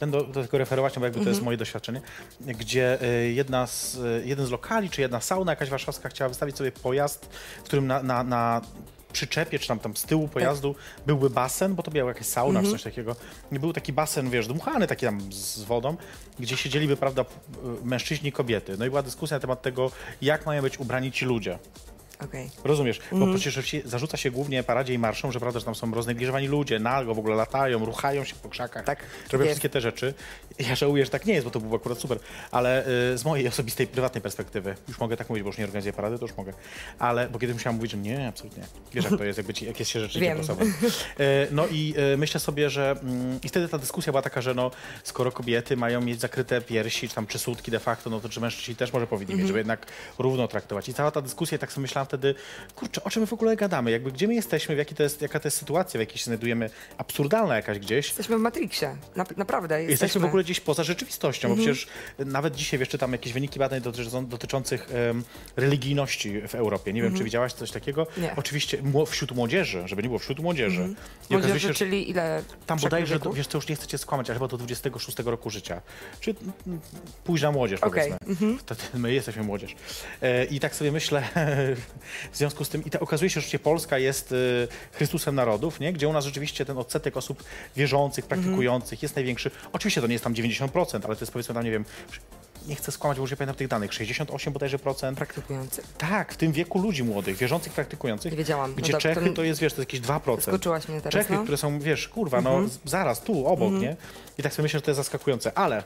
Będę 0.00 0.24
do 0.24 0.42
tego 0.42 0.58
referować, 0.58 0.94
no 0.94 1.00
bo 1.00 1.06
jakby 1.06 1.16
to 1.16 1.20
Mhm. 1.20 1.34
jest 1.34 1.44
moje 1.44 1.56
doświadczenie, 1.56 2.00
gdzie 2.40 3.02
y, 3.02 3.32
jedna 3.32 3.66
z, 3.66 3.94
y, 3.94 4.22
jeden 4.24 4.46
z 4.46 4.50
lokali, 4.50 4.90
czy 4.90 5.00
jedna 5.00 5.20
sauna 5.20 5.52
jakaś 5.52 5.70
warszawska 5.70 6.08
chciała 6.08 6.28
wystawić 6.28 6.56
sobie 6.56 6.72
pojazd, 6.72 7.28
w 7.60 7.62
którym 7.62 7.86
na, 7.86 8.02
na, 8.02 8.22
na 8.22 8.60
przyczepie, 9.12 9.58
czy 9.58 9.68
tam, 9.68 9.78
tam 9.78 9.96
z 9.96 10.02
tyłu 10.02 10.28
pojazdu 10.28 10.74
byłby 11.06 11.30
basen, 11.30 11.74
bo 11.74 11.82
to 11.82 11.90
była 11.90 12.08
jakaś 12.08 12.26
sauna, 12.26 12.62
czy 12.62 12.70
coś 12.70 12.82
takiego. 12.82 13.16
I 13.52 13.58
był 13.58 13.72
taki 13.72 13.92
basen, 13.92 14.30
wiesz, 14.30 14.46
dmuchany 14.46 14.86
taki 14.86 15.06
tam 15.06 15.32
z 15.32 15.62
wodą, 15.62 15.96
gdzie 16.38 16.56
siedzieliby, 16.56 16.96
prawda, 16.96 17.22
y, 17.22 17.84
mężczyźni 17.84 18.28
i 18.28 18.32
kobiety. 18.32 18.76
No 18.78 18.86
i 18.86 18.88
była 18.88 19.02
dyskusja 19.02 19.36
na 19.36 19.40
temat 19.40 19.62
tego, 19.62 19.90
jak 20.22 20.46
mają 20.46 20.62
być 20.62 20.78
ubrani 20.78 21.12
ci 21.12 21.24
ludzie. 21.24 21.58
Okej. 22.24 22.50
Rozumiesz? 22.64 23.00
Bo 23.12 23.26
przecież 23.34 23.66
się, 23.66 23.80
zarzuca 23.84 24.16
się 24.16 24.30
głównie 24.30 24.62
paradzie 24.62 24.94
i 24.94 24.98
marszom, 24.98 25.32
że 25.32 25.40
prawda, 25.40 25.60
że 25.60 25.64
tam 25.64 25.74
są 25.74 25.94
roznegliżowani 25.94 26.48
ludzie, 26.48 26.78
nago 26.78 27.14
w 27.14 27.18
ogóle 27.18 27.36
latają, 27.36 27.84
ruchają 27.84 28.24
się 28.24 28.34
po 28.42 28.48
krzakach, 28.48 28.84
Tak, 28.84 28.98
robią 29.32 29.44
jest. 29.44 29.54
wszystkie 29.54 29.68
te 29.68 29.80
rzeczy. 29.80 30.14
Ja 30.58 30.74
żałuję, 30.74 31.04
że 31.04 31.10
tak 31.10 31.26
nie 31.26 31.34
jest, 31.34 31.44
bo 31.44 31.50
to 31.50 31.60
było 31.60 31.76
akurat 31.76 31.98
super. 31.98 32.18
Ale 32.50 32.86
y, 33.12 33.18
z 33.18 33.24
mojej 33.24 33.48
osobistej, 33.56 33.86
prywatnej 33.86 34.22
perspektywy, 34.22 34.74
już 34.88 34.98
mogę 35.00 35.16
tak 35.16 35.28
mówić, 35.28 35.42
bo 35.42 35.48
już 35.48 35.58
nie 35.58 35.64
organizuję 35.64 35.92
parady, 35.92 36.18
to 36.18 36.26
już 36.26 36.36
mogę. 36.36 36.52
Ale, 36.98 37.28
bo 37.28 37.38
kiedyś 37.38 37.54
musiałam 37.54 37.76
mówić, 37.76 37.90
że 37.90 37.98
nie, 37.98 38.28
absolutnie. 38.28 38.62
Wiesz, 38.92 39.04
jak 39.04 39.16
to 39.18 39.24
jest, 39.24 39.36
jakby 39.38 39.54
ci, 39.54 39.66
jak 39.66 39.78
jest 39.78 39.90
się 39.90 40.00
rzecznikiem 40.00 40.28
Wiem. 40.28 40.40
osobą. 40.40 40.64
Y, 40.64 40.70
no 41.50 41.66
i 41.66 41.94
y, 42.14 42.16
myślę 42.16 42.40
sobie, 42.40 42.70
że 42.70 42.96
mm, 43.02 43.38
i 43.42 43.48
wtedy 43.48 43.68
ta 43.68 43.78
dyskusja 43.78 44.12
była 44.12 44.22
taka, 44.22 44.40
że 44.40 44.54
no, 44.54 44.70
skoro 45.04 45.32
kobiety 45.32 45.76
mają 45.76 46.00
mieć 46.00 46.20
zakryte 46.20 46.60
piersi, 46.60 47.08
czy 47.08 47.14
tam 47.14 47.26
czy 47.26 47.38
sutki 47.38 47.70
de 47.70 47.78
facto, 47.80 48.10
no 48.10 48.20
to 48.20 48.28
czy 48.28 48.40
mężczyźni 48.40 48.76
też 48.76 48.92
może 48.92 49.06
powinni 49.06 49.34
mieć, 49.34 49.46
żeby 49.46 49.58
jednak 49.58 49.86
równo 50.18 50.48
traktować. 50.48 50.88
I 50.88 50.94
cała 50.94 51.10
ta 51.10 51.22
dyskusja, 51.22 51.58
tak 51.58 51.72
sobie 51.72 51.82
myślałam 51.82 52.05
wtedy, 52.06 52.34
kurczę, 52.74 53.04
o 53.04 53.10
czym 53.10 53.20
my 53.20 53.26
w 53.26 53.32
ogóle 53.32 53.56
gadamy? 53.56 53.90
Jakby 53.90 54.12
gdzie 54.12 54.28
my 54.28 54.34
jesteśmy, 54.34 54.74
w 54.74 54.78
jaki 54.78 54.94
to 54.94 55.02
jest, 55.02 55.22
jaka 55.22 55.40
to 55.40 55.46
jest 55.46 55.56
sytuacja, 55.56 55.98
w 55.98 56.00
jakiej 56.00 56.18
się 56.18 56.24
znajdujemy, 56.24 56.70
absurdalna 56.98 57.56
jakaś 57.56 57.78
gdzieś. 57.78 58.06
Jesteśmy 58.06 58.36
w 58.36 58.40
Matrixie. 58.40 58.96
Na, 59.16 59.24
naprawdę. 59.36 59.74
Jesteśmy 59.74 59.90
Jesteśmy, 59.92 60.20
w 60.20 60.24
ogóle 60.24 60.44
gdzieś 60.44 60.60
poza 60.60 60.84
rzeczywistością, 60.84 61.48
bo 61.48 61.54
przecież 61.54 61.86
nawet 62.18 62.54
dzisiaj 62.54 62.78
wiesz, 62.80 62.88
czytam 62.88 63.12
jakieś 63.12 63.32
wyniki 63.32 63.58
badań 63.58 63.80
dotyczą, 63.80 64.26
dotyczących 64.26 64.88
em, 64.94 65.24
religijności 65.56 66.40
w 66.48 66.54
Europie. 66.54 66.92
Nie 66.92 67.02
wiem, 67.02 67.16
czy 67.16 67.24
widziałaś 67.24 67.52
coś 67.52 67.70
takiego? 67.70 68.06
Nie. 68.16 68.36
Oczywiście 68.36 68.78
wśród 69.06 69.32
młodzieży, 69.32 69.82
żeby 69.86 70.02
nie 70.02 70.08
było 70.08 70.18
wśród 70.18 70.38
młodzieży. 70.38 70.82
Okazuje 70.82 71.40
Młodzieży, 71.40 71.68
się, 71.68 71.74
czyli 71.74 72.10
ile? 72.10 72.42
tam 72.66 72.78
bodajże, 72.78 73.14
wieków? 73.14 73.36
wiesz, 73.36 73.46
to 73.46 73.58
już 73.58 73.68
nie 73.68 73.76
chcecie 73.76 73.98
skłamać, 73.98 74.30
ale 74.30 74.38
chyba 74.38 74.48
do 74.48 74.56
26 74.56 75.18
roku 75.18 75.50
życia. 75.50 75.80
Czyli 76.20 76.36
późna 77.24 77.52
młodzież, 77.52 77.80
Okej, 77.80 78.12
powiedzmy. 78.26 78.58
Wtedy 78.58 78.82
my 78.94 79.12
jesteśmy 79.12 79.42
młodzież. 79.42 79.74
E, 80.22 80.44
I 80.44 80.60
tak 80.60 80.74
sobie 80.74 80.92
myślę, 80.92 81.22
w 82.32 82.36
związku 82.36 82.64
z 82.64 82.68
tym, 82.68 82.84
i 82.84 82.90
to 82.90 83.00
okazuje 83.00 83.30
się, 83.30 83.40
że 83.40 83.58
Polska 83.58 83.98
jest 83.98 84.32
e, 84.32 84.36
Chrystusem 84.96 85.34
narodów, 85.34 85.80
nie? 85.80 85.92
gdzie 85.92 86.08
u 86.08 86.12
nas 86.12 86.24
rzeczywiście 86.24 86.64
ten 86.64 86.78
odsetek 86.78 87.16
osób 87.16 87.44
wierzących, 87.76 88.26
praktykujących 88.26 89.02
jest 89.02 89.16
największy. 89.16 89.50
Oczywiście 89.72 90.00
to 90.00 90.06
nie 90.06 90.12
jest 90.12 90.24
tam 90.24 90.34
90%, 90.34 91.00
ale 91.06 91.16
to 91.16 91.20
jest 91.22 91.32
powiedzmy 91.32 91.54
tam, 91.54 91.64
nie 91.64 91.70
wiem, 91.70 91.84
nie 92.68 92.74
chcę 92.76 92.92
skłamać, 92.92 93.16
bo 93.18 93.22
już 93.22 93.30
nie 93.30 93.36
pamiętam 93.36 93.56
tych 93.56 93.68
danych, 93.68 93.94
68 93.94 94.52
bodajże 94.52 94.78
procent. 94.78 95.18
Praktykujący. 95.18 95.82
Tak, 95.98 96.32
w 96.34 96.36
tym 96.36 96.52
wieku 96.52 96.78
ludzi 96.78 97.04
młodych, 97.04 97.36
wierzących, 97.36 97.72
praktykujących. 97.72 98.32
Nie 98.32 98.38
wiedziałam. 98.38 98.70
No 98.70 98.76
Gdzie 98.76 98.92
dobra, 98.92 99.14
Czechy 99.14 99.30
to- 99.30 99.42
jest, 99.44 99.60
wiesz, 99.60 99.72
to 99.72 99.80
jest 99.80 99.92
jakieś 99.92 100.00
2%. 100.08 100.36
Zaskoczyłaś 100.36 100.88
mnie 100.88 101.00
teraz, 101.00 101.12
Czechy, 101.12 101.32
no. 101.34 101.42
które 101.42 101.56
są, 101.56 101.80
wiesz, 101.80 102.08
kurwa, 102.08 102.40
no 102.40 102.68
z- 102.68 102.78
zaraz, 102.84 103.20
tu, 103.22 103.46
obok, 103.46 103.72
nie? 103.72 103.96
I 104.38 104.42
tak 104.42 104.52
sobie 104.54 104.62
myślę, 104.62 104.78
że 104.78 104.82
to 104.82 104.90
jest 104.90 104.96
zaskakujące, 104.96 105.58
ale 105.58 105.82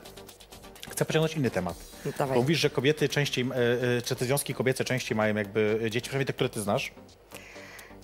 chcę 1.01 1.05
pociągnąć 1.05 1.37
inny 1.37 1.51
temat. 1.51 1.77
Dawaj. 2.19 2.35
Bo 2.35 2.41
mówisz, 2.43 2.59
że 2.59 2.71
kobiety 2.71 3.09
częściej, 3.09 3.45
e, 3.45 3.57
e, 3.97 4.03
czy 4.03 4.17
te 4.17 4.25
związki 4.25 4.55
kobiece 4.55 4.85
częściej 4.85 5.17
mają 5.17 5.35
jakby 5.35 5.81
dzieci, 5.85 6.01
przynajmniej 6.01 6.27
te, 6.27 6.33
które 6.33 6.49
ty 6.51 6.61
znasz. 6.61 6.93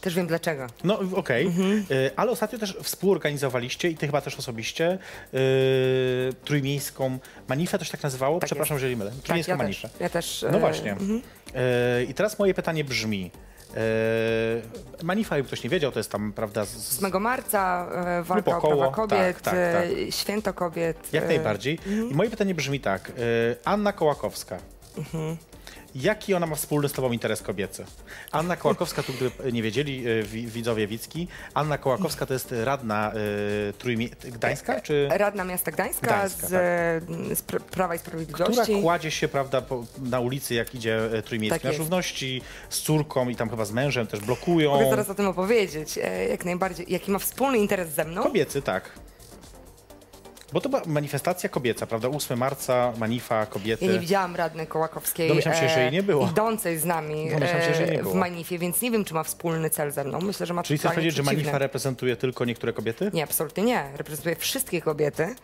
Też 0.01 0.15
wiem 0.15 0.27
dlaczego. 0.27 0.67
No 0.85 0.99
okej, 1.15 1.47
Mhm. 1.47 1.87
E, 1.91 2.11
ale 2.17 2.31
ostatnio 2.31 2.59
też 2.59 2.77
współorganizowaliście 2.83 3.89
i 3.91 3.97
ty 3.97 4.07
chyba 4.07 4.21
też 4.21 4.37
osobiście 4.39 4.87
e, 4.89 4.99
trójmiejską 6.45 7.19
manifę, 7.49 7.79
to 7.79 7.85
się 7.85 7.91
tak 7.93 8.03
nazywało? 8.03 8.41
Tak 8.41 8.47
Przepraszam, 8.47 8.75
jest. 8.75 8.83
jeżeli 8.83 8.97
mylę. 8.97 9.11
Tak, 9.11 9.21
Trójmiejską 9.21 9.53
ja 9.53 9.57
manifę. 9.59 9.89
też, 9.89 10.01
ja 10.01 10.09
też. 10.09 10.45
No 10.53 10.59
właśnie. 10.59 10.97
E, 11.55 12.05
I 12.05 12.15
teraz 12.15 12.39
moje 12.39 12.55
pytanie 12.55 12.85
brzmi. 12.85 13.31
E, 13.77 15.05
Manifa, 15.05 15.37
jakby 15.37 15.47
ktoś 15.47 15.65
nie 15.65 15.71
wiedział, 15.71 15.93
to 15.93 15.99
jest 15.99 16.11
tam, 16.11 16.33
prawda, 16.33 16.65
z, 16.65 16.69
z, 16.69 17.05
8 17.05 17.23
marca 17.23 17.87
e, 17.93 18.23
walka 18.23 18.51
Lub 18.51 18.59
około, 18.59 18.75
o 18.75 18.77
prawa 18.77 18.95
kobiet, 18.95 19.43
tak, 19.43 19.55
tak, 19.55 19.55
tak. 19.55 19.85
e, 20.09 20.13
święto 20.13 20.55
kobiet. 20.55 21.13
jak 21.13 21.25
e, 21.25 21.27
najbardziej. 21.27 21.79
I 22.11 22.15
moje 22.15 22.31
pytanie 22.31 22.55
brzmi 22.55 22.81
tak. 22.81 23.11
E, 23.11 23.13
Anna 23.65 23.93
Kołakowska. 23.93 24.59
Jaki 26.01 26.35
ona 26.35 26.47
ma 26.47 26.57
wspólny 26.57 26.89
z 26.89 26.93
tobą 26.93 27.13
interes 27.13 27.43
kobiecy? 27.43 27.85
Anna 28.33 28.57
Kołakowska, 28.57 29.03
tu 29.03 29.13
gdyby 29.13 29.53
nie 29.53 29.63
wiedzieli 29.63 30.05
wi- 30.23 30.47
widzowie 30.47 30.87
Wicki, 30.87 31.29
Anna 31.55 31.79
Kołakowska 31.79 32.27
to 32.27 32.33
jest 32.35 32.55
radna 32.65 33.13
y, 33.71 33.73
Trójmie... 33.73 34.09
Gdańska, 34.09 34.81
czy... 34.81 35.09
Radna 35.11 35.45
Miasta 35.45 35.71
Gdańska, 35.71 36.07
Gdańska, 36.07 36.47
z, 36.47 36.51
tak. 36.51 37.37
z 37.39 37.43
Pr- 37.43 37.61
Prawa 37.61 37.95
i 37.95 37.99
Która 37.99 38.19
Sprawiedliwości. 38.19 38.83
kładzie 38.83 39.11
się, 39.11 39.29
prawda, 39.29 39.63
na 39.99 40.21
ulicy, 40.21 40.55
jak 40.55 40.75
idzie 40.75 41.13
e, 41.19 41.23
Trójmiejski 41.23 41.61
Tak 41.61 41.65
na 41.65 41.79
z 42.71 42.81
córką 42.81 43.29
i 43.29 43.37
tam 43.37 43.51
chyba 43.51 43.65
z 43.65 43.73
mężem 43.73 44.07
też 44.07 44.21
blokują. 44.21 44.71
Mogę 44.71 44.91
zaraz 44.91 45.11
o 45.11 45.15
tym 45.15 45.27
opowiedzieć, 45.27 45.99
e, 45.99 46.29
jak 46.29 46.45
najbardziej. 46.45 46.87
Jaki 46.89 47.11
ma 47.11 47.19
wspólny 47.19 47.59
interes 47.59 47.89
ze 47.95 48.05
mną? 48.05 48.23
Kobiecy, 48.23 48.63
tak. 48.63 48.91
Bo 50.53 50.61
to 50.61 50.69
była 50.69 50.83
manifestacja 50.87 51.49
kobieca, 51.49 51.87
prawda? 51.87 52.09
8 52.09 52.39
marca, 52.39 52.93
manifa, 52.99 53.47
kobiety. 53.47 53.85
Ja 53.87 53.93
nie 53.93 53.99
widziałam 53.99 54.37
radnej 54.37 54.67
Kołakowskiej 54.67 55.29
Domyślam 55.29 55.55
się, 55.55 55.69
że 55.69 55.81
jej 55.81 55.93
nie 55.93 56.03
było. 56.03 56.29
idącej 56.31 56.79
z 56.79 56.85
nami 56.85 57.31
Domyślam 57.31 57.63
się, 57.63 57.75
że 57.75 57.83
jej 57.83 57.91
nie 57.91 57.99
e, 57.99 58.03
było. 58.03 58.15
w 58.15 58.17
manifie, 58.17 58.59
więc 58.59 58.83
nie 58.83 58.91
wiem, 58.91 59.05
czy 59.05 59.15
ma 59.15 59.23
wspólny 59.23 59.71
cel 59.71 59.93
ze 59.93 60.05
mną. 60.05 60.21
Myślę, 60.21 60.47
że 60.47 60.55
ma 60.55 60.63
Czyli 60.63 60.79
chcesz 60.79 60.93
powiedzieć, 60.93 61.15
że 61.15 61.23
manifa 61.23 61.59
reprezentuje 61.59 62.17
tylko 62.17 62.45
niektóre 62.45 62.73
kobiety? 62.73 63.11
Nie, 63.15 63.25
absolutnie 63.25 63.63
nie. 63.65 63.85
Reprezentuję 63.97 64.37
wszystkie 64.37 64.83
kobiety, 64.83 65.35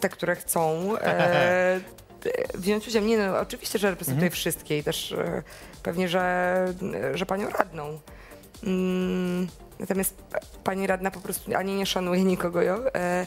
te, 0.00 0.08
które 0.08 0.36
chcą 0.36 0.92
e, 0.98 1.80
wziąć 2.54 2.88
udział. 2.88 3.02
Nie, 3.04 3.18
no, 3.18 3.40
oczywiście, 3.40 3.78
że 3.78 3.90
reprezentuję 3.90 4.26
Mhm. 4.26 4.36
wszystkie 4.36 4.78
i 4.78 4.82
też 4.82 5.12
e, 5.12 5.42
pewnie, 5.82 6.08
że, 6.08 6.74
że 7.14 7.26
panią 7.26 7.50
radną. 7.50 7.98
Mm, 8.64 9.46
natomiast 9.80 10.14
pani 10.64 10.86
radna 10.86 11.10
po 11.10 11.20
prostu 11.20 11.56
ani 11.56 11.74
nie 11.74 11.86
szanuje 11.86 12.24
nikogo, 12.24 12.62
jo, 12.62 12.94
e, 12.94 13.26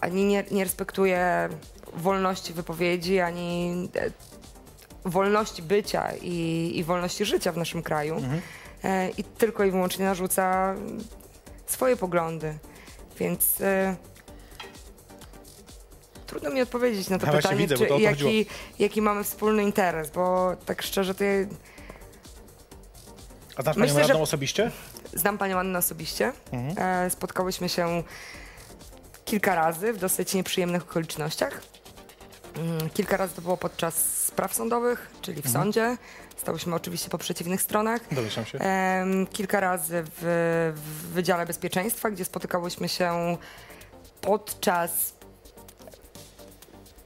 ani 0.00 0.24
nie, 0.24 0.44
nie 0.50 0.64
respektuje 0.64 1.48
wolności 1.92 2.52
wypowiedzi, 2.52 3.20
ani 3.20 3.72
e, 3.96 4.10
wolności 5.04 5.62
bycia 5.62 6.12
i, 6.22 6.72
i 6.74 6.84
wolności 6.84 7.24
życia 7.24 7.52
w 7.52 7.56
naszym 7.56 7.82
kraju. 7.82 8.14
Mhm. 8.14 8.40
E, 8.84 9.10
I 9.10 9.24
tylko 9.24 9.64
i 9.64 9.70
wyłącznie 9.70 10.04
narzuca 10.04 10.74
swoje 11.66 11.96
poglądy. 11.96 12.58
Więc 13.18 13.60
e, 13.60 13.96
trudno 16.26 16.50
mi 16.50 16.62
odpowiedzieć 16.62 17.08
na 17.08 17.18
to 17.18 17.26
A 17.26 17.30
właśnie 17.30 17.50
pytanie, 17.50 17.66
widzę, 17.66 17.76
czy, 17.76 17.86
to 17.86 17.98
jaki, 17.98 18.46
jaki 18.78 19.02
mamy 19.02 19.24
wspólny 19.24 19.62
interes, 19.62 20.10
bo 20.10 20.56
tak 20.66 20.82
szczerze 20.82 21.14
to 21.14 21.24
ja 21.24 21.46
A 23.56 23.62
znasz 23.62 23.76
Myślę, 23.76 23.94
panią 23.94 24.08
radną 24.08 24.22
osobiście? 24.22 24.70
znam 25.14 25.38
panią 25.38 25.58
Annę 25.58 25.78
osobiście. 25.78 26.32
Mhm. 26.52 27.10
Spotkałyśmy 27.10 27.68
się 27.68 28.02
kilka 29.24 29.54
razy 29.54 29.92
w 29.92 29.98
dosyć 29.98 30.34
nieprzyjemnych 30.34 30.82
okolicznościach. 30.82 31.60
Mm, 32.56 32.90
Kilka 32.90 33.16
razy 33.16 33.34
to 33.34 33.42
było 33.42 33.56
podczas 33.56 33.94
spraw 34.24 34.54
sądowych, 34.54 35.10
czyli 35.22 35.42
w 35.42 35.46
Mhm. 35.46 35.64
sądzie. 35.64 35.96
Stałyśmy 36.36 36.74
oczywiście 36.74 37.10
po 37.10 37.18
przeciwnych 37.18 37.62
stronach. 37.62 38.00
Domyślam 38.14 38.44
się. 38.46 38.58
Kilka 39.32 39.60
razy 39.60 40.04
w, 40.06 40.72
w 40.76 41.12
Wydziale 41.12 41.46
Bezpieczeństwa, 41.46 42.10
gdzie 42.10 42.24
spotykałyśmy 42.24 42.88
się 42.88 43.36
podczas 44.20 45.14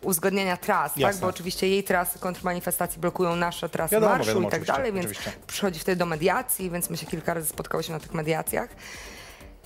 uzgodnienia 0.02 0.56
tras, 0.56 0.92
tak? 1.02 1.16
Bo 1.16 1.26
oczywiście 1.26 1.68
jej 1.68 1.84
trasy 1.84 2.18
kontrmanifestacji 2.18 3.00
blokują 3.00 3.36
nasze 3.36 3.68
trasy 3.68 3.92
Wiadomo, 3.94 4.12
marszu 4.12 4.28
wiadomo, 4.28 4.48
i 4.48 4.50
tak 4.50 4.64
dalej, 4.64 4.92
więc 4.92 5.06
oczywiście. 5.06 5.32
przychodzi 5.46 5.80
wtedy 5.80 5.96
do 5.96 6.06
mediacji, 6.06 6.70
więc 6.70 6.90
my 6.90 6.96
się 6.96 7.06
kilka 7.06 7.34
razy 7.34 7.48
spotkałyśmy 7.48 7.94
na 7.94 8.00
tych 8.00 8.14
mediacjach. 8.14 8.68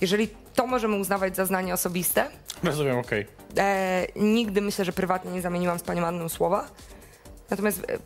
Jeżeli 0.03 0.27
to 0.55 0.67
możemy 0.67 0.95
uznawać 0.97 1.35
za 1.35 1.45
znanie 1.45 1.73
osobiste, 1.73 2.29
Rozumiem, 2.63 2.97
okej. 2.97 3.27
e, 3.57 4.07
nigdy 4.15 4.61
myślę, 4.61 4.85
że 4.85 4.93
prywatnie 4.93 5.31
nie 5.31 5.41
zamieniłam 5.41 5.79
z 5.79 5.83
panią 5.83 6.05
Anną 6.05 6.29
słowa. 6.29 6.69
Natomiast 7.49 7.79
e, 7.79 7.97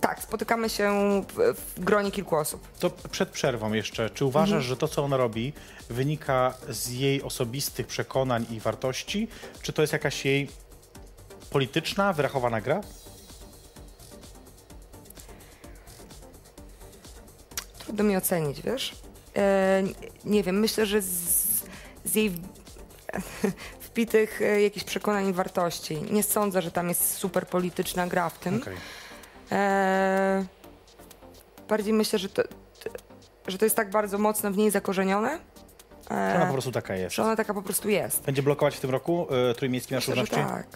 tak, 0.00 0.22
spotykamy 0.22 0.68
się 0.68 0.92
w, 1.28 1.54
w 1.76 1.80
gronie 1.84 2.10
kilku 2.10 2.36
osób. 2.36 2.68
To 2.78 2.90
przed 2.90 3.28
przerwą 3.28 3.72
jeszcze, 3.72 4.10
czy 4.10 4.24
uważasz, 4.24 4.48
Mhm. 4.52 4.62
że 4.68 4.76
to, 4.76 4.88
co 4.88 5.04
ona 5.04 5.16
robi, 5.16 5.52
wynika 5.90 6.54
z 6.68 6.88
jej 6.90 7.22
osobistych 7.22 7.86
przekonań 7.86 8.46
i 8.50 8.60
wartości, 8.60 9.28
czy 9.62 9.72
to 9.72 9.82
jest 9.82 9.92
jakaś 9.92 10.24
jej 10.24 10.48
polityczna, 11.50 12.12
wyrachowana 12.12 12.60
gra? 12.60 12.80
Trudno 17.78 18.04
mi 18.04 18.16
ocenić, 18.16 18.62
wiesz? 18.62 18.92
E, 19.36 19.82
nie 20.24 20.42
wiem, 20.42 20.60
myślę, 20.60 20.86
że 20.86 21.02
z, 21.02 21.43
z 22.04 22.14
jej 22.14 22.32
wpitych 23.80 24.42
e, 24.42 24.62
jakichś 24.62 24.84
przekonań 24.84 25.28
i 25.28 25.32
wartości. 25.32 26.02
Nie 26.10 26.22
sądzę, 26.22 26.62
że 26.62 26.70
tam 26.70 26.88
jest 26.88 27.16
super 27.16 27.46
polityczna 27.46 28.06
gra 28.06 28.28
w 28.28 28.38
tym. 28.38 28.56
Okej. 28.56 28.76
E, 29.52 30.44
bardziej 31.68 31.92
myślę, 31.92 32.18
że 32.18 32.28
to, 32.28 32.42
że 33.46 33.58
to 33.58 33.64
jest 33.66 33.76
tak 33.76 33.90
bardzo 33.90 34.18
mocno 34.18 34.50
w 34.50 34.56
niej 34.56 34.70
zakorzenione, 34.70 35.38
Ona 36.10 36.38
po 36.40 36.48
e, 36.48 36.52
prostu 36.52 36.72
taka 36.72 36.96
jest. 36.96 37.16
że 37.16 37.22
ona 37.22 37.36
taka 37.36 37.54
po 37.54 37.62
prostu 37.62 37.88
jest. 37.88 38.22
Będzie 38.22 38.42
blokować 38.42 38.76
w 38.76 38.80
tym 38.80 38.90
roku 38.90 39.26
y, 39.50 39.54
Trójmiejski 39.54 39.94
na 39.94 39.98
Myślę, 39.98 40.14
że 40.14 40.20
żywności? 40.20 40.46
tak. 40.52 40.66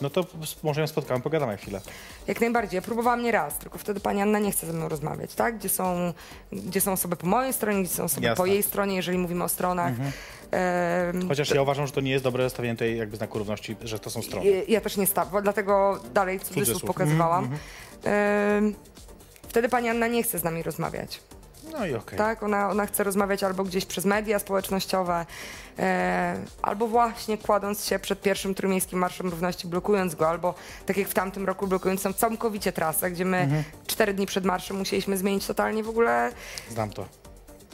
No 0.00 0.10
to 0.10 0.24
może 0.62 0.80
ją 0.80 0.86
spotkamy, 0.86 1.20
pogadamy 1.20 1.56
chwilę. 1.56 1.80
Jak 2.26 2.40
najbardziej. 2.40 2.76
Ja 2.76 2.82
próbowałam 2.82 3.22
nie 3.22 3.32
raz, 3.32 3.58
tylko 3.58 3.78
wtedy 3.78 4.00
pani 4.00 4.22
Anna 4.22 4.38
nie 4.38 4.52
chce 4.52 4.66
ze 4.66 4.72
mną 4.72 4.88
rozmawiać, 4.88 5.34
tak? 5.34 5.58
Gdzie 5.58 5.68
są, 5.68 6.12
gdzie 6.52 6.80
są 6.80 6.92
osoby 6.92 7.16
po 7.16 7.26
mojej 7.26 7.52
stronie, 7.52 7.82
gdzie 7.82 7.94
są 7.94 8.04
osoby 8.04 8.26
Jasne. 8.26 8.36
po 8.36 8.46
jej 8.46 8.62
stronie, 8.62 8.96
jeżeli 8.96 9.18
mówimy 9.18 9.44
o 9.44 9.48
stronach. 9.48 9.92
Em, 10.50 11.28
Chociaż 11.28 11.50
ja 11.50 11.62
uważam, 11.62 11.86
że 11.86 11.92
to 11.92 12.00
nie 12.00 12.10
jest 12.10 12.24
dobre 12.24 12.50
stawienie 12.50 12.76
tej 12.76 12.98
jakby 12.98 13.16
znaku 13.16 13.38
równości, 13.38 13.76
że 13.82 13.98
to 13.98 14.10
są 14.10 14.22
strony. 14.22 14.46
Ja- 14.50 14.62
Ja 14.68 14.80
też 14.80 14.96
nie 14.96 15.06
stawiam, 15.06 15.42
dlatego 15.42 16.00
dalej 16.14 16.38
cudzysłów 16.40 16.66
Cudzysłów. 16.66 16.82
pokazywałam. 16.88 17.44
Mhm, 17.44 17.60
Em, 18.04 18.74
Wtedy 19.48 19.68
pani 19.68 19.88
Anna 19.88 20.06
nie 20.06 20.22
chce 20.22 20.38
z 20.38 20.44
nami 20.44 20.62
rozmawiać. 20.62 21.20
No 21.72 21.86
i 21.86 21.94
okej. 21.94 22.18
Tak, 22.18 22.42
ona, 22.42 22.70
ona 22.70 22.86
chce 22.86 23.04
rozmawiać 23.04 23.42
albo 23.42 23.64
gdzieś 23.64 23.86
przez 23.86 24.04
media 24.04 24.38
społecznościowe, 24.38 25.26
e, 25.78 26.36
albo 26.62 26.86
właśnie 26.88 27.38
kładąc 27.38 27.84
się 27.84 27.98
przed 27.98 28.20
pierwszym 28.22 28.54
trójmiejskim 28.54 28.98
Marszem 28.98 29.28
Równości, 29.28 29.68
blokując 29.68 30.14
go, 30.14 30.28
albo 30.28 30.54
tak 30.86 30.96
jak 30.96 31.08
w 31.08 31.14
tamtym 31.14 31.46
roku 31.46 31.66
blokując 31.66 32.02
całkowicie 32.16 32.72
trasę, 32.72 33.10
gdzie 33.10 33.24
my 33.24 33.36
Mhm. 33.38 33.64
cztery 33.86 34.14
dni 34.14 34.26
przed 34.26 34.44
marszem 34.44 34.76
musieliśmy 34.76 35.16
zmienić 35.16 35.46
totalnie 35.46 35.82
w 35.82 35.88
ogóle, 35.88 36.32
Znam 36.70 36.90
to. 36.90 37.06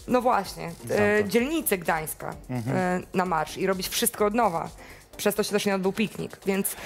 no 0.08 0.20
właśnie, 0.22 0.70
e, 0.90 1.24
dzielnicę 1.28 1.78
Gdańska 1.78 2.34
e, 2.50 3.00
na 3.14 3.24
marsz 3.24 3.56
i 3.58 3.66
robić 3.66 3.88
wszystko 3.88 4.26
od 4.26 4.34
nowa. 4.34 4.68
Przez 5.16 5.34
to 5.34 5.42
się 5.42 5.50
też 5.50 5.66
nie 5.66 5.74
odbył 5.74 5.92
piknik, 5.92 6.36
więc 6.46 6.76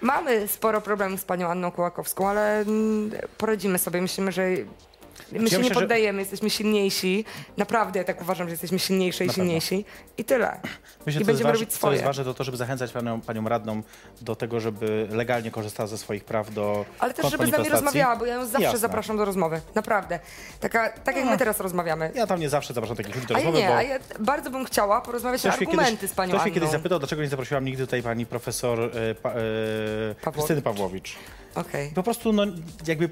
mamy 0.00 0.48
sporo 0.48 0.80
problemów 0.80 1.20
z 1.20 1.24
panią 1.24 1.48
Anną 1.48 1.70
Kołakowską, 1.70 2.28
ale 2.28 2.60
mm, 2.60 3.10
poradzimy 3.38 3.78
sobie. 3.78 4.02
Myślimy, 4.02 4.32
że 4.32 4.48
my 5.32 5.38
się 5.50 5.56
nie 5.56 5.62
myślę, 5.62 5.74
że- 5.74 5.80
poddajemy, 5.80 6.18
jesteśmy 6.20 6.50
silniejsi. 6.50 7.24
Naprawdę, 7.56 7.98
ja 7.98 8.04
tak 8.04 8.22
uważam, 8.22 8.46
że 8.46 8.50
jesteśmy 8.52 8.78
silniejsze 8.78 9.24
i 9.24 9.26
Na 9.26 9.32
pewno. 9.32 9.44
silniejsi. 9.44 9.84
I 10.18 10.24
tyle. 10.24 10.60
Myślę, 10.60 10.82
I 10.96 11.04
co 11.04 11.10
jest, 11.10 11.26
będziemy 11.26 11.50
waż, 11.50 11.60
robić 11.60 11.70
co 11.72 11.76
swoje. 11.76 11.92
jest 11.92 12.04
ważne, 12.04 12.24
to 12.24 12.34
to, 12.34 12.44
żeby 12.44 12.56
zachęcać 12.56 12.92
panią, 12.92 13.20
panią 13.20 13.48
radną 13.48 13.82
do 14.20 14.36
tego, 14.36 14.60
żeby 14.60 15.08
legalnie 15.10 15.50
korzystała 15.50 15.86
ze 15.86 15.98
swoich 15.98 16.24
praw 16.24 16.54
do 16.54 16.84
Ale 16.98 17.14
też, 17.14 17.30
żeby 17.30 17.46
z 17.46 17.50
nami 17.52 17.68
rozmawiała, 17.68 18.16
bo 18.16 18.26
ja 18.26 18.34
ją 18.34 18.44
zawsze 18.46 18.62
Jasne. 18.62 18.78
zapraszam 18.78 19.16
do 19.16 19.24
rozmowy. 19.24 19.60
Naprawdę. 19.74 20.20
Taka, 20.60 20.90
tak 20.90 21.16
jak 21.16 21.24
my 21.26 21.38
teraz 21.38 21.60
rozmawiamy. 21.60 22.12
Ja 22.14 22.26
tam 22.26 22.40
nie 22.40 22.48
zawsze 22.48 22.74
zapraszam 22.74 22.96
takich 22.96 23.14
ludzi 23.14 23.26
do 23.26 23.34
A 23.34 23.38
ja 23.38 23.44
rozmowy, 23.44 23.62
nie, 23.62 23.68
bo 23.68 23.76
a 23.76 23.82
ja 23.82 23.98
bardzo 24.20 24.50
bym 24.50 24.64
chciała 24.64 25.00
porozmawiać 25.00 25.46
o 25.46 25.48
ktoś 25.48 25.60
mnie 25.60 25.68
argumenty 25.68 25.96
kiedyś, 25.96 26.10
z 26.10 26.14
panią 26.14 26.28
ktoś 26.28 26.40
mnie 26.40 26.42
Anną. 26.44 26.54
kiedyś 26.54 26.70
zapytał, 26.70 26.98
dlaczego 26.98 27.22
nie 27.22 27.28
zaprosiłam 27.28 27.64
nigdy 27.64 27.82
tutaj 27.86 28.02
pani 28.02 28.26
profesor 28.26 28.80
e, 28.80 29.14
pa, 29.14 29.30
e, 29.30 30.32
Krystyny 30.32 30.62
Pawłowicz. 30.62 31.16
Okej. 31.54 31.90
Po 31.94 32.02
prostu, 32.02 32.32
no, 32.32 32.42
jakby, 32.86 33.08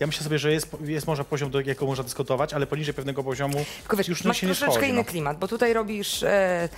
ja 0.00 0.06
myślę 0.06 0.24
sobie, 0.24 0.38
że 0.38 0.52
jest, 0.52 0.68
jest 0.84 1.06
może 1.06 1.24
poziom, 1.24 1.50
do 1.50 1.58
jakiego 1.60 1.86
można 1.86 2.04
dyskutować, 2.04 2.54
ale 2.54 2.66
poniżej 2.66 2.94
pewnego 2.94 3.24
poziomu 3.24 3.64
Tylko 3.80 3.96
wiesz, 3.96 4.08
już 4.08 4.24
no, 4.24 4.28
masz 4.28 4.36
się 4.40 4.46
nie 4.46 4.52
troszeczkę 4.52 4.72
schodzi. 4.74 4.88
inny 4.90 4.98
No. 4.98 5.04
klimat, 5.04 5.38
bo 5.38 5.48
tutaj 5.48 5.72
robisz 5.72 6.22
e, 6.22 6.68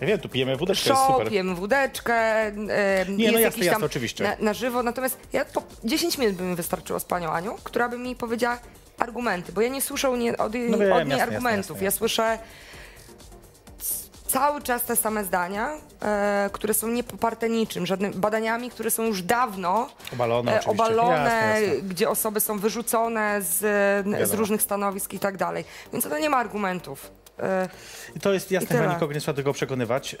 Ja 0.00 0.06
wiem, 0.06 0.18
tu 0.18 0.28
pijemy 0.28 0.56
wódeczkę, 0.56 0.90
jest 0.90 1.00
show, 1.02 1.12
super. 1.12 1.28
pijemy 1.28 1.54
wódeczkę, 1.54 2.14
e, 2.14 2.52
Nie, 3.08 3.24
jest 3.24 3.34
no 3.34 3.40
jasne, 3.40 3.64
jasne, 3.64 3.86
oczywiście. 3.86 4.24
Na, 4.24 4.36
na 4.40 4.54
żywo, 4.54 4.82
natomiast 4.82 5.18
ja 5.32 5.44
po 5.44 5.62
10 5.84 6.18
minut 6.18 6.34
by 6.36 6.42
mi 6.42 6.54
wystarczyło 6.56 7.00
z 7.00 7.04
panią 7.04 7.30
Anią, 7.32 7.56
która 7.64 7.88
by 7.88 7.98
mi 7.98 8.16
powiedziała 8.16 8.58
argumenty, 8.98 9.52
bo 9.52 9.60
ja 9.60 9.68
nie 9.68 9.80
słyszę 9.82 10.18
nie, 10.18 10.36
od, 10.38 10.54
No 10.54 10.78
wiem, 10.78 10.92
od 10.92 10.98
niej 11.08 11.08
jasne, 11.18 11.22
argumentów. 11.22 11.70
jasne, 11.70 11.84
Ja 11.84 11.84
jasne. 11.84 11.98
słyszę 11.98 12.38
c- 12.38 12.69
cały 14.32 14.62
czas 14.62 14.82
te 14.82 14.96
same 14.96 15.24
zdania, 15.24 15.70
e, 16.02 16.50
które 16.52 16.74
są 16.74 16.88
niepoparte 16.88 17.48
niczym, 17.48 17.86
żadnymi 17.86 18.14
badaniami, 18.14 18.70
które 18.70 18.90
są 18.90 19.02
już 19.02 19.22
dawno 19.22 19.88
Obalone 20.12 20.52
e, 20.52 20.60
oczywiście. 20.60 20.82
obalone, 20.84 21.16
Jasne, 21.16 21.62
jasne. 21.62 21.82
gdzie 21.82 22.10
osoby 22.10 22.40
są 22.40 22.58
wyrzucone 22.58 23.42
z, 23.42 23.58
z 23.58 24.06
Wiadomo. 24.06 24.36
różnych 24.38 24.62
stanowisk 24.62 25.12
i 25.12 25.18
tak 25.18 25.36
dalej. 25.36 25.64
Więc 25.92 26.06
ona 26.06 26.18
nie 26.18 26.30
ma 26.30 26.36
argumentów. 26.36 27.10
E, 27.42 27.68
I 28.16 28.20
to 28.20 28.32
jest 28.32 28.50
jasne, 28.50 28.78
chyba 28.78 28.94
nikogo 28.94 29.14
nie 29.14 29.20
trzeba 29.20 29.36
tego 29.36 29.52
przekonywać. 29.52 30.14
E, 30.14 30.18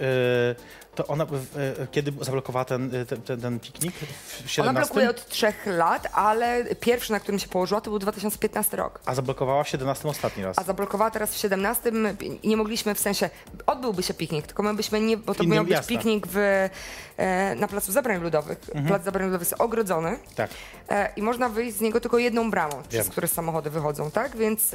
To 0.94 1.06
ona, 1.06 1.24
e, 1.24 1.86
kiedy 1.90 2.12
zablokowała 2.20 2.64
ten, 2.64 2.90
ten, 3.26 3.40
ten, 3.40 3.60
piknik? 3.60 3.94
W 3.94 4.50
17? 4.50 4.62
Ona 4.62 4.72
blokuje 4.80 5.10
od 5.10 5.26
trzech 5.28 5.66
lat, 5.66 6.08
ale 6.12 6.64
pierwszy, 6.80 7.12
na 7.12 7.20
którym 7.20 7.38
się 7.38 7.48
położyła, 7.48 7.80
to 7.80 7.90
był 7.90 7.98
2015 7.98 8.76
rok. 8.76 9.00
A 9.04 9.14
zablokowała 9.14 9.64
w 9.64 9.68
17 9.68 10.08
ostatni 10.08 10.44
raz. 10.44 10.58
A 10.58 10.62
zablokowała 10.62 11.10
teraz 11.10 11.34
w 11.34 11.36
17 11.38 11.92
i 12.42 12.48
nie 12.48 12.56
mogliśmy, 12.56 12.94
w 12.94 13.00
sensie, 13.00 13.30
odbyłby 13.66 14.02
się 14.02 14.14
piknik, 14.14 14.46
tylko 14.46 14.62
my 14.62 14.74
byśmy 14.74 15.00
nie, 15.00 15.16
bo 15.16 15.34
to 15.34 15.42
Innym 15.42 15.54
miał 15.54 15.64
być 15.64 15.72
jasne. 15.72 15.96
piknik 15.96 16.26
w, 16.30 16.68
na 17.56 17.68
Placu 17.68 17.92
Zabrań 17.92 18.22
Ludowych. 18.22 18.58
Plac 18.86 19.04
Zabrań 19.04 19.26
Ludowych 19.26 19.48
jest 19.50 19.60
ogrodzony 19.60 20.18
Tak. 20.36 20.50
i 21.16 21.22
można 21.22 21.48
wyjść 21.48 21.76
z 21.76 21.80
niego 21.80 22.00
tylko 22.00 22.18
jedną 22.18 22.50
bramą, 22.50 22.82
przez 22.88 23.04
Wiem. 23.04 23.10
które 23.12 23.28
samochody 23.28 23.70
wychodzą, 23.70 24.10
tak? 24.10 24.36
Więc 24.36 24.72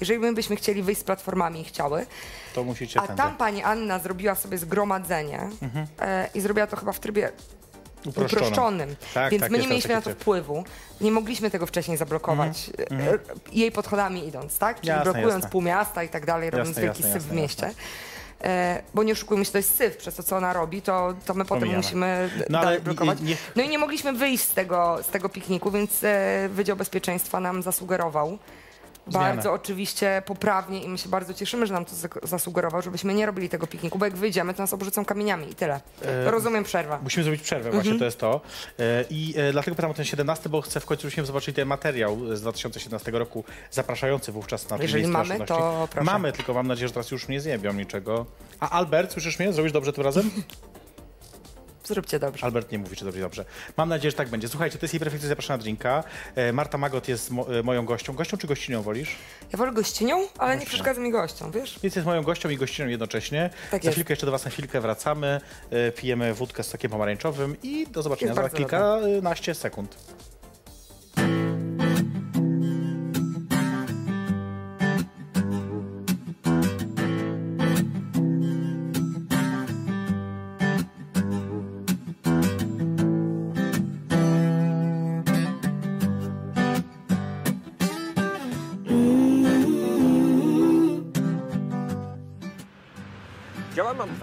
jeżeli 0.00 0.20
my 0.20 0.32
byśmy 0.34 0.56
chcieli 0.56 0.82
wyjść 0.82 1.00
z 1.00 1.04
platformami 1.04 1.60
i 1.60 1.64
chciały, 1.80 2.06
To 2.54 2.64
musicie 2.64 3.00
a 3.00 3.06
tędy. 3.06 3.22
tam 3.22 3.36
pani 3.36 3.62
Anna 3.62 3.98
zrobiła 3.98 4.34
sobie 4.34 4.58
zgromadzenie 4.58 5.40
e, 6.00 6.28
i 6.34 6.40
zrobiła 6.40 6.66
to 6.66 6.76
chyba 6.76 6.92
w 6.92 7.00
trybie 7.00 7.32
Uproszczoną. 8.06 8.42
uproszczonym. 8.46 8.96
Tak, 9.14 9.30
Więc 9.30 9.42
tak, 9.42 9.50
my 9.52 9.58
nie 9.58 9.66
mieliśmy 9.68 9.94
na 9.94 10.00
to 10.00 10.04
tryb. 10.04 10.18
wpływu. 10.20 10.64
Nie 11.00 11.10
mogliśmy 11.10 11.50
tego 11.50 11.66
wcześniej 11.66 11.96
zablokować. 11.96 12.70
e, 12.90 13.18
Jej 13.52 13.72
podchodami 13.72 14.28
idąc, 14.28 14.58
tak? 14.58 14.76
Czyli 14.76 14.88
Jasne, 14.88 15.04
blokując 15.04 15.34
jasne. 15.34 15.50
pół 15.50 15.62
miasta 15.62 16.02
i 16.04 16.08
tak 16.08 16.26
dalej, 16.26 16.50
robiąc 16.50 16.68
Jasne, 16.68 16.82
wielki 16.82 17.02
syf 17.02 17.22
w 17.22 17.32
mieście. 17.32 17.70
E, 18.44 18.82
bo 18.94 19.02
nie 19.02 19.12
oszukujmy 19.12 19.44
się, 19.44 19.52
to 19.52 19.58
jest 19.58 19.76
syf, 19.76 19.96
przez 19.96 20.14
to 20.14 20.22
co 20.22 20.36
ona 20.36 20.52
robi, 20.52 20.82
to, 20.82 21.14
to 21.26 21.34
my 21.34 21.44
potem 21.44 21.60
Pomijamy. 21.60 21.82
musimy 21.82 22.30
No, 22.50 22.58
ale 22.58 22.66
dalej 22.66 22.80
blokować. 22.80 23.20
nie- 23.20 23.36
No 23.56 23.62
i 23.62 23.68
nie 23.68 23.78
mogliśmy 23.78 24.12
wyjść 24.12 24.44
z 24.44 24.54
tego, 24.54 24.98
z 25.02 25.06
tego 25.06 25.28
pikniku, 25.28 25.70
więc 25.70 26.04
e, 26.04 26.48
Wydział 26.48 26.76
Bezpieczeństwa 26.76 27.40
nam 27.40 27.62
zasugerował. 27.62 28.38
Zmianę. 29.10 29.34
Bardzo 29.34 29.52
oczywiście 29.52 30.22
poprawnie 30.26 30.82
i 30.82 30.88
my 30.88 30.98
się 30.98 31.08
bardzo 31.08 31.34
cieszymy, 31.34 31.66
że 31.66 31.74
nam 31.74 31.84
to 31.84 31.92
zasugerował, 32.22 32.82
żebyśmy 32.82 33.14
nie 33.14 33.26
robili 33.26 33.48
tego 33.48 33.66
pikniku, 33.66 33.98
bo 33.98 34.04
jak 34.04 34.16
wyjdziemy, 34.16 34.54
to 34.54 34.62
nas 34.62 34.74
obrzucą 34.74 35.04
kamieniami 35.04 35.50
i 35.50 35.54
tyle. 35.54 35.80
E, 36.04 36.30
Rozumiem 36.30 36.64
przerwę. 36.64 36.98
Musimy 37.02 37.24
zrobić 37.24 37.42
przerwę, 37.42 37.70
właśnie 37.70 37.98
to 37.98 38.04
jest 38.04 38.18
to. 38.18 38.40
E, 38.78 39.04
I 39.10 39.34
e, 39.36 39.52
dlatego 39.52 39.74
pytam 39.74 39.90
o 39.90 39.94
ten 39.94 40.04
17, 40.04 40.48
bo 40.48 40.60
chcę 40.60 40.80
w 40.80 40.86
końcu, 40.86 41.02
żebyśmy 41.02 41.26
zobaczyli 41.26 41.54
ten 41.54 41.68
materiał 41.68 42.36
z 42.36 42.40
2017 42.40 43.10
roku, 43.10 43.44
zapraszający 43.70 44.32
wówczas 44.32 44.70
na 44.70 44.76
Jeżeli 44.76 45.06
mamy, 45.06 45.40
to 45.40 45.88
proszę. 45.90 46.04
Mamy, 46.04 46.32
tylko 46.32 46.54
mam 46.54 46.66
nadzieję, 46.66 46.88
że 46.88 46.94
teraz 46.94 47.10
już 47.10 47.28
nie 47.28 47.40
zjebią 47.40 47.72
niczego. 47.72 48.26
A 48.60 48.70
Albert, 48.70 49.12
słyszysz 49.12 49.38
mnie? 49.38 49.52
Zrobisz 49.52 49.72
dobrze 49.72 49.92
tym 49.92 50.04
razem? 50.04 50.30
Zróbcie 51.84 52.18
dobrze. 52.18 52.46
Albert 52.46 52.72
nie 52.72 52.78
mówi, 52.78 52.96
czy 52.96 53.04
dobrze, 53.04 53.20
dobrze. 53.20 53.44
Mam 53.76 53.88
nadzieję, 53.88 54.10
że 54.10 54.16
tak 54.16 54.28
będzie. 54.28 54.48
Słuchajcie, 54.48 54.78
to 54.78 54.84
jest 54.84 54.94
jej 54.94 55.00
perfekcja 55.00 55.28
zapraszana 55.28 55.56
na 55.56 55.62
drinka. 55.62 56.04
E, 56.34 56.52
Marta 56.52 56.78
Magot 56.78 57.08
jest 57.08 57.30
mo, 57.30 57.58
e, 57.58 57.62
moją 57.62 57.84
gością. 57.84 58.12
Gością 58.12 58.36
czy 58.36 58.46
gościnią 58.46 58.82
wolisz? 58.82 59.16
Ja 59.52 59.58
wolę 59.58 59.72
gościnią, 59.72 60.16
ale 60.38 60.50
nie 60.50 60.56
Gościnią. 60.56 60.66
przeszkadza 60.66 61.00
mi 61.00 61.10
gościom, 61.10 61.50
wiesz? 61.52 61.78
Więc 61.82 61.96
jest 61.96 62.06
moją 62.06 62.22
gością 62.22 62.48
i 62.48 62.56
gościnią 62.56 62.88
jednocześnie. 62.88 63.50
Tak 63.70 63.82
za 63.82 63.88
jest. 63.88 63.94
chwilkę 63.96 64.12
jeszcze 64.12 64.26
do 64.26 64.32
was 64.32 64.44
na 64.44 64.50
chwilkę 64.50 64.80
wracamy. 64.80 65.40
E, 65.70 65.92
pijemy 65.92 66.34
wódkę 66.34 66.62
z 66.62 66.66
sokiem 66.66 66.90
pomarańczowym 66.90 67.56
i 67.62 67.86
do 67.86 68.02
zobaczenia 68.02 68.30
Jest 68.32 68.42
za 68.42 68.50
kilkanaście 68.50 69.54
sekund. 69.54 69.96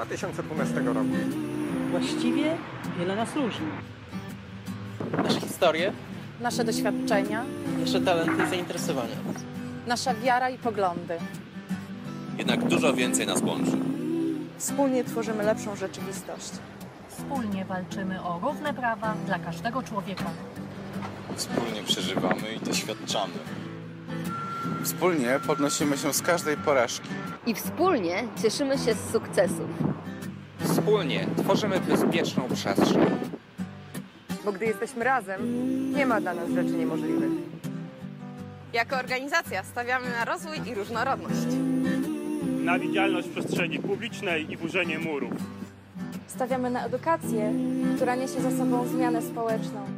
2012 0.07 0.79
roku. 0.79 1.09
Właściwie 1.91 2.57
wiele 2.99 3.15
nas 3.15 3.35
różni. 3.35 3.67
Nasze 5.23 5.39
historie, 5.41 5.91
Nasze 6.41 6.63
doświadczenia, 6.63 7.43
nasze 7.79 8.01
talenty 8.01 8.43
i 8.43 8.49
zainteresowania. 8.49 9.15
nasza 9.87 10.13
wiara 10.13 10.49
i 10.49 10.57
poglądy. 10.57 11.13
Jednak 12.37 12.63
dużo 12.67 12.93
więcej 12.93 13.27
nas 13.27 13.41
łączy. 13.41 13.71
Wspólnie 14.57 15.03
tworzymy 15.03 15.43
lepszą 15.43 15.75
rzeczywistość. 15.75 16.51
Wspólnie 17.09 17.65
walczymy 17.65 18.23
o 18.23 18.39
równe 18.43 18.73
prawa 18.73 19.13
dla 19.25 19.39
każdego 19.39 19.83
człowieka. 19.83 20.25
Wspólnie 21.35 21.83
przeżywamy 21.85 22.53
i 22.55 22.65
doświadczamy. 22.65 23.33
Wspólnie 24.83 25.39
podnosimy 25.47 25.97
się 25.97 26.13
z 26.13 26.21
każdej 26.21 26.57
porażki. 26.57 27.09
I 27.45 27.53
wspólnie 27.55 28.23
cieszymy 28.43 28.77
się 28.77 28.93
z 28.93 29.11
sukcesów. 29.11 29.69
Wspólnie 30.59 31.27
tworzymy 31.37 31.79
bezpieczną 31.79 32.43
przestrzeń. 32.53 33.05
Bo 34.45 34.51
gdy 34.51 34.65
jesteśmy 34.65 35.03
razem, 35.03 35.41
nie 35.93 36.05
ma 36.05 36.21
dla 36.21 36.33
nas 36.33 36.49
rzeczy 36.49 36.71
niemożliwych. 36.71 37.31
Jako 38.73 38.95
organizacja 38.95 39.63
stawiamy 39.63 40.09
na 40.09 40.25
rozwój 40.25 40.57
i 40.71 40.75
różnorodność. 40.75 41.47
Na 42.63 42.79
widzialność 42.79 43.27
przestrzeni 43.27 43.79
publicznej 43.79 44.51
i 44.51 44.57
burzenie 44.57 44.99
murów. 44.99 45.33
Stawiamy 46.27 46.69
na 46.69 46.85
edukację, 46.85 47.53
która 47.95 48.15
niesie 48.15 48.41
za 48.41 48.51
sobą 48.51 48.87
zmianę 48.87 49.21
społeczną. 49.21 49.96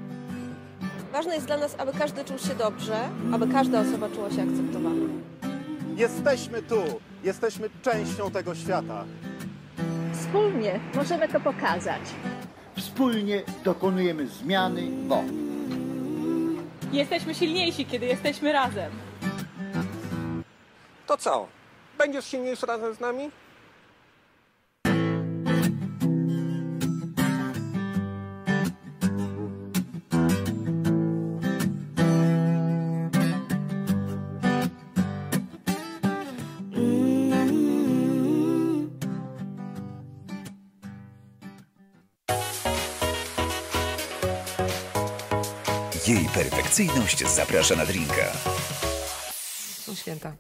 Ważne 1.20 1.36
jest 1.36 1.48
dla 1.48 1.58
nas, 1.58 1.76
aby 1.78 1.92
każdy 2.00 2.26
czuł 2.26 2.38
się 2.38 2.56
dobrze, 2.56 3.10
aby 3.34 3.48
każda 3.48 3.82
osoba 3.82 4.10
czuła 4.10 4.30
się 4.30 4.42
akceptowana. 4.42 5.06
Jesteśmy 5.96 6.62
tu. 6.62 6.76
Jesteśmy 7.24 7.70
częścią 7.82 8.32
tego 8.32 8.56
świata. 8.56 9.06
Wspólnie 10.14 10.80
możemy 10.96 11.28
to 11.30 11.40
pokazać. 11.40 12.02
Wspólnie 12.78 13.44
dokonujemy 13.64 14.28
zmiany, 14.28 14.82
bo 15.08 15.24
Jesteśmy 16.92 17.36
silniejsi, 17.36 17.86
kiedy 17.86 18.06
jesteśmy 18.06 18.54
razem. 18.54 18.92
To 21.08 21.18
co? 21.18 21.48
Będziesz 21.98 22.26
silniejszy 22.26 22.66
razem 22.66 22.94
z 22.94 23.00
nami? 23.00 23.32
Jej 46.80 46.88
perfekcyjność 46.88 47.36
zaprasza 47.36 47.76
na 47.76 47.86
drinka. 47.86 48.32
Są 49.82 49.96
święta. 49.96 50.34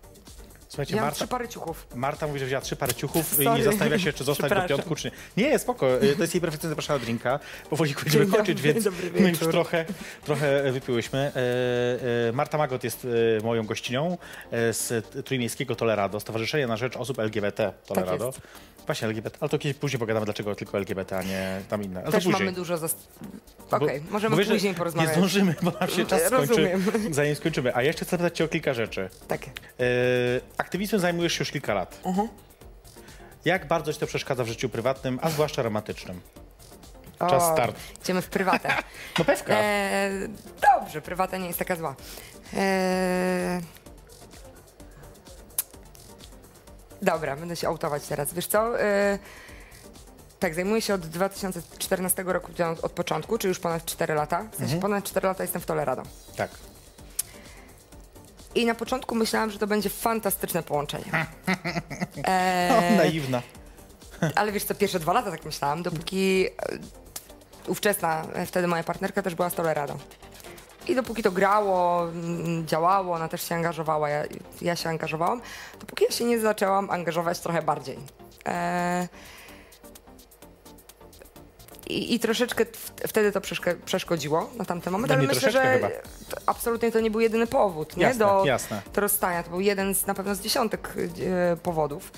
Słuchajcie, 0.67 0.95
Ja 0.95 1.01
mam 1.01 1.05
Marta, 1.05 1.15
trzy 1.15 1.27
pary 1.27 1.47
ciuchów. 1.47 1.87
Marta 1.95 2.27
mówi, 2.27 2.39
że 2.39 2.45
wzięła 2.45 2.61
trzy 2.61 2.75
pary 2.75 2.93
ciuchów 2.93 3.39
i 3.39 3.43
Sorry. 3.43 3.57
nie 3.57 3.63
zastanawia 3.63 3.99
się, 3.99 4.13
czy 4.13 4.23
zostać 4.23 4.51
do 4.53 4.67
piątku, 4.67 4.95
czy 4.95 5.11
nie. 5.37 5.43
Nie, 5.49 5.59
spoko. 5.59 6.03
Y, 6.03 6.15
To 6.15 6.21
jest 6.21 6.33
jej 6.33 6.41
perfekcyjnie 6.41 6.69
zapraszana 6.69 6.99
drinka. 6.99 7.39
Powoli 7.69 7.95
będziemy 8.03 8.25
kończyć, 8.27 8.61
więc 8.61 8.89
my 9.19 9.29
już 9.29 9.39
trochę, 9.39 9.85
trochę 10.25 10.71
wypiłyśmy. 10.71 11.19
E, 11.19 12.29
e, 12.29 12.31
Marta 12.31 12.57
Magot 12.57 12.83
jest 12.83 13.07
moją 13.43 13.65
gościnią 13.65 14.17
z 14.51 15.05
Trójmiejskiego 15.25 15.75
Tolerado, 15.75 16.19
Stowarzyszenia 16.19 16.67
na 16.67 16.77
Rzecz 16.77 16.97
Osób 16.97 17.19
LGBT 17.19 17.73
Tolerado. 17.85 18.25
jest. 18.25 18.41
Właśnie 18.85 19.07
LGBT, 19.07 19.37
ale 19.41 19.49
to 19.49 19.59
kiedyś 19.59 19.77
później 19.77 19.99
pogadamy, 19.99 20.25
dlaczego 20.25 20.55
tylko 20.55 20.77
LGBT, 20.77 21.17
a 21.17 21.23
nie 21.23 21.61
tam 21.69 21.83
inne. 21.83 22.01
Ale 22.03 22.11
Też 22.11 22.23
to 22.23 22.29
później. 22.29 22.45
mamy 22.45 22.55
dużo 22.55 22.77
zas... 22.77 22.95
Okej, 23.71 24.01
możemy 24.09 24.31
bo 24.35 24.37
wiesz, 24.37 24.47
że 24.47 24.53
później 24.53 24.73
porozmawiać. 24.73 25.09
Nie 25.09 25.15
zdążymy, 25.17 25.55
bo 25.61 25.71
nam 25.79 25.89
się 25.89 26.05
czas 26.05 26.21
skończy, 26.21 26.47
Rozumiem. 26.47 26.85
zanim 27.13 27.35
skończymy. 27.35 27.75
A 27.75 27.81
jeszcze 27.81 28.05
chcę 28.05 28.11
zapytać 28.17 28.37
cię 28.37 28.43
o 28.45 28.47
kilka 28.47 28.73
rzeczy. 28.73 29.09
Tak. 29.27 29.41
E, 29.45 29.49
aktywizmem 30.57 31.01
zajmujesz 31.01 31.33
się 31.33 31.41
już 31.41 31.51
kilka 31.51 31.73
lat. 31.73 31.99
Mhm. 32.05 32.27
Jak 33.45 33.67
bardzo 33.67 33.93
ci 33.93 33.99
to 33.99 34.07
przeszkadza 34.07 34.43
w 34.43 34.47
życiu 34.47 34.69
prywatnym, 34.69 35.19
a 35.21 35.29
zwłaszcza 35.29 35.61
romantycznym? 35.61 36.21
O, 37.19 37.29
Czas 37.29 37.43
start. 37.53 37.75
Idziemy 38.03 38.21
w 38.21 38.29
prywatę. 38.29 38.69
No 39.19 39.25
pewka. 39.25 39.53
E, 39.53 40.09
dobrze, 40.61 41.01
prywata 41.01 41.37
nie 41.37 41.47
jest 41.47 41.59
taka 41.59 41.75
zła. 41.75 41.95
E, 42.53 43.61
dobra, 47.01 47.35
będę 47.35 47.55
się 47.55 47.67
autować 47.67 48.07
teraz. 48.07 48.33
Wiesz 48.33 48.47
co? 48.47 48.81
E, 48.81 49.19
tak, 50.39 50.55
zajmuję 50.55 50.81
się 50.81 50.93
od 50.93 51.01
2014 51.07 52.23
roku, 52.23 52.51
od, 52.71 52.79
od 52.85 52.91
początku, 52.91 53.37
czyli 53.37 53.49
już 53.49 53.59
ponad 53.59 53.85
4 53.85 54.13
lata. 54.13 54.39
W 54.43 54.55
sensie 54.55 54.63
Mhm. 54.75 54.81
ponad 54.81 55.03
4 55.03 55.27
lata 55.27 55.43
jestem 55.43 55.61
w 55.61 55.65
Tolerado. 55.65 56.03
Tak. 56.35 56.51
I 58.55 58.65
na 58.65 58.75
początku 58.75 59.15
myślałam, 59.15 59.51
że 59.51 59.59
to 59.59 59.67
będzie 59.67 59.89
fantastyczne 59.89 60.63
połączenie. 60.63 61.05
E, 62.27 62.69
O, 62.93 62.95
naiwna. 62.97 63.41
ale 64.35 64.51
wiesz 64.51 64.63
co, 64.63 64.75
pierwsze 64.75 64.99
dwa 64.99 65.13
lata 65.13 65.31
tak 65.31 65.45
myślałam, 65.45 65.83
dopóki 65.83 66.45
e, 66.47 66.51
ówczesna, 67.67 68.25
e, 68.33 68.45
wtedy 68.45 68.67
moja 68.67 68.83
partnerka 68.83 69.21
też 69.21 69.35
była 69.35 69.49
z 69.49 69.53
Tolerado. 69.53 69.97
I 70.87 70.95
dopóki 70.95 71.23
to 71.23 71.31
grało, 71.31 72.03
mm, 72.09 72.67
działało, 72.67 73.15
ona 73.15 73.27
też 73.27 73.49
się 73.49 73.55
angażowała, 73.55 74.09
ja, 74.09 74.23
ja 74.61 74.75
się 74.75 74.89
angażowałam, 74.89 75.41
dopóki 75.79 76.03
ja 76.09 76.11
się 76.15 76.25
nie 76.25 76.39
zaczęłam 76.39 76.89
angażować 76.89 77.39
trochę 77.39 77.61
bardziej. 77.61 77.99
E, 78.47 79.07
i, 81.87 82.13
I 82.15 82.19
troszeczkę 82.19 82.65
wtedy 83.07 83.31
to 83.31 83.41
przeszkodziło 83.85 84.49
na 84.57 84.65
tamten 84.65 84.93
moment, 84.93 85.09
No 85.09 85.13
ale 85.15 85.21
nie 85.21 85.27
myślę, 85.27 85.51
że 85.51 85.79
to 86.29 86.37
absolutnie 86.45 86.91
to 86.91 86.99
nie 86.99 87.11
był 87.11 87.19
jedyny 87.19 87.47
powód 87.47 87.97
nie? 87.97 88.03
Jasne, 88.03 88.19
do, 88.25 88.45
jasne. 88.45 88.81
do 88.93 89.01
rozstania. 89.01 89.43
To 89.43 89.49
był 89.49 89.59
jeden 89.59 89.95
z 89.95 90.05
na 90.07 90.13
pewno 90.13 90.35
z 90.35 90.41
dziesiątek 90.41 90.93
e, 91.53 91.57
powodów. 91.57 92.11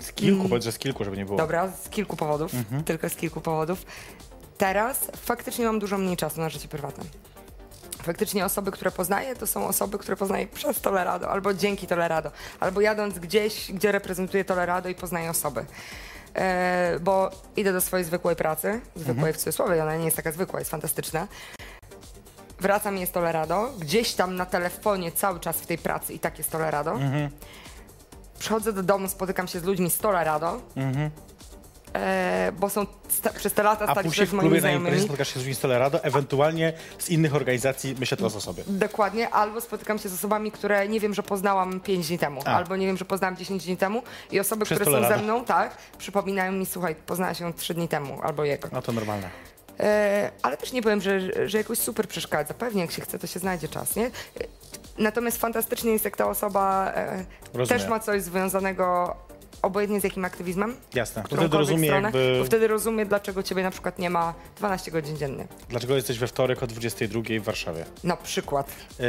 Z 0.00 0.12
kilku, 0.12 0.48
powiedz, 0.48 0.64
że 0.64 0.72
z 0.72 0.78
kilku, 0.78 1.04
żeby 1.04 1.16
nie 1.16 1.24
było. 1.24 1.38
Dobra, 1.38 1.68
z 1.84 1.88
kilku 1.88 2.16
powodów, 2.16 2.54
Mhm. 2.54 2.84
tylko 2.84 3.08
z 3.08 3.14
kilku 3.16 3.40
powodów. 3.40 3.82
Teraz 4.58 5.10
faktycznie 5.16 5.64
mam 5.64 5.78
dużo 5.78 5.98
mniej 5.98 6.16
czasu 6.16 6.40
na 6.40 6.48
życie 6.48 6.68
prywatne. 6.68 7.04
Faktycznie 8.06 8.44
osoby, 8.44 8.70
które 8.70 8.90
poznaję, 8.90 9.36
to 9.36 9.46
są 9.46 9.66
osoby, 9.68 9.98
które 9.98 10.16
poznaję 10.16 10.46
przez 10.46 10.80
Tolerado, 10.80 11.30
albo 11.30 11.54
dzięki 11.54 11.86
Tolerado, 11.86 12.30
albo 12.60 12.80
jadąc 12.80 13.18
gdzieś, 13.18 13.72
gdzie 13.72 13.92
reprezentuję 13.92 14.44
Tolerado 14.44 14.88
i 14.88 14.94
poznaję 14.94 15.30
osoby. 15.30 15.64
E, 16.34 16.98
bo 17.00 17.30
idę 17.56 17.72
do 17.72 17.80
swojej 17.80 18.04
zwykłej 18.04 18.36
pracy, 18.36 18.80
zwykłej 18.96 19.16
Mhm. 19.16 19.34
w 19.34 19.36
cudzysłowie, 19.36 19.82
ona 19.82 19.96
nie 19.96 20.04
jest 20.04 20.16
taka 20.16 20.32
zwykła, 20.32 20.58
jest 20.58 20.70
fantastyczna. 20.70 21.28
Wracam, 22.60 22.96
jest 22.98 23.12
Tolerado, 23.12 23.70
gdzieś 23.78 24.14
tam 24.14 24.36
na 24.36 24.46
telefonie 24.46 25.12
cały 25.12 25.40
czas 25.40 25.56
w 25.56 25.66
tej 25.66 25.78
pracy 25.78 26.12
i 26.12 26.18
tak 26.18 26.38
jest 26.38 26.50
Tolerado. 26.50 26.90
Mhm. 26.92 27.30
Przychodzę 28.38 28.72
do 28.72 28.82
domu, 28.82 29.08
spotykam 29.08 29.48
się 29.48 29.60
z 29.60 29.64
ludźmi 29.64 29.90
z 29.90 29.98
Tolerado, 29.98 30.60
Mhm. 30.76 31.10
E, 31.94 32.52
bo 32.58 32.70
są 32.70 32.86
sta- 33.08 33.30
przez 33.32 33.52
te 33.52 33.62
lata 33.62 33.84
A 33.88 33.92
stali 33.92 34.04
się 34.08 34.10
później 34.10 34.26
w 34.26 34.32
moimi 34.32 34.50
klubie 34.50 34.62
na 34.62 34.68
imprezie 34.68 34.80
znajomymi. 34.80 35.04
spotkasz 35.08 35.28
się 35.28 35.32
z 35.34 35.36
ludźmi 35.36 35.54
z 35.54 35.60
Tolerado, 35.60 36.04
ewentualnie 36.04 36.72
z 36.98 37.08
innych 37.10 37.34
organizacji, 37.34 37.94
myślę 37.98 38.16
teraz 38.16 38.36
o 38.36 38.40
sobie. 38.40 38.62
Dokładnie, 38.66 39.30
albo 39.30 39.60
spotykam 39.60 39.98
się 39.98 40.08
z 40.08 40.14
osobami, 40.14 40.52
które 40.52 40.88
nie 40.88 41.00
wiem, 41.00 41.14
że 41.14 41.22
poznałam 41.22 41.80
5 41.80 42.08
dni 42.08 42.18
temu, 42.18 42.40
A. 42.44 42.48
albo 42.56 42.76
nie 42.76 42.86
wiem, 42.86 42.96
że 42.96 43.04
poznałam 43.04 43.36
10 43.36 43.64
dni 43.64 43.76
temu 43.76 44.02
i 44.30 44.40
osoby, 44.40 44.64
Przez 44.64 44.78
które 44.78 45.02
są 45.02 45.08
ze 45.08 45.16
mną, 45.16 45.44
tak, 45.44 45.76
przypominają 45.98 46.52
mi, 46.52 46.66
słuchaj, 46.66 46.94
poznałaś 46.94 47.38
się 47.38 47.52
3 47.54 47.74
dni 47.74 47.88
temu, 47.88 48.18
albo 48.22 48.44
jego. 48.44 48.68
No 48.72 48.82
to 48.82 48.92
normalne. 48.92 49.30
E, 49.80 50.30
ale 50.42 50.56
też 50.56 50.72
nie 50.72 50.82
powiem, 50.82 51.00
że, 51.00 51.20
że 51.48 51.58
jakoś 51.58 51.78
super 51.78 52.08
przeszkadza. 52.08 52.54
Pewnie 52.54 52.82
jak 52.82 52.90
się 52.90 53.02
chce, 53.02 53.18
to 53.18 53.26
się 53.26 53.38
znajdzie 53.40 53.68
czas, 53.68 53.96
nie? 53.96 54.06
E, 54.06 54.10
Natomiast 54.98 55.38
fantastycznie 55.40 55.92
jest, 55.92 56.04
jak 56.04 56.16
ta 56.16 56.26
osoba 56.26 56.92
e, 56.94 57.24
Rozumiem. 57.54 57.80
też 57.80 57.88
ma 57.90 58.00
coś 58.00 58.22
związanego 58.22 59.16
obojętnie 59.66 60.00
z 60.00 60.04
jakim 60.04 60.24
aktywizmem. 60.24 60.76
Jasne. 60.94 61.22
To 61.22 61.36
wtedy 61.36 61.56
rozumie 61.58 61.88
stronę, 61.88 62.08
jakby, 62.08 62.42
wtedy 62.46 62.68
rozumie, 62.68 63.06
dlaczego 63.06 63.42
ciebie 63.42 63.62
na 63.62 63.70
przykład 63.70 63.98
nie 63.98 64.10
ma 64.10 64.34
12 64.56 64.90
godzin 64.90 65.16
dziennie. 65.16 65.46
dlaczego 65.68 65.96
jesteś 65.96 66.18
we 66.18 66.26
wtorek 66.26 66.62
o 66.62 66.66
22 66.66 67.22
w 67.40 67.44
Warszawie. 67.44 67.84
Na 68.04 68.16
przykład. 68.16 68.70
Yy, 68.98 69.06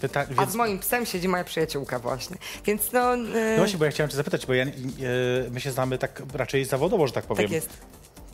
pyta, 0.00 0.20
A 0.20 0.24
więc, 0.40 0.50
z 0.52 0.54
moim 0.54 0.78
psem 0.78 1.06
siedzi 1.06 1.28
moja 1.28 1.44
przyjaciółka 1.44 1.98
właśnie. 1.98 2.36
Więc 2.64 2.92
no... 2.92 3.14
e, 3.14 3.16
no 3.16 3.56
właśnie, 3.56 3.78
bo 3.78 3.84
ja 3.84 3.90
chciałem 3.90 4.10
cię 4.10 4.16
zapytać, 4.16 4.46
bo 4.46 4.54
ja, 4.54 4.64
yy, 4.64 4.70
my 5.50 5.60
się 5.60 5.70
znamy 5.70 5.98
tak 5.98 6.22
raczej 6.34 6.64
zawodowo, 6.64 7.06
że 7.06 7.12
tak 7.12 7.24
powiem. 7.24 7.44
tak 7.44 7.52
jest. 7.52 7.68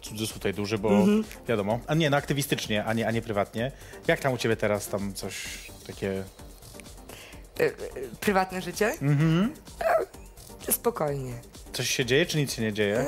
Cudzysłów 0.03 0.33
tutaj 0.35 0.55
duży, 0.55 0.79
bo 0.79 0.89
Mhm. 0.91 1.25
wiadomo, 1.49 1.81
a 1.87 1.95
nie, 1.95 2.11
no 2.11 2.17
aktywistycznie, 2.17 2.85
a 2.85 2.93
nie, 2.93 3.07
a 3.07 3.11
nie 3.11 3.23
prywatnie. 3.23 3.73
Jak 4.07 4.21
tam 4.21 4.33
u 4.33 4.39
ciebie 4.39 4.57
teraz 4.57 4.89
tam 4.89 5.15
coś 5.15 5.35
takie... 5.87 6.11
E, 7.61 7.65
e, 7.65 7.71
Prywatne 8.21 8.63
życie? 8.63 8.87
Mhm. 9.03 9.53
E, 10.69 10.73
Spokojnie. 10.73 11.35
Coś 11.73 11.91
się 11.91 12.05
dzieje, 12.05 12.27
czy 12.27 12.37
nic 12.39 12.53
się 12.55 12.63
nie 12.63 12.73
dzieje? 12.73 13.07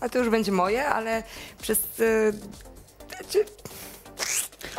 A 0.00 0.08
to 0.08 0.18
już 0.18 0.28
będzie 0.28 0.52
moje, 0.52 0.86
ale 0.86 1.22
przez... 1.62 1.78
e, 2.00 2.32
czy- 3.28 3.44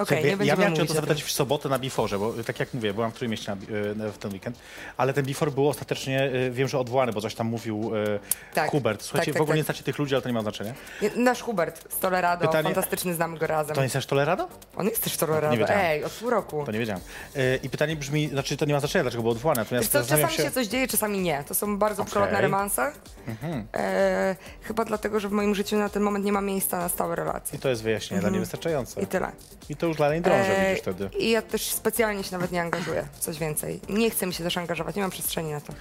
Okej, 0.02 0.24
nie 0.40 0.46
ja 0.46 0.56
miałem 0.56 0.76
cię 0.76 0.84
o 0.84 0.86
to 0.86 0.94
zapytać 0.94 1.24
w 1.24 1.32
sobotę 1.32 1.70
na 1.70 1.80
Biforze, 1.80 2.20
bo 2.20 2.34
tak 2.46 2.60
jak 2.60 2.74
mówię, 2.74 2.94
byłam 2.94 3.12
w 3.12 3.14
Trójmieście 3.14 3.56
na, 3.96 4.06
y, 4.08 4.12
w 4.12 4.18
ten 4.18 4.32
weekend, 4.32 4.60
ale 4.98 5.14
ten 5.14 5.26
Bifor 5.26 5.52
był 5.52 5.70
ostatecznie, 5.70 6.24
y, 6.34 6.52
wiem, 6.52 6.68
że 6.68 6.80
odwołany, 6.80 7.14
bo 7.14 7.22
coś 7.22 7.36
tam 7.36 7.48
mówił 7.48 7.92
y, 7.96 8.20
Tak, 8.54 8.72
Hubert. 8.72 9.02
Słuchajcie, 9.02 9.26
tak, 9.26 9.34
tak, 9.34 9.40
w 9.40 9.42
ogóle 9.42 9.54
tak. 9.54 9.58
nie 9.58 9.64
znacie 9.64 9.84
tych 9.84 9.98
ludzi, 10.00 10.16
ale 10.16 10.22
to 10.22 10.30
nie 10.30 10.34
ma 10.34 10.42
znaczenia. 10.42 10.74
Nie, 11.02 11.10
Nasz 11.16 11.42
Hubert 11.42 11.94
z 11.94 12.00
Tolerado, 12.00 12.48
Pytanie- 12.48 12.64
fantastyczny, 12.64 13.14
znamy 13.14 13.38
go 13.38 13.48
razem. 13.48 13.76
To 13.76 13.82
jest 13.84 13.94
też 13.94 14.06
Tolerado? 14.06 14.48
On 14.76 14.86
jest 14.88 15.04
też 15.04 15.14
w 15.14 15.22
Nie 15.22 15.28
Tolerado, 15.28 15.58
wiedziałem. 15.58 15.82
ej, 15.86 16.04
od 16.04 16.12
pół 16.12 16.30
roku. 16.30 16.64
To 16.66 16.72
nie 16.72 16.80
wiedziałem. 16.80 17.02
Y, 17.36 17.60
I 17.64 17.70
pytanie 17.70 17.96
brzmi, 17.96 18.28
znaczy 18.28 18.58
to 18.58 18.66
nie 18.66 18.74
ma 18.74 18.80
znaczenia, 18.80 19.04
dlaczego 19.04 19.22
było 19.24 19.32
odwołane, 19.34 19.62
Wiesz 19.62 19.72
natomiast 19.72 19.92
co, 19.92 20.16
czasami 20.16 20.34
się... 20.34 20.52
coś 20.52 20.68
dzieje, 20.68 20.88
czasami 20.88 21.20
nie. 21.20 21.44
To 21.48 21.56
są 21.56 21.78
bardzo 21.78 22.02
Okej. 22.02 22.12
przelotne 22.12 22.42
romanse. 22.42 22.92
Mhm. 23.28 23.68
E, 23.74 24.36
chyba 24.62 24.86
dlatego, 24.86 25.20
że 25.20 25.30
w 25.30 25.32
moim 25.32 25.56
życiu 25.56 25.78
na 25.78 25.90
ten 25.90 26.04
moment 26.04 26.26
nie 26.26 26.32
ma 26.32 26.42
miejsca 26.42 26.78
na 26.78 26.90
stałe 26.90 27.16
relacje. 27.16 27.58
I 27.58 27.62
to 27.62 27.70
jest 27.70 27.84
wyjaśnienie 27.84 28.20
dla 28.22 28.28
Mhm. 28.28 28.32
mnie 28.34 28.40
wystarczające. 28.40 29.02
I 29.02 29.08
tyle. 29.08 29.32
I 29.70 29.76
to 29.76 29.88
już 29.90 29.98
dla 29.98 30.12
niej 30.12 30.22
drąży, 30.22 30.52
E, 30.52 30.70
widzisz 30.70 30.82
wtedy. 30.82 31.10
I 31.20 31.30
ja 31.30 31.42
też 31.42 31.62
specjalnie 31.62 32.24
się 32.24 32.32
nawet 32.32 32.52
nie 32.52 32.62
angażuję 32.62 33.08
coś 33.20 33.40
więcej. 33.40 33.80
Nie 33.90 34.10
chcę 34.12 34.28
mi 34.28 34.34
się 34.34 34.44
też 34.44 34.58
angażować, 34.58 34.96
nie 34.96 35.02
mam 35.02 35.12
przestrzeni 35.12 35.52
na 35.52 35.62
to. 35.62 35.74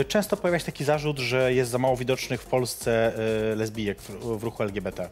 Y, 0.00 0.04
Często 0.04 0.36
pojawia 0.36 0.58
się 0.58 0.64
taki 0.66 0.84
zarzut, 0.84 1.18
że 1.18 1.54
jest 1.54 1.70
za 1.70 1.78
mało 1.78 1.96
widocznych 1.96 2.42
w 2.42 2.46
Polsce 2.46 3.12
y, 3.52 3.56
lesbijek 3.56 3.98
w, 4.02 4.38
w 4.38 4.42
ruchu 4.42 4.62
LGBT. 4.62 5.08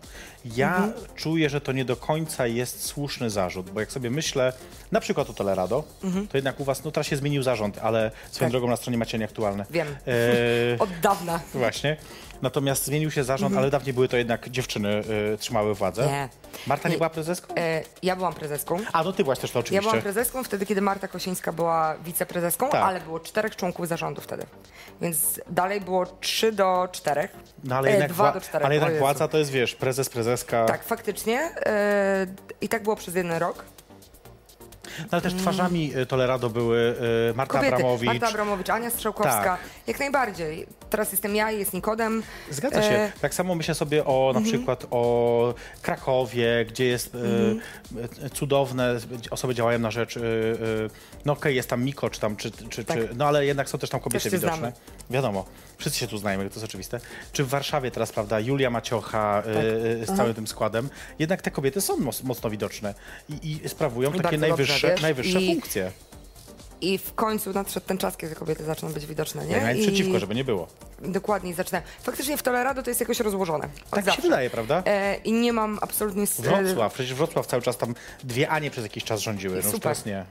Ja 0.57 0.77
Mhm. 0.77 0.93
czuję, 1.17 1.51
że 1.51 1.61
to 1.61 1.73
nie 1.73 1.85
do 1.85 1.97
końca 1.97 2.47
jest 2.47 2.85
słuszny 2.87 3.31
zarzut, 3.31 3.71
bo 3.71 3.81
jak 3.81 3.93
sobie 3.93 4.11
myślę 4.11 4.53
na 4.93 5.01
przykład 5.01 5.31
o 5.31 5.33
Tolerado, 5.33 5.85
Mhm. 6.05 6.29
to 6.29 6.37
jednak 6.39 6.61
u 6.61 6.65
was, 6.65 6.85
no 6.85 6.91
teraz 6.91 7.07
się 7.07 7.17
zmienił 7.17 7.43
zarząd, 7.43 7.79
ale 7.83 8.11
swoją 8.31 8.47
Tak. 8.47 8.51
drogą 8.51 8.69
na 8.69 8.77
stronie 8.77 8.99
macie 8.99 9.19
nieaktualne. 9.19 9.65
Wiem. 9.71 9.89
E, 10.07 10.79
Od 10.85 10.91
dawna. 11.03 11.41
Właśnie. 11.55 11.97
Natomiast 12.43 12.85
zmienił 12.87 13.11
się 13.11 13.25
zarząd, 13.25 13.47
Mhm. 13.51 13.59
ale 13.63 13.71
dawniej 13.71 13.95
były 13.95 14.09
to 14.09 14.17
jednak 14.17 14.49
dziewczyny 14.51 15.03
y, 15.35 15.39
trzymały 15.39 15.75
władzę. 15.75 16.07
Nie. 16.07 16.29
Marta 16.67 16.89
nie 16.89 16.93
Nie. 16.93 16.99
była 16.99 17.11
prezeską? 17.11 17.55
E, 17.59 17.83
ja 18.03 18.17
byłam 18.17 18.35
prezeską. 18.35 18.79
A, 18.93 19.05
no 19.05 19.13
ty 19.13 19.23
byłaś 19.25 19.39
też 19.39 19.51
to 19.51 19.59
Ja 19.59 19.61
oczywiście. 19.61 19.83
byłam 19.91 20.03
prezeską 20.03 20.45
wtedy, 20.45 20.67
kiedy 20.67 20.81
Marta 20.81 21.09
Kosińska 21.09 21.53
była 21.53 21.97
wiceprezeską, 22.05 22.69
Tak. 22.71 22.83
ale 22.85 23.01
było 23.01 23.21
czterech 23.21 23.57
członków 23.57 23.89
zarządu 23.89 24.21
wtedy. 24.21 24.47
Więc 25.01 25.41
dalej 25.51 25.81
było 25.81 26.07
3 26.07 26.53
do 26.53 26.89
4. 26.93 27.29
no 27.65 27.77
ale 27.77 27.91
jednak, 27.91 28.13
2 28.13 28.31
wła- 28.31 28.35
do 28.35 28.41
4. 28.41 28.65
ale 28.65 28.75
jednak 28.75 28.99
władza 28.99 29.29
to 29.29 29.39
jest, 29.39 29.51
wiesz, 29.51 29.75
prezes, 29.75 30.09
prezeska. 30.09 30.65
Tak, 30.65 30.85
faktycznie. 30.85 31.41
E, 31.67 32.27
I 32.61 32.69
tak 32.69 32.83
było 32.83 32.97
przez 32.97 33.15
jeden 33.15 33.33
rok. 33.33 33.65
No, 34.99 35.05
ale 35.11 35.23
też 35.23 35.35
twarzami 35.35 35.97
y, 35.97 36.07
Tolerado 36.07 36.51
były 36.51 36.95
y, 37.31 37.35
Marta 37.35 37.55
Kobiety. 37.59 37.75
Abramowicz. 37.77 38.07
Marta 38.07 38.29
Abramowicz, 38.29 38.71
Ania 38.71 38.91
Strzałkowska. 38.91 39.43
Tak. 39.45 39.61
Jak 39.87 40.01
najbardziej. 40.01 40.67
Teraz 40.91 41.13
jestem 41.13 41.37
ja 41.37 41.51
jest 41.51 41.73
Nikodem. 41.73 42.23
Zgadza 42.51 42.83
się. 42.83 42.89
E, 42.89 43.13
Tak 43.21 43.35
samo 43.35 43.55
myślę 43.55 43.75
sobie 43.75 44.05
o 44.05 44.31
na 44.35 44.39
Mhm. 44.41 44.45
przykład 44.59 44.87
o 44.91 45.55
Krakowie, 45.83 46.65
gdzie 46.69 46.85
jest 46.85 47.15
e, 47.15 47.19
Mhm. 47.19 47.61
e, 48.25 48.31
cudowne, 48.31 48.97
osoby 49.31 49.55
działają 49.55 49.79
na 49.79 49.91
rzecz, 49.91 50.17
e, 50.17 50.21
no 51.25 51.33
okej, 51.33 51.57
jest 51.57 51.69
tam 51.71 51.85
Miko, 51.85 52.11
czy 52.11 52.21
tam, 52.21 52.37
czy, 52.37 52.51
czy, 52.51 52.85
Tak. 52.85 52.97
czy, 52.99 53.09
no 53.17 53.27
ale 53.27 53.47
jednak 53.47 53.69
są 53.69 53.79
też 53.79 53.91
tam 53.91 54.01
kobiety 54.01 54.31
Też 54.31 54.41
widoczne. 54.41 54.59
znamy. 54.59 54.73
Wiadomo, 55.11 55.45
wszyscy 55.79 55.99
się 55.99 56.07
tu 56.07 56.19
znajemy, 56.19 56.49
to 56.51 56.55
jest 56.55 56.65
oczywiste. 56.65 57.01
Czy 57.33 57.45
w 57.45 57.49
Warszawie 57.49 57.91
teraz, 57.91 58.13
prawda, 58.13 58.41
Julia 58.41 58.71
Maciocha 58.71 59.43
Tak. 59.43 59.55
z 59.55 60.09
Aha. 60.09 60.17
całym 60.17 60.35
tym 60.35 60.47
składem, 60.47 60.89
jednak 61.19 61.43
te 61.43 61.51
kobiety 61.51 61.81
są 61.81 61.97
moc, 61.97 62.23
mocno 62.23 62.51
widoczne 62.51 62.95
i, 63.29 63.61
i 63.65 63.69
sprawują 63.69 64.13
I 64.13 64.21
takie 64.21 64.39
dobrze, 64.39 64.82
najwyższe, 64.83 64.91
wiesz? 64.95 65.03
najwyższe 65.03 65.41
I- 65.41 65.47
funkcje. 65.55 65.93
I 66.81 66.99
w 66.99 67.15
końcu 67.15 67.53
nadszedł 67.53 67.87
ten 67.87 67.99
czas, 67.99 68.17
kiedy 68.17 68.35
kobiety 68.35 68.65
zaczną 68.65 68.93
być 68.93 69.07
widoczne, 69.07 69.47
nie? 69.47 69.53
Ja 69.53 69.61
miałem 69.61 69.77
I 69.77 69.83
przeciwko, 69.83 70.19
żeby 70.19 70.35
nie 70.35 70.45
było. 70.45 70.69
Dokładnie, 70.99 71.55
zaczynają. 71.55 71.85
Faktycznie 72.03 72.37
w 72.37 72.43
Tolerado 72.43 72.83
to 72.83 72.91
jest 72.91 73.01
jakoś 73.01 73.21
rozłożone. 73.21 73.69
Tak 73.91 73.93
mi 73.93 73.97
się 73.99 74.07
zawsze. 74.07 74.23
wydaje, 74.23 74.51
prawda? 74.51 74.83
E, 74.87 75.15
I 75.17 75.33
nie 75.33 75.53
mam 75.53 75.79
absolutnie... 75.83 76.27
Wrocław, 76.39 76.95
przecież 76.95 77.15
Wrocław 77.15 77.47
cały 77.47 77.63
czas 77.63 77.77
tam 77.77 77.95
dwie 78.25 78.49
Anie 78.51 78.71
przez 78.71 78.85
jakiś 78.85 79.05
czas 79.05 79.21
rządziły, 79.21 79.57
no 79.57 79.63
Super. 79.63 79.81
teraz 79.81 80.07
nie. 80.07 80.25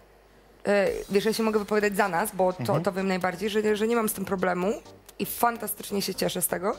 E, 0.67 0.87
wiesz, 1.09 1.25
ja 1.25 1.33
się 1.33 1.43
mogę 1.43 1.59
wypowiadać 1.59 1.95
za 1.97 2.07
nas, 2.07 2.29
bo 2.35 2.53
to, 2.53 2.59
Mhm. 2.59 2.83
to 2.83 2.91
wiem 2.91 3.07
najbardziej, 3.07 3.49
że, 3.49 3.75
że 3.75 3.87
nie 3.87 3.95
mam 3.95 4.09
z 4.09 4.13
tym 4.13 4.25
problemu 4.25 4.73
i 5.19 5.25
fantastycznie 5.25 6.01
się 6.01 6.15
cieszę 6.15 6.41
z 6.41 6.47
tego, 6.47 6.75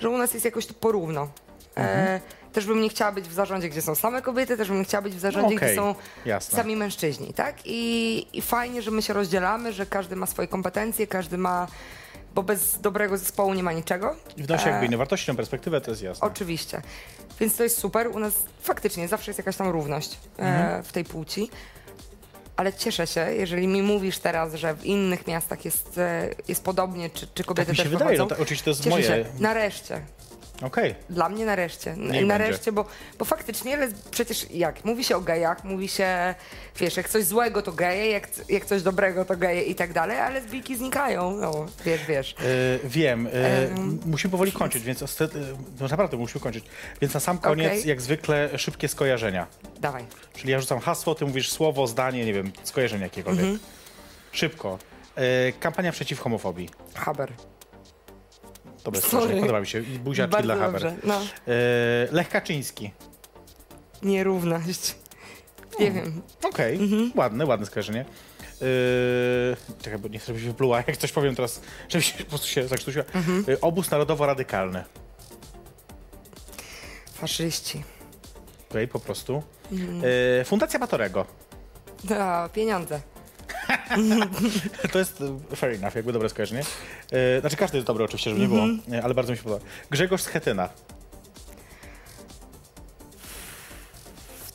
że 0.00 0.08
u 0.10 0.18
nas 0.18 0.34
jest 0.34 0.44
jakoś 0.44 0.66
to 0.66 0.74
porówno. 0.74 1.28
Mhm. 1.74 1.98
E, 2.08 2.20
też 2.54 2.66
bym 2.66 2.80
nie 2.82 2.88
chciała 2.88 3.12
być 3.12 3.28
w 3.28 3.32
zarządzie, 3.32 3.68
gdzie 3.68 3.82
są 3.82 3.94
same 3.94 4.22
kobiety, 4.22 4.56
też 4.56 4.68
bym 4.68 4.78
nie 4.78 4.84
chciała 4.84 5.02
być 5.02 5.14
w 5.14 5.20
zarządzie, 5.20 5.50
No 5.50 5.56
okej, 5.56 5.68
gdzie 5.68 5.76
są 5.76 5.94
jasne. 6.24 6.56
sami 6.58 6.76
mężczyźni, 6.76 7.32
tak? 7.34 7.56
I, 7.64 8.26
I 8.32 8.42
fajnie, 8.42 8.82
że 8.82 8.90
my 8.90 9.02
się 9.02 9.12
rozdzielamy, 9.12 9.72
że 9.72 9.86
każdy 9.86 10.16
ma 10.16 10.26
swoje 10.26 10.48
kompetencje, 10.48 11.06
każdy 11.06 11.38
ma... 11.38 11.66
Bo 12.34 12.42
bez 12.42 12.80
dobrego 12.80 13.18
zespołu 13.18 13.54
nie 13.54 13.62
ma 13.62 13.72
niczego. 13.72 14.16
I 14.36 14.42
wnosi 14.42 14.66
jakby 14.68 14.82
E, 14.82 14.86
inną 14.86 14.98
wartość, 14.98 15.28
inną 15.28 15.36
perspektywę, 15.36 15.80
to 15.80 15.90
jest 15.90 16.02
jasne. 16.02 16.26
Oczywiście. 16.28 16.82
Więc 17.40 17.56
to 17.56 17.62
jest 17.62 17.78
super. 17.78 18.08
U 18.08 18.18
nas 18.18 18.34
faktycznie 18.62 19.08
zawsze 19.08 19.30
jest 19.30 19.38
jakaś 19.38 19.56
tam 19.56 19.68
równość 19.68 20.18
e, 20.38 20.42
Mhm. 20.42 20.82
w 20.82 20.92
tej 20.92 21.04
płci. 21.04 21.50
Ale 22.56 22.72
cieszę 22.72 23.06
się, 23.06 23.20
jeżeli 23.34 23.66
mi 23.66 23.82
mówisz 23.82 24.18
teraz, 24.18 24.54
że 24.54 24.74
w 24.74 24.84
innych 24.84 25.26
miastach 25.26 25.64
jest, 25.64 25.98
e, 25.98 26.28
jest 26.48 26.64
podobnie, 26.64 27.10
czy, 27.10 27.26
czy 27.34 27.44
kobiety 27.44 27.66
Tak 27.66 27.72
mi 27.72 27.76
się 27.76 27.82
też 27.82 27.92
wydaje, 27.92 28.18
no 28.18 28.26
to 28.26 28.36
oczywiście 28.38 28.64
to 28.64 28.70
jest 28.70 28.80
cieszę 28.82 28.90
moje- 28.96 29.06
Się. 29.06 29.24
Nareszcie. 29.40 30.00
Okej. 30.62 30.94
Dla 31.10 31.28
mnie 31.28 31.44
nareszcie. 31.46 31.90
N- 31.90 32.10
Niech 32.10 32.26
nareszcie, 32.26 32.72
bo, 32.72 32.84
bo 33.18 33.24
faktycznie 33.24 33.78
przecież 34.10 34.50
jak? 34.50 34.84
Mówi 34.84 35.04
się 35.04 35.16
o 35.16 35.20
gejach, 35.20 35.64
mówi 35.64 35.88
się, 35.88 36.34
wiesz, 36.80 36.96
jak 36.96 37.08
coś 37.08 37.24
złego 37.24 37.62
to 37.62 37.72
geje, 37.72 38.10
jak, 38.10 38.28
jak 38.48 38.64
coś 38.64 38.82
dobrego 38.82 39.24
to 39.24 39.36
geje 39.36 39.62
i 39.62 39.74
tak 39.74 39.92
dalej, 39.92 40.18
ale 40.20 40.34
lesbijki 40.40 40.76
znikają, 40.76 41.30
no, 41.30 41.66
wiesz, 41.84 42.04
wiesz. 42.08 42.34
E, 42.38 42.88
wiem, 42.88 43.26
Em, 43.26 43.32
m- 43.76 43.98
musimy 44.06 44.30
powoli 44.32 44.52
kończyć, 44.52 44.84
więc 44.84 45.02
ostat- 45.02 45.36
e, 45.36 45.40
no 45.80 45.88
naprawdę 45.88 46.16
musimy 46.16 46.40
kończyć. 46.40 46.64
Więc 47.00 47.14
na 47.14 47.20
sam 47.20 47.38
koniec, 47.38 47.68
Okej. 47.72 47.88
jak 47.88 48.00
zwykle, 48.00 48.58
szybkie 48.58 48.88
skojarzenia. 48.88 49.46
Dawaj. 49.80 50.04
Czyli 50.36 50.52
ja 50.52 50.60
rzucam 50.60 50.78
hasło, 50.78 51.14
ty 51.14 51.26
mówisz 51.26 51.52
słowo, 51.52 51.86
zdanie, 51.86 52.24
nie 52.24 52.32
wiem, 52.32 52.52
skojarzenie 52.62 53.02
jakiekolwiek. 53.02 53.44
Mhm. 53.44 53.58
Szybko. 54.32 54.78
Kampania 55.60 55.92
przeciw 55.92 56.20
homofobii. 56.20 56.68
Haber. 56.94 57.32
Dobre 58.84 59.00
skojarzenie, 59.00 59.40
podoba 59.40 59.60
mi 59.60 59.66
się. 59.66 59.80
I 59.80 59.98
buziaczki 59.98 60.32
Bardzo 60.32 60.46
dla 60.46 60.56
Haber. 60.56 60.82
dobrze, 60.82 60.96
no. 61.04 61.20
E, 61.48 62.08
Lech 62.10 62.28
Kaczyński. 62.28 62.90
Nierówność. 64.02 64.94
Nie 65.80 65.90
wiem. 65.90 66.22
Okej, 66.44 66.76
Mhm. 66.76 67.12
ładne, 67.14 67.46
ładne 67.46 67.66
skojarzenie. 67.66 68.04
Yy, 68.60 68.66
czekaj, 69.82 69.98
bo 69.98 70.08
nie 70.08 70.18
chcę, 70.18 70.26
żebyś 70.26 70.42
wypluła, 70.42 70.76
jak 70.86 70.96
coś 70.96 71.12
powiem 71.12 71.34
teraz, 71.34 71.60
żebyś 71.88 72.12
po 72.12 72.24
prostu 72.24 72.46
się 72.46 72.68
zakrztusiła. 72.68 73.04
Mhm. 73.14 73.44
Yy, 73.48 73.60
obóz 73.60 73.90
narodowo-radykalny. 73.90 74.84
Faszyści. 77.12 77.84
Okej, 78.70 78.88
po 78.88 79.00
prostu. 79.00 79.42
Mhm. 79.72 80.02
Yy, 80.38 80.44
Fundacja 80.44 80.78
Batorego. 80.78 81.26
Da, 82.04 82.48
pieniądze. 82.52 83.00
to 84.92 84.98
jest 84.98 85.20
yy, 85.20 85.56
fair 85.56 85.70
enough, 85.74 85.94
jakby 85.94 86.12
dobre 86.12 86.28
skojarzenie. 86.28 86.62
Yy, 87.12 87.40
znaczy 87.40 87.56
każdy 87.56 87.76
jest 87.76 87.86
dobry 87.86 88.04
oczywiście, 88.04 88.30
żeby 88.30 88.40
nie 88.40 88.46
Mhm. 88.46 88.76
było, 88.76 88.96
yy, 88.96 89.04
ale 89.04 89.14
bardzo 89.14 89.32
mi 89.32 89.38
się 89.38 89.44
podoba. 89.44 89.64
Grzegorz 89.90 90.22
Schetyna. 90.22 90.68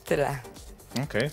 Tyle. 0.06 0.38
Okej. 1.04 1.30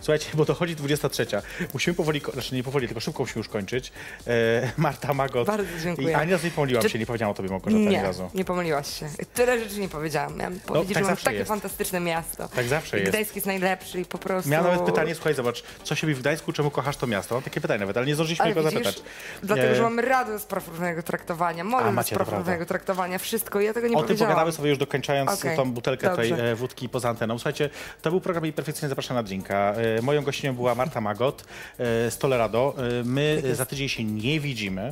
Słuchajcie, 0.00 0.26
bo 0.34 0.44
dochodzi 0.44 0.76
23. 0.76 1.26
Musimy 1.74 1.94
powoli, 1.94 2.20
znaczy 2.32 2.54
nie 2.54 2.62
powoli, 2.62 2.86
tylko 2.88 3.00
szybko 3.00 3.22
musimy 3.22 3.38
już 3.38 3.48
kończyć. 3.48 3.92
E, 4.26 4.72
Marta 4.76 5.14
Magot. 5.14 5.46
Bardzo 5.46 5.68
dziękuję. 5.82 6.10
I 6.10 6.14
ani 6.14 6.32
razu 6.32 6.44
nie 6.46 6.50
pomyliłam 6.50 6.82
Czy- 6.82 6.90
się, 6.90 6.98
nie 6.98 7.06
powiedziałam 7.06 7.32
o 7.32 7.34
tobie 7.34 7.48
Małgorzata 7.48 7.76
ani 7.82 7.88
Nie, 7.88 8.02
razu. 8.02 8.30
nie 8.34 8.44
pomyliłaś 8.44 8.98
się. 9.00 9.08
Tyle 9.34 9.58
rzeczy 9.64 9.80
nie 9.80 9.88
powiedziałam. 9.88 10.36
Miałam 10.36 10.60
powiedzieć, 10.60 10.94
tak 10.94 11.04
że 11.04 11.08
mam 11.10 11.16
takie 11.16 11.36
jest. 11.36 11.48
fantastyczne 11.48 12.00
miasto. 12.00 12.48
Tak 12.48 12.66
zawsze 12.66 12.96
I 12.98 13.00
jest. 13.00 13.12
Gdańsk 13.12 13.34
jest 13.34 13.46
najlepszy 13.46 14.00
i 14.00 14.04
po 14.04 14.18
prostu... 14.18 14.50
Miałem 14.50 14.70
nawet 14.72 14.86
pytanie, 14.86 15.14
słuchaj, 15.14 15.34
zobacz, 15.34 15.62
co 15.84 15.94
się 15.94 16.06
mi 16.06 16.14
w 16.14 16.20
Gdańsku, 16.20 16.52
czemu 16.52 16.70
kochasz 16.70 16.96
to 16.96 17.06
miasto? 17.06 17.34
Mam 17.34 17.42
takie 17.44 17.60
pytanie 17.60 17.80
nawet, 17.80 17.96
ale 17.96 18.06
nie 18.06 18.14
zdążyliśmy 18.14 18.44
Ale 18.44 18.54
go 18.54 18.62
widzisz, 18.62 18.74
zapytać. 18.84 19.02
dlatego, 19.42 19.68
E, 19.68 19.74
że 19.74 19.82
mamy 19.82 20.02
radę 20.02 20.38
z 20.38 20.44
praw 20.44 20.68
równego 20.68 21.02
traktowania, 21.02 21.64
model 21.64 21.92
macie, 21.92 22.14
z 22.14 22.18
praw 22.18 22.32
równego 22.32 22.66
traktowania, 22.66 23.18
wszystko. 23.18 23.60
Ja 23.60 23.72
tego 23.74 23.88
nie 23.88 23.94
O 23.94 23.98
tym 23.98 24.06
powiedziałam. 24.06 24.32
pogadamy 24.34 24.52
sobie 24.52 24.68
już 24.70 24.78
dokończając 24.78 25.30
Okej, 25.30 25.56
tą 25.56 25.72
butelkę 25.72 26.16
tej 26.16 26.30
dobrze. 26.30 26.50
e, 26.52 26.54
wódki 26.54 26.88
poza 26.88 27.08
anteną. 27.08 27.38
Słuchajcie, 27.38 27.70
to 28.02 28.10
był 28.10 28.20
program 28.20 28.46
i 28.46 28.52
perfekcyjnie 28.52 28.88
zapraszam 28.88 29.14
na 29.16 29.22
drinka. 29.22 29.74
E, 29.98 30.02
moją 30.02 30.22
gościnią 30.22 30.54
była 30.54 30.74
Marta 30.74 31.00
Magot 31.00 31.44
e, 31.78 32.10
z 32.10 32.18
Tolerado. 32.18 32.74
E, 33.00 33.04
my 33.04 33.40
Tak 33.42 33.54
za 33.54 33.66
tydzień 33.66 33.88
się 33.88 34.04
nie 34.04 34.40
widzimy. 34.40 34.90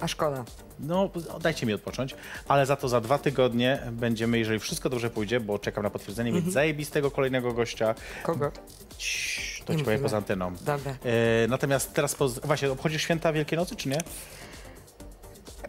A 0.00 0.08
szkoda. 0.08 0.44
No, 0.78 1.10
dajcie 1.40 1.66
mi 1.66 1.72
odpocząć, 1.74 2.14
ale 2.48 2.66
za 2.66 2.76
to 2.76 2.88
za 2.88 3.00
dwa 3.00 3.18
tygodnie 3.18 3.82
będziemy, 3.92 4.38
jeżeli 4.38 4.58
wszystko 4.58 4.88
dobrze 4.88 5.10
pójdzie, 5.10 5.40
bo 5.40 5.58
czekam 5.58 5.84
na 5.84 5.90
potwierdzenie, 5.90 6.32
mieć 6.32 6.52
zajebistego 6.52 7.10
kolejnego 7.10 7.52
gościa. 7.52 7.94
Kogo? 8.22 8.50
Cii, 8.98 9.64
to 9.64 9.72
Nie 9.72 9.78
ci 9.78 9.84
powiem 9.84 10.02
poza 10.02 10.16
anteną. 10.16 10.54
Dobra. 10.60 10.92
E, 10.92 11.48
natomiast 11.48 11.94
teraz, 11.94 12.14
poz... 12.14 12.38
właśnie, 12.38 12.70
obchodzisz 12.72 13.02
święta 13.02 13.32
Wielkiej 13.32 13.58
Nocy, 13.58 13.76
czy 13.76 13.88
nie? 13.88 13.98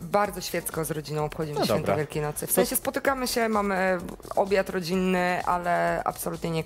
Bardzo 0.02 0.42
świecko 0.42 0.86
z 0.86 0.92
rodziną 0.92 1.26
obchodzimy 1.26 1.60
No 1.60 1.66
święta. 1.66 1.96
Wielkiej 1.96 2.22
Nocy. 2.22 2.48
W 2.48 2.52
sensie 2.52 2.76
spotykamy 2.76 3.28
się, 3.28 3.50
mamy 3.50 3.98
obiad 4.36 4.70
rodzinny, 4.70 5.46
ale 5.46 6.02
absolutnie 6.04 6.50
nie 6.50 6.64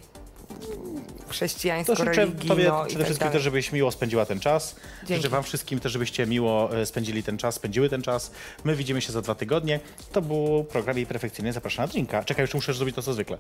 To 0.60 1.30
chrześcijańsko, 1.30 1.96
życzę 1.96 2.12
religijno 2.12 2.56
Tobie 2.56 2.64
przede 2.64 2.86
tak 2.86 3.06
wszystkim 3.06 3.18
dalej. 3.18 3.34
też, 3.34 3.42
żebyś 3.44 3.72
miło 3.72 3.92
spędziła 3.92 4.26
ten 4.26 4.40
czas. 4.40 4.76
Dzięki. 5.00 5.16
Życzę 5.16 5.30
Wam 5.30 5.44
wszystkim 5.44 5.80
też, 5.80 5.92
żebyście 5.92 6.26
miło 6.28 6.78
e, 6.78 6.86
spędzili 6.86 7.24
ten 7.24 7.38
czas, 7.38 7.56
spędziły 7.56 7.90
ten 7.90 8.02
czas. 8.02 8.32
My 8.64 8.76
widzimy 8.76 9.02
się 9.02 9.12
za 9.14 9.22
dwa 9.22 9.36
tygodnie. 9.36 9.80
To 10.12 10.22
był 10.22 10.64
program 10.64 10.98
jej 10.98 11.06
perfekcyjnie 11.06 11.54
Zapraszam 11.54 11.86
na 11.86 11.92
drinka. 11.92 12.24
Czekaj, 12.24 12.44
jeszcze 12.44 12.58
muszę 12.58 12.74
zrobić 12.74 12.96
to, 12.96 13.02
co 13.02 13.14
zwykle. 13.14 13.38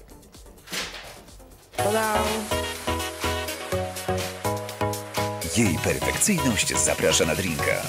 Jej 5.57 5.78
perfekcyjność 5.84 6.78
zaprasza 6.78 7.26
na 7.26 7.36
drinka. 7.36 7.82